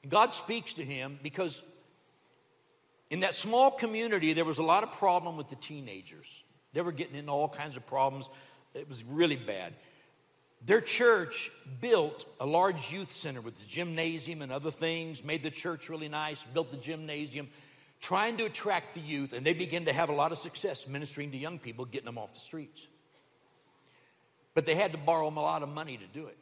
God 0.08 0.34
speaks 0.34 0.74
to 0.74 0.84
him 0.84 1.18
because 1.22 1.62
in 3.10 3.20
that 3.20 3.34
small 3.34 3.70
community, 3.70 4.32
there 4.32 4.44
was 4.44 4.58
a 4.58 4.62
lot 4.62 4.82
of 4.82 4.92
problem 4.92 5.36
with 5.36 5.48
the 5.48 5.56
teenagers. 5.56 6.26
They 6.72 6.82
were 6.82 6.92
getting 6.92 7.14
into 7.14 7.30
all 7.30 7.48
kinds 7.48 7.76
of 7.76 7.86
problems. 7.86 8.28
It 8.74 8.88
was 8.88 9.04
really 9.04 9.36
bad. 9.36 9.74
Their 10.66 10.80
church 10.80 11.52
built 11.80 12.26
a 12.40 12.46
large 12.46 12.90
youth 12.92 13.12
center 13.12 13.40
with 13.40 13.56
the 13.56 13.66
gymnasium 13.66 14.42
and 14.42 14.50
other 14.50 14.70
things, 14.70 15.22
made 15.22 15.42
the 15.42 15.50
church 15.50 15.88
really 15.88 16.08
nice, 16.08 16.44
built 16.44 16.70
the 16.70 16.76
gymnasium, 16.76 17.48
trying 18.04 18.36
to 18.36 18.44
attract 18.44 18.94
the 18.94 19.00
youth, 19.00 19.32
and 19.32 19.46
they 19.46 19.54
begin 19.54 19.86
to 19.86 19.92
have 19.92 20.10
a 20.10 20.12
lot 20.12 20.30
of 20.30 20.36
success 20.36 20.86
ministering 20.86 21.30
to 21.30 21.38
young 21.38 21.58
people, 21.58 21.86
getting 21.86 22.04
them 22.04 22.18
off 22.18 22.34
the 22.34 22.40
streets. 22.40 22.86
But 24.52 24.66
they 24.66 24.74
had 24.74 24.92
to 24.92 24.98
borrow 24.98 25.24
them 25.24 25.38
a 25.38 25.40
lot 25.40 25.62
of 25.62 25.70
money 25.70 25.96
to 25.96 26.04
do 26.12 26.26
it. 26.26 26.36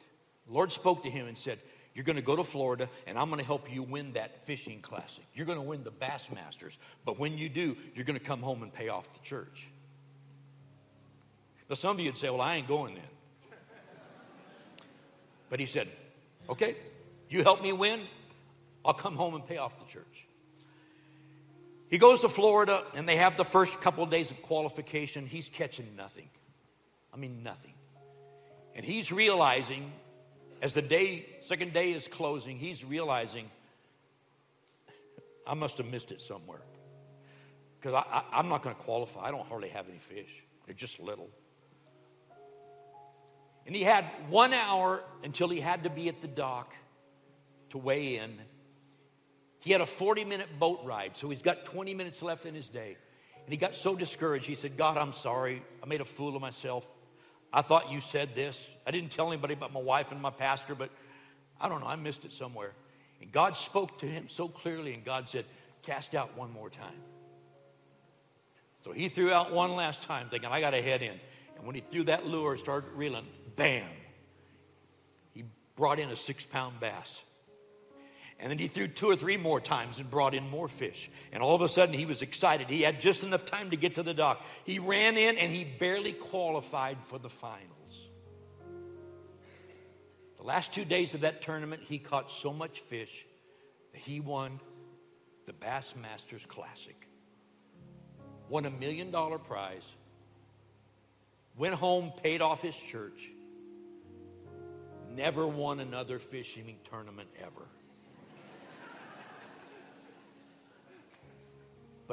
The 0.45 0.53
Lord 0.53 0.73
spoke 0.73 1.03
to 1.03 1.09
him 1.09 1.25
and 1.25 1.37
said, 1.37 1.59
You're 1.95 2.03
going 2.03 2.17
to 2.17 2.21
go 2.21 2.35
to 2.35 2.43
Florida, 2.43 2.89
and 3.07 3.17
I'm 3.17 3.29
going 3.29 3.39
to 3.39 3.45
help 3.45 3.73
you 3.73 3.81
win 3.81 4.11
that 4.13 4.45
fishing 4.45 4.81
classic. 4.81 5.23
You're 5.33 5.45
going 5.45 5.57
to 5.57 5.63
win 5.63 5.85
the 5.85 5.91
Bassmasters. 5.91 6.77
But 7.05 7.17
when 7.17 7.37
you 7.37 7.47
do, 7.47 7.77
you're 7.95 8.05
going 8.05 8.19
to 8.19 8.25
come 8.25 8.41
home 8.41 8.61
and 8.61 8.73
pay 8.73 8.89
off 8.89 9.11
the 9.13 9.21
church. 9.21 9.69
Now, 11.69 11.75
some 11.75 11.95
of 11.95 12.01
you 12.01 12.09
would 12.09 12.17
say, 12.17 12.29
Well, 12.29 12.41
I 12.41 12.57
ain't 12.57 12.67
going 12.67 12.95
then. 12.95 13.03
But 15.49 15.61
he 15.61 15.65
said, 15.65 15.87
Okay, 16.49 16.75
you 17.29 17.41
help 17.41 17.61
me 17.61 17.71
win, 17.71 18.01
I'll 18.83 18.93
come 18.93 19.15
home 19.15 19.33
and 19.35 19.47
pay 19.47 19.57
off 19.57 19.79
the 19.79 19.85
church. 19.85 20.22
He 21.93 21.99
goes 21.99 22.21
to 22.21 22.27
Florida, 22.29 22.83
and 22.95 23.07
they 23.07 23.17
have 23.17 23.37
the 23.37 23.45
first 23.45 23.79
couple 23.79 24.03
of 24.03 24.09
days 24.09 24.31
of 24.31 24.41
qualification. 24.41 25.27
He's 25.27 25.47
catching 25.47 25.95
nothing. 25.95 26.27
I 27.13 27.17
mean, 27.17 27.43
nothing. 27.43 27.75
And 28.73 28.83
he's 28.83 29.11
realizing, 29.11 29.91
as 30.59 30.73
the 30.73 30.81
day, 30.81 31.23
second 31.43 31.71
day 31.71 31.91
is 31.91 32.07
closing, 32.07 32.57
he's 32.57 32.83
realizing, 32.83 33.45
I 35.45 35.53
must 35.53 35.77
have 35.77 35.85
missed 35.85 36.11
it 36.11 36.19
somewhere. 36.19 36.63
Because 37.79 37.93
I, 37.93 38.17
I, 38.17 38.39
I'm 38.39 38.49
not 38.49 38.63
going 38.63 38.75
to 38.75 38.81
qualify. 38.81 39.27
I 39.27 39.29
don't 39.29 39.45
hardly 39.45 39.69
have 39.69 39.87
any 39.87 39.99
fish, 39.99 40.43
they're 40.65 40.73
just 40.73 40.99
little. 40.99 41.29
And 43.67 43.75
he 43.75 43.83
had 43.83 44.05
one 44.29 44.55
hour 44.55 45.03
until 45.23 45.47
he 45.47 45.59
had 45.59 45.83
to 45.83 45.91
be 45.91 46.09
at 46.09 46.23
the 46.23 46.27
dock 46.27 46.73
to 47.69 47.77
weigh 47.77 48.17
in. 48.17 48.31
He 49.63 49.71
had 49.71 49.79
a 49.79 49.85
40 49.85 50.25
minute 50.25 50.59
boat 50.59 50.81
ride, 50.83 51.15
so 51.15 51.29
he's 51.29 51.41
got 51.41 51.63
20 51.63 51.93
minutes 51.93 52.21
left 52.21 52.45
in 52.45 52.53
his 52.53 52.67
day. 52.67 52.97
And 53.45 53.53
he 53.53 53.55
got 53.55 53.77
so 53.77 53.95
discouraged, 53.95 54.45
he 54.45 54.55
said, 54.55 54.75
God, 54.75 54.97
I'm 54.97 55.13
sorry. 55.13 55.63
I 55.81 55.85
made 55.85 56.01
a 56.01 56.05
fool 56.05 56.35
of 56.35 56.41
myself. 56.41 56.85
I 57.51 57.61
thought 57.61 57.89
you 57.89 58.01
said 58.01 58.35
this. 58.35 58.69
I 58.85 58.91
didn't 58.91 59.11
tell 59.11 59.31
anybody 59.31 59.55
but 59.55 59.71
my 59.71 59.79
wife 59.79 60.11
and 60.11 60.21
my 60.21 60.31
pastor, 60.31 60.75
but 60.75 60.89
I 61.61 61.69
don't 61.69 61.79
know, 61.79 61.87
I 61.87 61.95
missed 61.95 62.25
it 62.25 62.33
somewhere. 62.33 62.73
And 63.21 63.31
God 63.31 63.55
spoke 63.55 63.99
to 63.99 64.05
him 64.05 64.27
so 64.27 64.49
clearly, 64.49 64.93
and 64.93 65.05
God 65.05 65.29
said, 65.29 65.45
Cast 65.83 66.13
out 66.13 66.37
one 66.37 66.51
more 66.51 66.69
time. 66.69 66.99
So 68.83 68.91
he 68.91 69.07
threw 69.07 69.31
out 69.31 69.53
one 69.53 69.77
last 69.77 70.03
time, 70.03 70.27
thinking, 70.29 70.49
I 70.49 70.59
got 70.59 70.71
to 70.71 70.81
head 70.81 71.01
in. 71.01 71.17
And 71.55 71.65
when 71.65 71.75
he 71.75 71.81
threw 71.89 72.03
that 72.05 72.25
lure, 72.25 72.57
started 72.57 72.91
reeling, 72.95 73.27
bam, 73.55 73.87
he 75.33 75.45
brought 75.77 75.99
in 75.99 76.09
a 76.09 76.17
six 76.17 76.45
pound 76.45 76.81
bass. 76.81 77.21
And 78.43 78.51
then 78.51 78.59
he 78.59 78.67
threw 78.67 78.89
two 78.89 79.09
or 79.09 79.15
three 79.15 79.37
more 79.37 79.61
times 79.61 79.99
and 79.99 80.11
brought 80.11 80.35
in 80.35 80.49
more 80.49 80.67
fish. 80.67 81.09
And 81.31 81.41
all 81.41 81.55
of 81.55 81.61
a 81.61 81.69
sudden, 81.69 81.95
he 81.95 82.05
was 82.05 82.21
excited. 82.21 82.69
He 82.69 82.81
had 82.81 82.99
just 82.99 83.23
enough 83.23 83.45
time 83.45 83.69
to 83.69 83.77
get 83.77 83.95
to 83.95 84.03
the 84.03 84.13
dock. 84.13 84.43
He 84.65 84.79
ran 84.79 85.15
in 85.15 85.37
and 85.37 85.49
he 85.49 85.63
barely 85.63 86.11
qualified 86.11 86.97
for 87.03 87.17
the 87.17 87.29
finals. 87.29 88.09
The 90.39 90.43
last 90.43 90.73
two 90.73 90.83
days 90.83 91.13
of 91.13 91.21
that 91.21 91.41
tournament, 91.41 91.83
he 91.85 91.99
caught 91.99 92.29
so 92.29 92.51
much 92.51 92.81
fish 92.81 93.25
that 93.93 94.01
he 94.01 94.19
won 94.19 94.59
the 95.45 95.53
Bassmasters 95.53 96.45
Classic. 96.45 97.07
Won 98.49 98.65
a 98.65 98.71
million 98.71 99.09
dollar 99.09 99.39
prize. 99.39 99.89
Went 101.57 101.75
home, 101.75 102.11
paid 102.21 102.41
off 102.41 102.61
his 102.61 102.75
church. 102.77 103.31
Never 105.09 105.47
won 105.47 105.79
another 105.79 106.19
fishing 106.19 106.75
tournament 106.89 107.29
ever. 107.41 107.69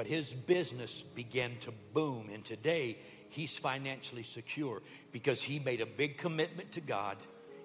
But 0.01 0.07
his 0.07 0.33
business 0.33 1.05
began 1.15 1.59
to 1.61 1.75
boom, 1.93 2.31
and 2.33 2.43
today 2.43 2.97
he's 3.29 3.59
financially 3.59 4.23
secure 4.23 4.81
because 5.13 5.43
he 5.43 5.59
made 5.59 5.83
a 5.83 5.85
big 5.85 6.17
commitment 6.17 6.73
to 6.73 6.81
God 6.81 7.19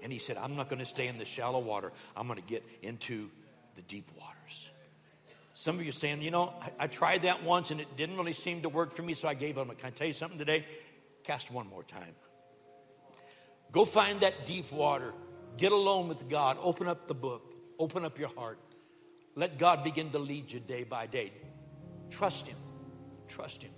and 0.03 0.11
he 0.11 0.19
said, 0.19 0.35
I'm 0.35 0.57
not 0.57 0.67
going 0.67 0.79
to 0.79 0.85
stay 0.85 1.07
in 1.07 1.17
the 1.17 1.23
shallow 1.23 1.59
water, 1.59 1.93
I'm 2.13 2.27
going 2.27 2.41
to 2.41 2.45
get 2.45 2.65
into 2.81 3.31
the 3.77 3.83
deep 3.83 4.11
waters. 4.19 4.69
Some 5.53 5.77
of 5.77 5.83
you 5.83 5.91
are 5.91 5.93
saying, 5.93 6.23
you 6.23 6.29
know, 6.29 6.51
I, 6.61 6.83
I, 6.83 6.87
tried 6.87 7.21
that 7.21 7.41
once 7.41 7.71
and 7.71 7.79
it 7.79 7.95
didn't 7.95 8.17
really 8.17 8.33
seem 8.33 8.63
to 8.63 8.69
work 8.69 8.91
for 8.91 9.01
me, 9.01 9.13
so 9.13 9.29
I 9.29 9.33
gave 9.33 9.57
up. 9.57 9.69
Can 9.77 9.87
I 9.87 9.91
tell 9.91 10.07
you 10.07 10.11
something 10.11 10.37
today? 10.37 10.65
Cast 11.23 11.51
one 11.51 11.69
more 11.69 11.83
time. 11.83 12.15
Go 13.71 13.85
find 13.85 14.19
that 14.19 14.45
deep 14.45 14.73
water. 14.73 15.13
Get 15.55 15.71
alone 15.71 16.09
with 16.09 16.27
God. 16.27 16.57
Open 16.61 16.89
up 16.89 17.07
the 17.07 17.15
book. 17.15 17.53
Open 17.79 18.03
up 18.03 18.19
your 18.19 18.31
heart. 18.35 18.59
Let 19.35 19.57
God 19.57 19.85
begin 19.85 20.11
to 20.11 20.19
lead 20.19 20.51
you 20.51 20.59
day 20.59 20.83
by 20.83 21.07
day. 21.07 21.31
Trust 22.17 22.47
Him. 22.47 22.55
Trust 23.27 23.61
Him. 23.61 23.71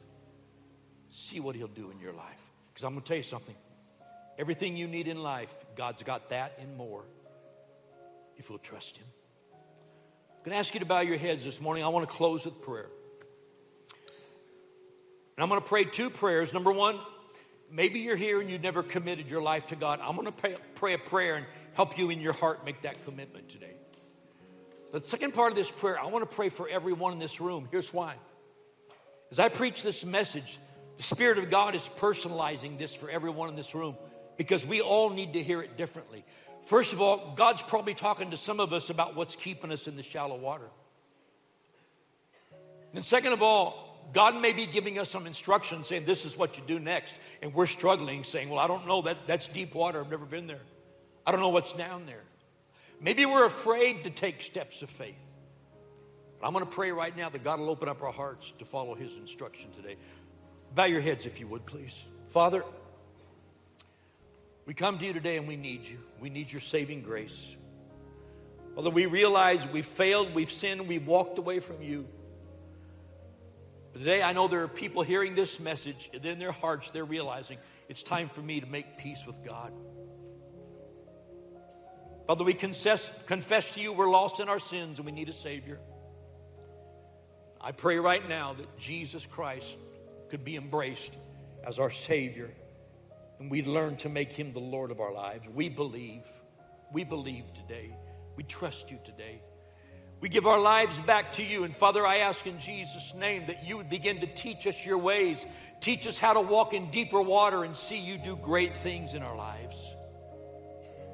See 1.09 1.39
what 1.39 1.55
He'll 1.55 1.67
do 1.67 1.89
in 1.89 1.99
your 1.99 2.13
life. 2.13 2.51
Because 2.71 2.85
I'm 2.85 2.91
going 2.91 3.01
to 3.01 3.07
tell 3.07 3.17
you 3.17 3.23
something. 3.23 3.55
Everything 4.38 4.77
you 4.77 4.88
need 4.88 5.07
in 5.07 5.23
life, 5.23 5.51
God's 5.75 6.03
got 6.03 6.29
that 6.29 6.53
and 6.61 6.77
more 6.77 7.03
if 8.38 8.51
we'll 8.51 8.59
trust 8.59 8.97
Him. 8.97 9.07
I'm 9.51 10.43
going 10.43 10.53
to 10.53 10.59
ask 10.59 10.71
you 10.75 10.79
to 10.81 10.85
bow 10.85 10.99
your 10.99 11.17
heads 11.17 11.43
this 11.43 11.59
morning. 11.59 11.83
I 11.83 11.88
want 11.88 12.07
to 12.07 12.13
close 12.13 12.45
with 12.45 12.61
prayer. 12.61 12.89
And 15.35 15.43
I'm 15.43 15.49
going 15.49 15.59
to 15.59 15.67
pray 15.67 15.83
two 15.83 16.11
prayers. 16.11 16.53
Number 16.53 16.71
one, 16.71 16.99
maybe 17.71 18.01
you're 18.01 18.15
here 18.15 18.39
and 18.39 18.49
you've 18.51 18.61
never 18.61 18.83
committed 18.83 19.31
your 19.31 19.41
life 19.41 19.65
to 19.67 19.75
God. 19.75 19.99
I'm 19.99 20.15
going 20.15 20.27
to 20.27 20.31
pray, 20.31 20.57
pray 20.75 20.93
a 20.93 20.99
prayer 20.99 21.38
and 21.38 21.45
help 21.73 21.97
you 21.97 22.11
in 22.11 22.21
your 22.21 22.33
heart 22.33 22.63
make 22.63 22.83
that 22.83 23.03
commitment 23.03 23.49
today. 23.49 23.73
The 24.91 25.01
second 25.01 25.33
part 25.33 25.51
of 25.51 25.55
this 25.57 25.71
prayer, 25.71 25.99
I 25.99 26.05
want 26.05 26.29
to 26.29 26.35
pray 26.35 26.49
for 26.49 26.69
everyone 26.69 27.13
in 27.13 27.19
this 27.19 27.41
room. 27.41 27.67
Here's 27.71 27.91
why. 27.91 28.15
As 29.32 29.39
I 29.39 29.49
preach 29.49 29.84
this 29.84 30.05
message, 30.05 30.59
the 30.97 31.03
Spirit 31.03 31.38
of 31.38 31.49
God 31.49 31.75
is 31.75 31.89
personalizing 31.97 32.78
this 32.78 32.95
for 32.95 33.09
everyone 33.09 33.49
in 33.49 33.55
this 33.55 33.75
room 33.75 33.95
because 34.38 34.65
we 34.65 34.82
all 34.82 35.09
need 35.09 35.34
to 35.34 35.43
hear 35.43 35.61
it 35.61 35.78
differently. 35.78 36.23
First 36.63 36.93
of 36.93 37.01
all, 37.01 37.34
God's 37.36 37.61
probably 37.61 37.93
talking 37.93 38.32
to 38.32 38.38
some 38.38 38.59
of 38.59 38.73
us 38.73 38.89
about 38.89 39.15
what's 39.15 39.36
keeping 39.36 39.71
us 39.71 39.88
in 39.88 39.95
the 39.95 40.03
shallow 40.03 40.38
water. 40.38 40.69
And 42.93 43.03
second 43.03 43.34
of 43.34 43.43
all, 43.43 44.09
God 44.13 44.41
may 44.41 44.53
be 44.53 44.65
giving 44.65 44.97
us 44.97 45.09
some 45.09 45.28
instructions 45.28 45.88
saying, 45.88 46.05
This 46.05 46.25
is 46.25 46.38
what 46.38 46.57
you 46.57 46.63
do 46.65 46.80
next. 46.80 47.15
And 47.41 47.53
we're 47.53 47.67
struggling, 47.67 48.23
saying, 48.23 48.49
Well, 48.49 48.59
I 48.59 48.67
don't 48.67 48.88
know. 48.88 49.01
That, 49.01 49.17
that's 49.28 49.47
deep 49.47 49.75
water. 49.75 49.99
I've 49.99 50.09
never 50.09 50.25
been 50.25 50.47
there. 50.47 50.61
I 51.25 51.32
don't 51.32 51.41
know 51.41 51.49
what's 51.49 51.73
down 51.73 52.05
there. 52.05 52.23
Maybe 53.01 53.25
we're 53.25 53.45
afraid 53.45 54.05
to 54.05 54.09
take 54.09 54.41
steps 54.41 54.82
of 54.82 54.89
faith. 54.89 55.15
But 56.39 56.47
I'm 56.47 56.53
going 56.53 56.65
to 56.65 56.71
pray 56.71 56.91
right 56.91 57.15
now 57.15 57.29
that 57.29 57.43
God 57.43 57.59
will 57.59 57.69
open 57.69 57.89
up 57.89 58.01
our 58.01 58.11
hearts 58.11 58.53
to 58.59 58.65
follow 58.65 58.95
His 58.95 59.15
instruction 59.17 59.71
today. 59.71 59.97
Bow 60.75 60.85
your 60.85 61.01
heads 61.01 61.25
if 61.25 61.39
you 61.39 61.47
would, 61.47 61.65
please. 61.65 62.03
Father, 62.27 62.63
we 64.65 64.73
come 64.73 64.99
to 64.99 65.05
you 65.05 65.13
today 65.13 65.38
and 65.38 65.47
we 65.47 65.55
need 65.55 65.85
you. 65.85 65.97
We 66.19 66.29
need 66.29 66.51
your 66.51 66.61
saving 66.61 67.01
grace. 67.01 67.55
Father, 68.75 68.89
we 68.89 69.07
realize 69.07 69.67
we've 69.69 69.85
failed, 69.85 70.35
we've 70.35 70.51
sinned, 70.51 70.88
we've 70.88 71.07
walked 71.07 71.39
away 71.39 71.59
from 71.59 71.81
you. 71.81 72.07
But 73.93 73.99
today 73.99 74.21
I 74.21 74.33
know 74.33 74.47
there 74.47 74.61
are 74.61 74.67
people 74.67 75.01
hearing 75.01 75.33
this 75.33 75.59
message, 75.59 76.11
and 76.13 76.23
in 76.23 76.38
their 76.38 76.51
hearts 76.51 76.91
they're 76.91 77.05
realizing 77.05 77.57
it's 77.89 78.03
time 78.03 78.29
for 78.29 78.41
me 78.41 78.59
to 78.59 78.67
make 78.67 78.99
peace 78.99 79.25
with 79.25 79.43
God. 79.43 79.73
Father, 82.27 82.43
we 82.43 82.53
confess, 82.53 83.09
confess 83.25 83.73
to 83.75 83.81
you 83.81 83.93
we're 83.93 84.09
lost 84.09 84.41
in 84.41 84.49
our 84.49 84.59
sins 84.59 84.99
and 84.99 85.05
we 85.05 85.13
need 85.13 85.29
a 85.29 85.33
Savior. 85.33 85.79
I 87.68 87.74
pray 87.74 87.99
right 87.99 88.26
now 88.30 88.53
that 88.53 88.78
Jesus 88.78 89.26
Christ 89.26 89.78
could 90.30 90.45
be 90.45 90.55
embraced 90.55 91.18
as 91.65 91.80
our 91.80 91.91
Savior 91.91 92.49
and 93.39 93.51
we 93.51 93.61
learn 93.61 93.97
to 93.97 94.09
make 94.09 94.32
Him 94.32 94.53
the 94.53 94.59
Lord 94.59 94.89
of 94.89 95.01
our 95.01 95.11
lives. 95.11 95.49
We 95.53 95.68
believe. 95.68 96.24
We 96.93 97.03
believe 97.03 97.43
today. 97.53 97.93
We 98.38 98.43
trust 98.43 98.89
you 98.89 98.97
today. 99.03 99.41
We 100.22 100.30
give 100.30 100.47
our 100.47 100.61
lives 100.61 101.01
back 101.01 101.34
to 101.34 101.43
you. 101.43 101.65
And 101.65 101.76
Father, 101.76 102.05
I 102.05 102.20
ask 102.20 102.47
in 102.47 102.57
Jesus' 102.57 103.13
name 103.13 103.47
that 103.47 103.65
you 103.65 103.76
would 103.76 103.89
begin 103.89 104.22
to 104.22 104.28
teach 104.28 104.65
us 104.65 104.86
your 104.86 104.99
ways, 104.99 105.45
teach 105.82 106.07
us 106.07 106.18
how 106.18 106.36
to 106.36 106.41
walk 106.41 106.74
in 106.74 106.89
deeper 106.89 107.22
water 107.22 107.65
and 107.65 107.76
see 107.76 107.99
you 107.99 108.18
do 108.18 108.38
great 108.38 108.78
things 108.78 109.13
in 109.13 109.24
our 109.24 109.36
lives. 109.36 109.93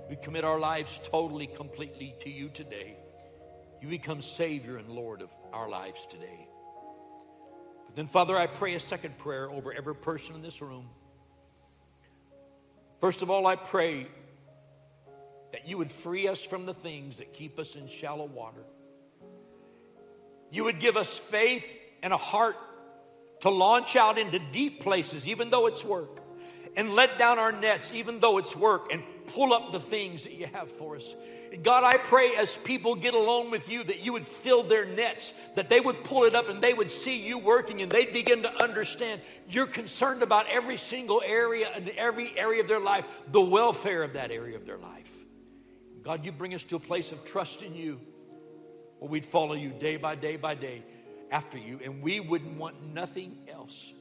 We 0.07 0.17
commit 0.17 0.43
our 0.43 0.59
lives 0.59 0.99
totally, 1.01 1.47
completely 1.47 2.13
to 2.19 2.29
you 2.29 2.49
today. 2.49 2.95
You 3.81 3.87
become 3.87 4.21
Savior 4.21 4.77
and 4.77 4.87
Lord 4.89 5.23
of 5.23 5.31
our 5.53 5.69
lives 5.69 6.05
today. 6.05 6.47
But 7.87 7.95
then, 7.95 8.07
Father, 8.07 8.35
I 8.35 8.47
pray 8.47 8.73
a 8.73 8.79
second 8.79 9.17
prayer 9.17 9.49
over 9.49 9.71
every 9.71 9.95
person 9.95 10.35
in 10.35 10.41
this 10.41 10.61
room. 10.61 10.89
First 12.99 13.21
of 13.21 13.29
all, 13.29 13.45
I 13.47 13.55
pray 13.55 14.07
that 15.51 15.67
you 15.67 15.77
would 15.77 15.91
free 15.91 16.27
us 16.27 16.43
from 16.43 16.65
the 16.65 16.73
things 16.73 17.19
that 17.19 17.33
keep 17.33 17.59
us 17.59 17.75
in 17.75 17.87
shallow 17.87 18.25
water. 18.25 18.63
You 20.51 20.63
would 20.65 20.79
give 20.79 20.97
us 20.97 21.17
faith 21.17 21.65
and 22.01 22.11
a 22.13 22.17
heart 22.17 22.57
to 23.41 23.49
launch 23.49 23.95
out 23.95 24.17
into 24.17 24.39
deep 24.39 24.81
places, 24.81 25.27
even 25.27 25.49
though 25.49 25.67
it's 25.67 25.83
work, 25.83 26.21
and 26.75 26.95
let 26.95 27.17
down 27.17 27.39
our 27.39 27.51
nets, 27.51 27.93
even 27.93 28.19
though 28.19 28.37
it's 28.37 28.55
work, 28.55 28.91
and 28.91 29.03
pull 29.27 29.53
up 29.53 29.71
the 29.71 29.79
things 29.79 30.23
that 30.23 30.33
you 30.33 30.47
have 30.47 30.71
for 30.71 30.95
us. 30.95 31.15
God, 31.61 31.83
I 31.83 31.97
pray 31.97 32.35
as 32.35 32.57
people 32.57 32.95
get 32.95 33.13
alone 33.13 33.51
with 33.51 33.69
you 33.69 33.83
that 33.83 34.03
you 34.03 34.13
would 34.13 34.27
fill 34.27 34.63
their 34.63 34.85
nets, 34.85 35.33
that 35.55 35.69
they 35.69 35.79
would 35.79 36.03
pull 36.03 36.23
it 36.23 36.33
up 36.33 36.49
and 36.49 36.63
they 36.63 36.73
would 36.73 36.89
see 36.89 37.27
you 37.27 37.37
working 37.37 37.81
and 37.83 37.91
they'd 37.91 38.11
begin 38.11 38.41
to 38.43 38.63
understand 38.63 39.21
you're 39.47 39.67
concerned 39.67 40.23
about 40.23 40.47
every 40.47 40.77
single 40.77 41.21
area 41.23 41.69
and 41.75 41.89
every 41.89 42.37
area 42.37 42.61
of 42.61 42.67
their 42.67 42.79
life, 42.79 43.05
the 43.31 43.41
welfare 43.41 44.01
of 44.01 44.13
that 44.13 44.31
area 44.31 44.55
of 44.55 44.65
their 44.65 44.79
life. 44.79 45.11
God, 46.01 46.25
you 46.25 46.31
bring 46.31 46.55
us 46.55 46.63
to 46.65 46.75
a 46.75 46.79
place 46.79 47.11
of 47.11 47.23
trust 47.23 47.61
in 47.61 47.75
you 47.75 47.99
where 48.97 49.11
we'd 49.11 49.25
follow 49.25 49.53
you 49.53 49.69
day 49.69 49.97
by 49.97 50.15
day 50.15 50.37
by 50.37 50.55
day 50.55 50.83
after 51.29 51.57
you, 51.57 51.79
and 51.83 52.01
we 52.01 52.19
wouldn't 52.19 52.57
want 52.57 52.75
nothing 52.93 53.37
else 53.47 53.93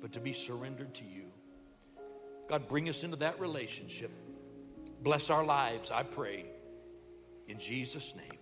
but 0.00 0.12
to 0.12 0.20
be 0.20 0.32
surrendered 0.32 0.94
to 0.94 1.04
you. 1.04 1.24
God, 2.48 2.68
bring 2.68 2.88
us 2.88 3.04
into 3.04 3.16
that 3.18 3.38
relationship. 3.38 4.10
Bless 5.02 5.30
our 5.30 5.44
lives, 5.44 5.90
I 5.90 6.02
pray. 6.02 6.46
In 7.50 7.58
Jesus' 7.58 8.14
name. 8.14 8.38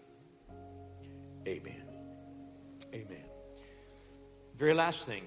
Amen. 1.47 1.83
Amen. 2.93 3.25
Very 4.55 4.75
last 4.75 5.07
thing. 5.07 5.25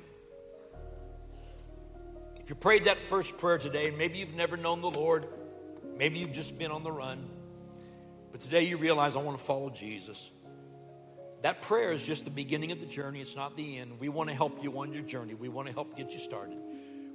If 2.40 2.50
you 2.50 2.56
prayed 2.56 2.84
that 2.84 3.04
first 3.04 3.40
prayer 3.40 3.58
today, 3.58 3.88
and 3.88 3.98
maybe 3.98 4.20
you've 4.20 4.36
never 4.36 4.56
known 4.56 4.82
the 4.82 4.92
Lord, 4.92 5.26
maybe 5.98 6.20
you've 6.20 6.32
just 6.32 6.60
been 6.60 6.70
on 6.70 6.84
the 6.84 6.92
run, 6.92 7.28
but 8.32 8.42
today 8.42 8.66
you 8.66 8.78
realize 8.78 9.16
I 9.16 9.20
want 9.20 9.40
to 9.40 9.44
follow 9.44 9.72
Jesus. 9.72 10.30
That 11.42 11.64
prayer 11.64 11.92
is 11.92 12.04
just 12.04 12.26
the 12.26 12.32
beginning 12.32 12.72
of 12.72 12.82
the 12.82 12.86
journey, 12.86 13.20
it's 13.20 13.36
not 13.36 13.58
the 13.58 13.80
end. 13.80 14.00
We 14.00 14.10
want 14.10 14.30
to 14.30 14.36
help 14.36 14.64
you 14.64 14.78
on 14.80 14.94
your 14.94 15.04
journey, 15.04 15.34
we 15.34 15.50
want 15.50 15.68
to 15.70 15.74
help 15.74 15.98
get 15.98 16.12
you 16.12 16.20
started. 16.20 16.60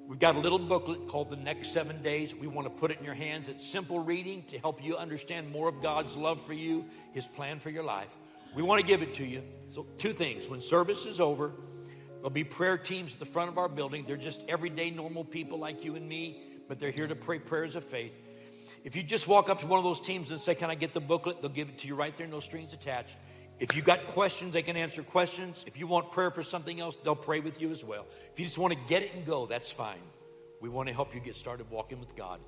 We've 0.08 0.20
got 0.20 0.36
a 0.36 0.38
little 0.38 0.60
booklet 0.60 1.08
called 1.08 1.30
The 1.30 1.36
Next 1.36 1.72
Seven 1.72 2.00
Days. 2.00 2.32
We 2.32 2.46
want 2.46 2.66
to 2.66 2.70
put 2.70 2.92
it 2.92 2.98
in 3.00 3.04
your 3.04 3.14
hands. 3.14 3.48
It's 3.48 3.66
simple 3.66 3.98
reading 3.98 4.44
to 4.44 4.58
help 4.58 4.82
you 4.82 4.96
understand 4.96 5.50
more 5.50 5.68
of 5.68 5.82
God's 5.82 6.14
love 6.14 6.40
for 6.40 6.52
you, 6.52 6.84
His 7.10 7.26
plan 7.26 7.58
for 7.58 7.70
your 7.70 7.82
life. 7.82 8.16
We 8.54 8.62
want 8.62 8.80
to 8.80 8.86
give 8.86 9.02
it 9.02 9.14
to 9.14 9.24
you. 9.24 9.42
So, 9.70 9.84
two 9.98 10.12
things. 10.12 10.48
When 10.48 10.60
service 10.60 11.06
is 11.06 11.18
over, 11.18 11.54
there'll 12.16 12.30
be 12.30 12.44
prayer 12.44 12.78
teams 12.78 13.14
at 13.14 13.18
the 13.18 13.26
front 13.26 13.50
of 13.50 13.58
our 13.58 13.68
building. 13.68 14.04
They're 14.06 14.16
just 14.16 14.44
everyday, 14.48 14.90
normal 14.90 15.24
people 15.24 15.58
like 15.58 15.84
you 15.84 15.96
and 15.96 16.08
me, 16.08 16.40
but 16.68 16.78
they're 16.78 16.92
here 16.92 17.08
to 17.08 17.16
pray 17.16 17.40
prayers 17.40 17.74
of 17.74 17.82
faith. 17.82 18.12
If 18.84 18.94
you 18.94 19.02
just 19.02 19.26
walk 19.26 19.50
up 19.50 19.60
to 19.62 19.66
one 19.66 19.78
of 19.78 19.84
those 19.84 20.00
teams 20.00 20.30
and 20.30 20.40
say, 20.40 20.54
Can 20.54 20.70
I 20.70 20.76
get 20.76 20.94
the 20.94 21.00
booklet? 21.00 21.42
They'll 21.42 21.50
give 21.50 21.68
it 21.68 21.78
to 21.78 21.88
you 21.88 21.96
right 21.96 22.14
there, 22.14 22.28
no 22.28 22.38
strings 22.38 22.72
attached. 22.72 23.16
If 23.58 23.74
you 23.74 23.82
got 23.82 24.06
questions, 24.08 24.52
they 24.52 24.62
can 24.62 24.76
answer 24.76 25.02
questions. 25.02 25.64
If 25.66 25.78
you 25.78 25.86
want 25.86 26.12
prayer 26.12 26.30
for 26.30 26.42
something 26.42 26.78
else, 26.78 26.98
they'll 27.02 27.16
pray 27.16 27.40
with 27.40 27.60
you 27.60 27.70
as 27.72 27.82
well. 27.84 28.06
If 28.32 28.38
you 28.38 28.44
just 28.44 28.58
want 28.58 28.74
to 28.74 28.80
get 28.86 29.02
it 29.02 29.14
and 29.14 29.24
go, 29.24 29.46
that's 29.46 29.70
fine. 29.70 30.02
We 30.60 30.68
want 30.68 30.88
to 30.88 30.94
help 30.94 31.14
you 31.14 31.20
get 31.20 31.36
started 31.36 31.70
walking 31.70 31.98
with 31.98 32.14
God. 32.16 32.40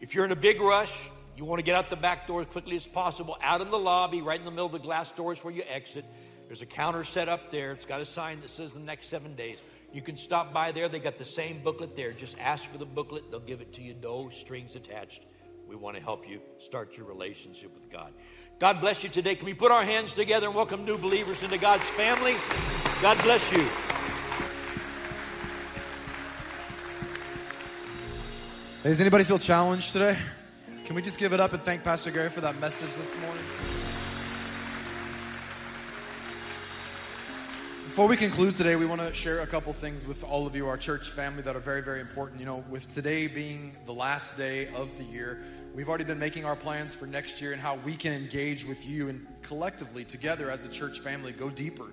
If 0.00 0.14
you're 0.14 0.24
in 0.24 0.32
a 0.32 0.36
big 0.36 0.60
rush, 0.60 1.10
you 1.36 1.44
want 1.44 1.58
to 1.58 1.62
get 1.62 1.74
out 1.74 1.90
the 1.90 1.96
back 1.96 2.26
door 2.26 2.40
as 2.40 2.46
quickly 2.46 2.76
as 2.76 2.86
possible, 2.86 3.36
out 3.42 3.60
in 3.60 3.70
the 3.70 3.78
lobby, 3.78 4.22
right 4.22 4.38
in 4.38 4.44
the 4.44 4.50
middle 4.50 4.66
of 4.66 4.72
the 4.72 4.78
glass 4.78 5.12
doors 5.12 5.44
where 5.44 5.52
you 5.52 5.62
exit. 5.68 6.04
There's 6.46 6.62
a 6.62 6.66
counter 6.66 7.04
set 7.04 7.28
up 7.28 7.50
there. 7.50 7.72
It's 7.72 7.84
got 7.84 8.00
a 8.00 8.06
sign 8.06 8.40
that 8.40 8.48
says 8.48 8.72
the 8.72 8.80
next 8.80 9.08
seven 9.08 9.34
days. 9.34 9.62
You 9.92 10.00
can 10.00 10.16
stop 10.16 10.52
by 10.52 10.72
there. 10.72 10.88
They 10.88 10.98
got 10.98 11.18
the 11.18 11.24
same 11.24 11.62
booklet 11.62 11.94
there. 11.94 12.12
Just 12.12 12.38
ask 12.38 12.70
for 12.70 12.78
the 12.78 12.86
booklet. 12.86 13.30
They'll 13.30 13.40
give 13.40 13.60
it 13.60 13.72
to 13.74 13.82
you. 13.82 13.94
No 14.02 14.30
strings 14.30 14.74
attached. 14.76 15.24
We 15.66 15.76
want 15.76 15.96
to 15.96 16.02
help 16.02 16.28
you 16.28 16.40
start 16.58 16.96
your 16.96 17.06
relationship 17.06 17.74
with 17.74 17.90
God. 17.90 18.14
God 18.58 18.80
bless 18.80 19.04
you 19.04 19.08
today. 19.08 19.36
Can 19.36 19.46
we 19.46 19.54
put 19.54 19.70
our 19.70 19.84
hands 19.84 20.14
together 20.14 20.48
and 20.48 20.56
welcome 20.56 20.84
new 20.84 20.98
believers 20.98 21.44
into 21.44 21.58
God's 21.58 21.88
family? 21.90 22.34
God 23.00 23.16
bless 23.22 23.52
you. 23.52 23.64
Does 28.82 29.00
anybody 29.00 29.22
feel 29.22 29.38
challenged 29.38 29.92
today? 29.92 30.18
Can 30.84 30.96
we 30.96 31.02
just 31.02 31.18
give 31.18 31.32
it 31.32 31.38
up 31.38 31.52
and 31.52 31.62
thank 31.62 31.84
Pastor 31.84 32.10
Gary 32.10 32.30
for 32.30 32.40
that 32.40 32.58
message 32.58 32.92
this 32.96 33.16
morning? 33.18 33.44
Before 37.84 38.08
we 38.08 38.16
conclude 38.16 38.56
today, 38.56 38.74
we 38.74 38.86
want 38.86 39.00
to 39.00 39.14
share 39.14 39.40
a 39.40 39.46
couple 39.46 39.72
things 39.72 40.04
with 40.04 40.24
all 40.24 40.48
of 40.48 40.56
you, 40.56 40.66
our 40.66 40.76
church 40.76 41.10
family, 41.10 41.42
that 41.42 41.54
are 41.54 41.60
very, 41.60 41.80
very 41.80 42.00
important. 42.00 42.40
You 42.40 42.46
know, 42.46 42.64
with 42.68 42.88
today 42.88 43.28
being 43.28 43.76
the 43.86 43.94
last 43.94 44.36
day 44.36 44.68
of 44.74 44.88
the 44.98 45.04
year, 45.04 45.42
we've 45.74 45.88
already 45.88 46.04
been 46.04 46.18
making 46.18 46.44
our 46.44 46.56
plans 46.56 46.94
for 46.94 47.06
next 47.06 47.40
year 47.40 47.52
and 47.52 47.60
how 47.60 47.76
we 47.76 47.94
can 47.96 48.12
engage 48.12 48.64
with 48.64 48.86
you 48.86 49.08
and 49.08 49.26
collectively, 49.42 50.04
together 50.04 50.50
as 50.50 50.64
a 50.64 50.68
church 50.68 51.00
family, 51.00 51.32
go 51.32 51.50
deeper. 51.50 51.86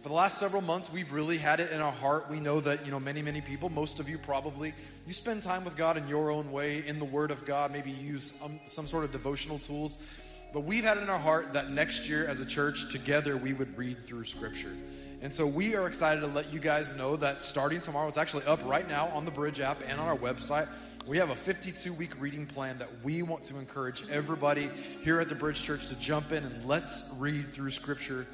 For 0.00 0.08
the 0.08 0.14
last 0.14 0.38
several 0.38 0.62
months, 0.62 0.90
we've 0.90 1.12
really 1.12 1.36
had 1.36 1.60
it 1.60 1.72
in 1.72 1.80
our 1.80 1.92
heart. 1.92 2.30
We 2.30 2.40
know 2.40 2.60
that, 2.60 2.86
you 2.86 2.90
know, 2.90 2.98
many, 2.98 3.20
many 3.20 3.42
people, 3.42 3.68
most 3.68 4.00
of 4.00 4.08
you 4.08 4.16
probably, 4.16 4.72
you 5.06 5.12
spend 5.12 5.42
time 5.42 5.62
with 5.62 5.76
God 5.76 5.98
in 5.98 6.08
your 6.08 6.30
own 6.30 6.50
way, 6.50 6.82
in 6.86 6.98
the 6.98 7.04
Word 7.04 7.30
of 7.30 7.44
God, 7.44 7.70
maybe 7.70 7.90
use 7.90 8.32
um, 8.42 8.58
some 8.64 8.86
sort 8.86 9.04
of 9.04 9.12
devotional 9.12 9.58
tools. 9.58 9.98
But 10.54 10.60
we've 10.60 10.84
had 10.84 10.96
it 10.96 11.02
in 11.02 11.10
our 11.10 11.18
heart 11.18 11.52
that 11.52 11.70
next 11.70 12.08
year 12.08 12.26
as 12.26 12.40
a 12.40 12.46
church, 12.46 12.90
together, 12.90 13.36
we 13.36 13.52
would 13.52 13.76
read 13.76 14.06
through 14.06 14.24
Scripture. 14.24 14.72
And 15.22 15.32
so 15.32 15.46
we 15.46 15.76
are 15.76 15.86
excited 15.86 16.22
to 16.22 16.28
let 16.28 16.50
you 16.50 16.60
guys 16.60 16.96
know 16.96 17.14
that 17.16 17.42
starting 17.42 17.80
tomorrow, 17.80 18.08
it's 18.08 18.16
actually 18.16 18.46
up 18.46 18.64
right 18.64 18.88
now 18.88 19.08
on 19.08 19.26
the 19.26 19.30
Bridge 19.30 19.60
app 19.60 19.82
and 19.86 20.00
on 20.00 20.08
our 20.08 20.16
website. 20.16 20.66
We 21.06 21.16
have 21.16 21.30
a 21.30 21.34
52 21.34 21.94
week 21.94 22.12
reading 22.20 22.46
plan 22.46 22.78
that 22.78 22.88
we 23.02 23.22
want 23.22 23.42
to 23.44 23.58
encourage 23.58 24.06
everybody 24.10 24.70
here 25.02 25.18
at 25.18 25.28
the 25.28 25.34
Bridge 25.34 25.62
Church 25.62 25.86
to 25.86 25.94
jump 25.94 26.30
in 26.30 26.44
and 26.44 26.64
let's 26.66 27.10
read 27.16 27.48
through 27.48 27.70
Scripture 27.70 28.26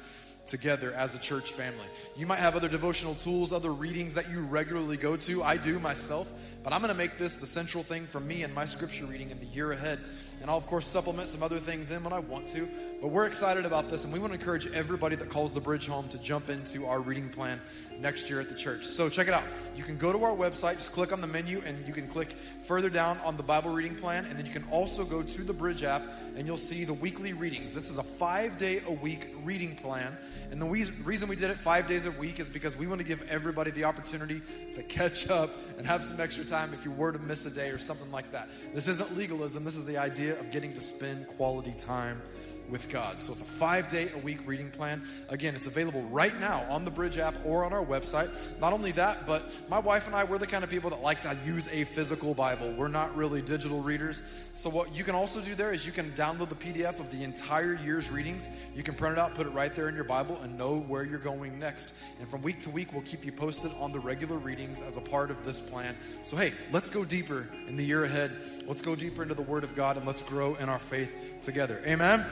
together 0.45 0.93
as 0.93 1.15
a 1.15 1.19
church 1.19 1.53
family. 1.53 1.85
You 2.15 2.25
might 2.25 2.39
have 2.39 2.55
other 2.55 2.67
devotional 2.67 3.15
tools, 3.15 3.51
other 3.51 3.71
readings 3.71 4.13
that 4.15 4.29
you 4.29 4.41
regularly 4.41 4.97
go 4.97 5.15
to. 5.17 5.43
I 5.43 5.57
do 5.57 5.79
myself, 5.79 6.31
but 6.63 6.73
I'm 6.73 6.81
going 6.81 6.91
to 6.91 6.97
make 6.97 7.17
this 7.17 7.37
the 7.37 7.47
central 7.47 7.83
thing 7.83 8.05
for 8.05 8.19
me 8.19 8.43
and 8.43 8.53
my 8.53 8.65
scripture 8.65 9.05
reading 9.05 9.29
in 9.29 9.39
the 9.39 9.45
year 9.47 9.71
ahead. 9.71 9.99
And 10.41 10.49
I'll, 10.49 10.57
of 10.57 10.67
course, 10.67 10.85
supplement 10.85 11.29
some 11.29 11.41
other 11.41 11.59
things 11.59 11.91
in 11.91 12.03
when 12.03 12.13
I 12.13 12.19
want 12.19 12.47
to. 12.47 12.69
But 13.01 13.09
we're 13.09 13.27
excited 13.27 13.65
about 13.65 13.89
this, 13.89 14.05
and 14.05 14.13
we 14.13 14.19
want 14.19 14.33
to 14.33 14.39
encourage 14.39 14.67
everybody 14.71 15.15
that 15.15 15.29
calls 15.29 15.51
the 15.51 15.59
bridge 15.59 15.87
home 15.87 16.07
to 16.09 16.17
jump 16.17 16.49
into 16.49 16.85
our 16.85 16.99
reading 16.99 17.29
plan 17.29 17.59
next 17.99 18.29
year 18.29 18.39
at 18.39 18.49
the 18.49 18.55
church. 18.55 18.85
So 18.85 19.09
check 19.09 19.27
it 19.27 19.33
out. 19.33 19.43
You 19.75 19.83
can 19.83 19.97
go 19.97 20.11
to 20.11 20.23
our 20.23 20.35
website, 20.35 20.75
just 20.75 20.93
click 20.93 21.11
on 21.11 21.21
the 21.21 21.27
menu, 21.27 21.61
and 21.65 21.85
you 21.87 21.93
can 21.93 22.07
click 22.07 22.35
further 22.63 22.89
down 22.89 23.19
on 23.19 23.37
the 23.37 23.43
Bible 23.43 23.71
reading 23.71 23.95
plan. 23.95 24.25
And 24.25 24.37
then 24.37 24.45
you 24.45 24.51
can 24.51 24.63
also 24.71 25.05
go 25.05 25.21
to 25.21 25.43
the 25.43 25.53
Bridge 25.53 25.83
app, 25.83 26.03
and 26.35 26.47
you'll 26.47 26.57
see 26.57 26.85
the 26.85 26.93
weekly 26.93 27.33
readings. 27.33 27.73
This 27.73 27.89
is 27.89 27.97
a 27.97 28.03
five 28.03 28.57
day 28.57 28.81
a 28.87 28.93
week 28.93 29.35
reading 29.43 29.75
plan. 29.75 30.17
And 30.51 30.61
the 30.61 30.65
reason 30.65 31.27
we 31.27 31.35
did 31.35 31.49
it 31.49 31.57
five 31.57 31.87
days 31.87 32.05
a 32.05 32.11
week 32.11 32.39
is 32.39 32.49
because 32.49 32.77
we 32.77 32.87
want 32.87 33.01
to 33.01 33.07
give 33.07 33.21
everybody 33.29 33.71
the 33.71 33.83
opportunity 33.83 34.41
to 34.73 34.83
catch 34.83 35.29
up 35.29 35.51
and 35.77 35.85
have 35.85 36.03
some 36.03 36.19
extra 36.19 36.45
time 36.45 36.73
if 36.73 36.85
you 36.85 36.91
were 36.91 37.11
to 37.11 37.19
miss 37.19 37.45
a 37.45 37.49
day 37.49 37.69
or 37.69 37.77
something 37.77 38.11
like 38.11 38.31
that. 38.31 38.49
This 38.73 38.87
isn't 38.87 39.15
legalism, 39.17 39.63
this 39.63 39.75
is 39.75 39.85
the 39.85 39.97
idea 40.27 40.39
of 40.41 40.51
getting 40.51 40.73
to 40.73 40.81
spend 40.81 41.25
quality 41.37 41.71
time 41.77 42.21
with 42.69 42.89
God. 42.89 43.21
So 43.21 43.33
it's 43.33 43.41
a 43.41 43.45
five 43.45 43.87
day 43.87 44.09
a 44.13 44.17
week 44.19 44.39
reading 44.45 44.69
plan. 44.69 45.01
Again, 45.29 45.55
it's 45.55 45.67
available 45.67 46.03
right 46.03 46.37
now 46.39 46.65
on 46.69 46.85
the 46.85 46.91
Bridge 46.91 47.17
app 47.17 47.35
or 47.45 47.63
on 47.63 47.73
our 47.73 47.85
website. 47.85 48.29
Not 48.59 48.73
only 48.73 48.91
that, 48.93 49.25
but 49.25 49.43
my 49.69 49.79
wife 49.79 50.07
and 50.07 50.15
I, 50.15 50.23
we're 50.23 50.37
the 50.37 50.47
kind 50.47 50.63
of 50.63 50.69
people 50.69 50.89
that 50.89 51.01
like 51.01 51.21
to 51.21 51.37
use 51.45 51.67
a 51.69 51.83
physical 51.85 52.33
Bible. 52.33 52.73
We're 52.73 52.87
not 52.87 53.15
really 53.15 53.41
digital 53.41 53.81
readers. 53.81 54.23
So 54.53 54.69
what 54.69 54.95
you 54.95 55.03
can 55.03 55.15
also 55.15 55.41
do 55.41 55.55
there 55.55 55.71
is 55.71 55.85
you 55.85 55.91
can 55.91 56.11
download 56.11 56.49
the 56.49 56.55
PDF 56.55 56.99
of 56.99 57.11
the 57.11 57.23
entire 57.23 57.75
year's 57.75 58.11
readings. 58.11 58.49
You 58.75 58.83
can 58.83 58.95
print 58.95 59.17
it 59.17 59.19
out, 59.19 59.33
put 59.33 59.47
it 59.47 59.51
right 59.51 59.73
there 59.73 59.89
in 59.89 59.95
your 59.95 60.03
Bible, 60.03 60.39
and 60.41 60.57
know 60.57 60.79
where 60.79 61.03
you're 61.03 61.19
going 61.19 61.57
next. 61.59 61.93
And 62.19 62.27
from 62.27 62.41
week 62.41 62.59
to 62.61 62.69
week, 62.69 62.93
we'll 62.93 63.03
keep 63.03 63.25
you 63.25 63.31
posted 63.31 63.71
on 63.79 63.91
the 63.91 63.99
regular 63.99 64.37
readings 64.37 64.81
as 64.81 64.97
a 64.97 65.01
part 65.01 65.31
of 65.31 65.43
this 65.45 65.61
plan. 65.61 65.95
So 66.23 66.37
hey, 66.37 66.53
let's 66.71 66.89
go 66.89 67.05
deeper 67.05 67.47
in 67.67 67.75
the 67.75 67.85
year 67.85 68.03
ahead. 68.03 68.31
Let's 68.65 68.81
go 68.81 68.95
deeper 68.95 69.23
into 69.23 69.35
the 69.35 69.43
Word 69.43 69.63
of 69.63 69.75
God 69.75 69.97
and 69.97 70.05
let's 70.05 70.21
grow 70.21 70.55
in 70.55 70.69
our 70.69 70.79
faith 70.79 71.13
together. 71.41 71.81
Amen. 71.85 72.25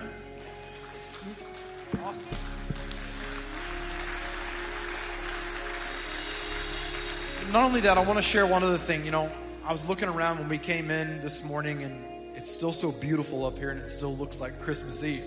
Awesome. 2.04 2.26
Not 7.52 7.64
only 7.64 7.82
that, 7.82 7.98
I 7.98 8.04
want 8.04 8.18
to 8.18 8.24
share 8.24 8.46
one 8.48 8.64
other 8.64 8.78
thing. 8.78 9.06
You 9.06 9.12
know, 9.12 9.32
I 9.64 9.72
was 9.72 9.86
looking 9.86 10.10
around 10.10 10.40
when 10.40 10.50
we 10.50 10.58
came 10.58 10.92
in 10.92 11.22
this 11.22 11.44
morning, 11.44 11.84
and 11.84 12.36
it's 12.36 12.52
still 12.52 12.74
so 12.74 12.92
beautiful 12.92 13.46
up 13.46 13.58
here, 13.58 13.70
and 13.70 13.80
it 13.80 13.88
still 13.88 14.16
looks 14.16 14.42
like 14.42 14.60
Christmas 14.60 15.04
Eve. 15.04 15.24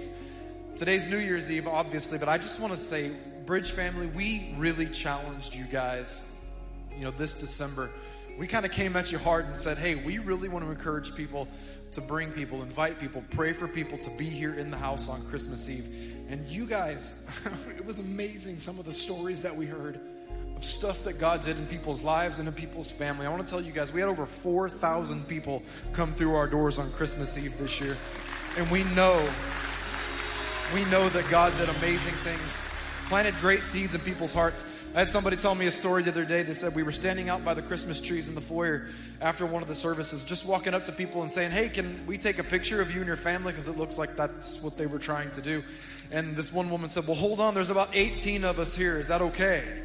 Today's 0.76 1.08
New 1.08 1.18
Year's 1.18 1.50
Eve, 1.50 1.66
obviously, 1.66 2.18
but 2.18 2.28
I 2.28 2.38
just 2.38 2.60
want 2.60 2.72
to 2.72 2.78
say, 2.78 3.12
Bridge 3.46 3.70
family, 3.70 4.06
we 4.08 4.54
really 4.58 4.86
challenged 4.86 5.54
you 5.54 5.64
guys, 5.64 6.24
you 6.96 7.04
know, 7.04 7.10
this 7.12 7.34
December. 7.34 7.90
We 8.38 8.46
kind 8.46 8.64
of 8.64 8.70
came 8.70 8.96
at 8.96 9.10
you 9.10 9.18
hard 9.18 9.46
and 9.46 9.56
said, 9.56 9.78
hey, 9.78 9.96
we 9.96 10.18
really 10.18 10.48
want 10.48 10.64
to 10.64 10.70
encourage 10.70 11.12
people 11.12 11.48
to 11.90 12.00
bring 12.00 12.30
people, 12.30 12.62
invite 12.62 13.00
people, 13.00 13.24
pray 13.30 13.52
for 13.52 13.66
people 13.66 13.98
to 13.98 14.10
be 14.10 14.26
here 14.26 14.54
in 14.54 14.70
the 14.70 14.76
house 14.76 15.08
on 15.08 15.20
Christmas 15.26 15.68
Eve. 15.68 15.88
And 16.28 16.46
you 16.46 16.64
guys, 16.64 17.26
it 17.76 17.84
was 17.84 17.98
amazing 17.98 18.60
some 18.60 18.78
of 18.78 18.84
the 18.84 18.92
stories 18.92 19.42
that 19.42 19.56
we 19.56 19.66
heard 19.66 19.98
of 20.56 20.64
stuff 20.64 21.02
that 21.02 21.18
God 21.18 21.42
did 21.42 21.58
in 21.58 21.66
people's 21.66 22.02
lives 22.02 22.38
and 22.38 22.46
in 22.46 22.54
people's 22.54 22.92
family. 22.92 23.26
I 23.26 23.30
want 23.30 23.44
to 23.44 23.50
tell 23.50 23.60
you 23.60 23.72
guys, 23.72 23.92
we 23.92 24.00
had 24.00 24.08
over 24.08 24.24
4,000 24.24 25.26
people 25.26 25.64
come 25.92 26.14
through 26.14 26.36
our 26.36 26.46
doors 26.46 26.78
on 26.78 26.92
Christmas 26.92 27.36
Eve 27.36 27.58
this 27.58 27.80
year. 27.80 27.96
And 28.56 28.70
we 28.70 28.84
know, 28.84 29.28
we 30.72 30.84
know 30.86 31.08
that 31.08 31.28
God 31.28 31.56
did 31.56 31.68
amazing 31.68 32.14
things, 32.14 32.62
planted 33.08 33.34
great 33.40 33.64
seeds 33.64 33.96
in 33.96 34.00
people's 34.02 34.32
hearts. 34.32 34.64
I 34.94 35.00
had 35.00 35.10
somebody 35.10 35.36
tell 35.36 35.54
me 35.54 35.66
a 35.66 35.72
story 35.72 36.02
the 36.02 36.10
other 36.10 36.24
day. 36.24 36.42
They 36.42 36.54
said 36.54 36.74
we 36.74 36.82
were 36.82 36.92
standing 36.92 37.28
out 37.28 37.44
by 37.44 37.52
the 37.52 37.60
Christmas 37.60 38.00
trees 38.00 38.28
in 38.28 38.34
the 38.34 38.40
foyer 38.40 38.86
after 39.20 39.44
one 39.44 39.60
of 39.60 39.68
the 39.68 39.74
services, 39.74 40.24
just 40.24 40.46
walking 40.46 40.72
up 40.72 40.86
to 40.86 40.92
people 40.92 41.20
and 41.20 41.30
saying, 41.30 41.50
Hey, 41.50 41.68
can 41.68 42.04
we 42.06 42.16
take 42.16 42.38
a 42.38 42.44
picture 42.44 42.80
of 42.80 42.90
you 42.90 42.98
and 42.98 43.06
your 43.06 43.16
family? 43.16 43.52
Because 43.52 43.68
it 43.68 43.76
looks 43.76 43.98
like 43.98 44.16
that's 44.16 44.62
what 44.62 44.78
they 44.78 44.86
were 44.86 44.98
trying 44.98 45.30
to 45.32 45.42
do. 45.42 45.62
And 46.10 46.34
this 46.34 46.52
one 46.52 46.70
woman 46.70 46.88
said, 46.88 47.06
Well, 47.06 47.16
hold 47.16 47.38
on, 47.38 47.54
there's 47.54 47.70
about 47.70 47.90
18 47.92 48.44
of 48.44 48.58
us 48.58 48.74
here. 48.74 48.98
Is 48.98 49.08
that 49.08 49.20
okay? 49.20 49.82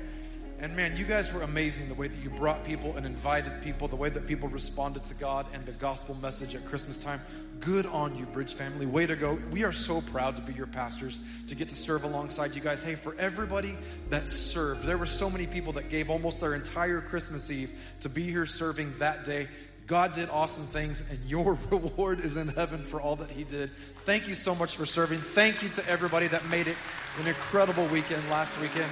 And 0.64 0.74
man, 0.78 0.95
you 0.95 1.03
guys 1.03 1.34
were 1.34 1.41
amazing 1.41 1.89
the 1.89 1.93
way 1.93 2.07
that 2.07 2.18
you 2.24 2.30
brought 2.30 2.64
people 2.64 2.95
and 2.95 3.05
invited 3.05 3.51
people, 3.61 3.89
the 3.89 3.97
way 3.97 4.07
that 4.07 4.26
people 4.26 4.47
responded 4.47 5.03
to 5.03 5.14
God 5.14 5.45
and 5.53 5.66
the 5.66 5.74
gospel 5.74 6.16
message 6.22 6.55
at 6.55 6.64
Christmas 6.64 6.97
time. 6.97 7.20
Good 7.59 7.86
on 7.88 8.16
you, 8.16 8.26
Bridge 8.28 8.53
family. 8.53 8.86
Way 8.86 9.05
to 9.07 9.18
go. 9.18 9.38
We 9.51 9.66
are 9.66 9.74
so 9.74 9.99
proud 9.99 10.38
to 10.38 10.41
be 10.41 10.53
your 10.53 10.68
pastors, 10.68 11.20
to 11.47 11.55
get 11.55 11.68
to 11.68 11.76
serve 11.76 12.05
alongside 12.05 12.55
you 12.55 12.61
guys. 12.61 12.82
Hey, 12.82 12.95
for 12.95 13.14
everybody 13.20 13.78
that 14.09 14.30
served, 14.30 14.86
there 14.86 14.97
were 14.97 15.05
so 15.05 15.30
many 15.30 15.47
people 15.47 15.74
that 15.74 15.89
gave 15.89 16.09
almost 16.09 16.39
their 16.39 16.55
entire 16.55 17.01
Christmas 17.01 17.51
Eve 17.51 17.78
to 17.99 18.07
be 18.07 18.24
here 18.24 18.45
serving 18.45 18.97
that 18.99 19.26
day 19.26 19.49
God 19.86 20.14
did 20.14 20.30
awesome 20.30 20.66
things, 20.66 21.03
and 21.09 21.20
your 21.26 21.57
reward 21.70 22.22
is 22.22 22.38
in 22.38 22.47
heaven 22.47 22.86
for 22.86 23.01
all 23.01 23.18
that 23.18 23.30
He 23.30 23.43
did. 23.43 23.70
Thank 24.05 24.28
you 24.28 24.34
so 24.34 24.55
much 24.55 24.78
for 24.78 24.86
serving. 24.86 25.20
Thank 25.20 25.61
you 25.61 25.70
to 25.70 25.89
everybody 25.89 26.28
that 26.28 26.47
made 26.49 26.68
it 26.68 26.78
an 27.20 27.28
incredible 27.28 27.86
weekend 27.88 28.24
last 28.30 28.59
weekend. 28.61 28.89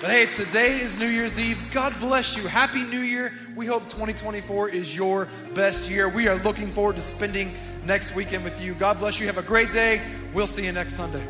But 0.00 0.12
hey, 0.12 0.24
today 0.24 0.80
is 0.80 0.98
New 0.98 1.08
Year's 1.08 1.38
Eve. 1.38 1.62
God 1.72 1.94
bless 2.00 2.34
you. 2.34 2.46
Happy 2.46 2.84
New 2.84 3.02
Year. 3.02 3.34
We 3.54 3.66
hope 3.66 3.82
2024 3.82 4.70
is 4.70 4.96
your 4.96 5.28
best 5.54 5.90
year. 5.90 6.08
We 6.08 6.26
are 6.26 6.36
looking 6.36 6.72
forward 6.72 6.96
to 6.96 7.02
spending 7.02 7.52
next 7.84 8.14
weekend 8.14 8.42
with 8.42 8.62
you. 8.62 8.72
God 8.72 8.98
bless 8.98 9.20
you. 9.20 9.26
Have 9.26 9.36
a 9.36 9.42
great 9.42 9.72
day. 9.72 10.00
We'll 10.32 10.46
see 10.46 10.64
you 10.64 10.72
next 10.72 10.94
Sunday. 10.94 11.22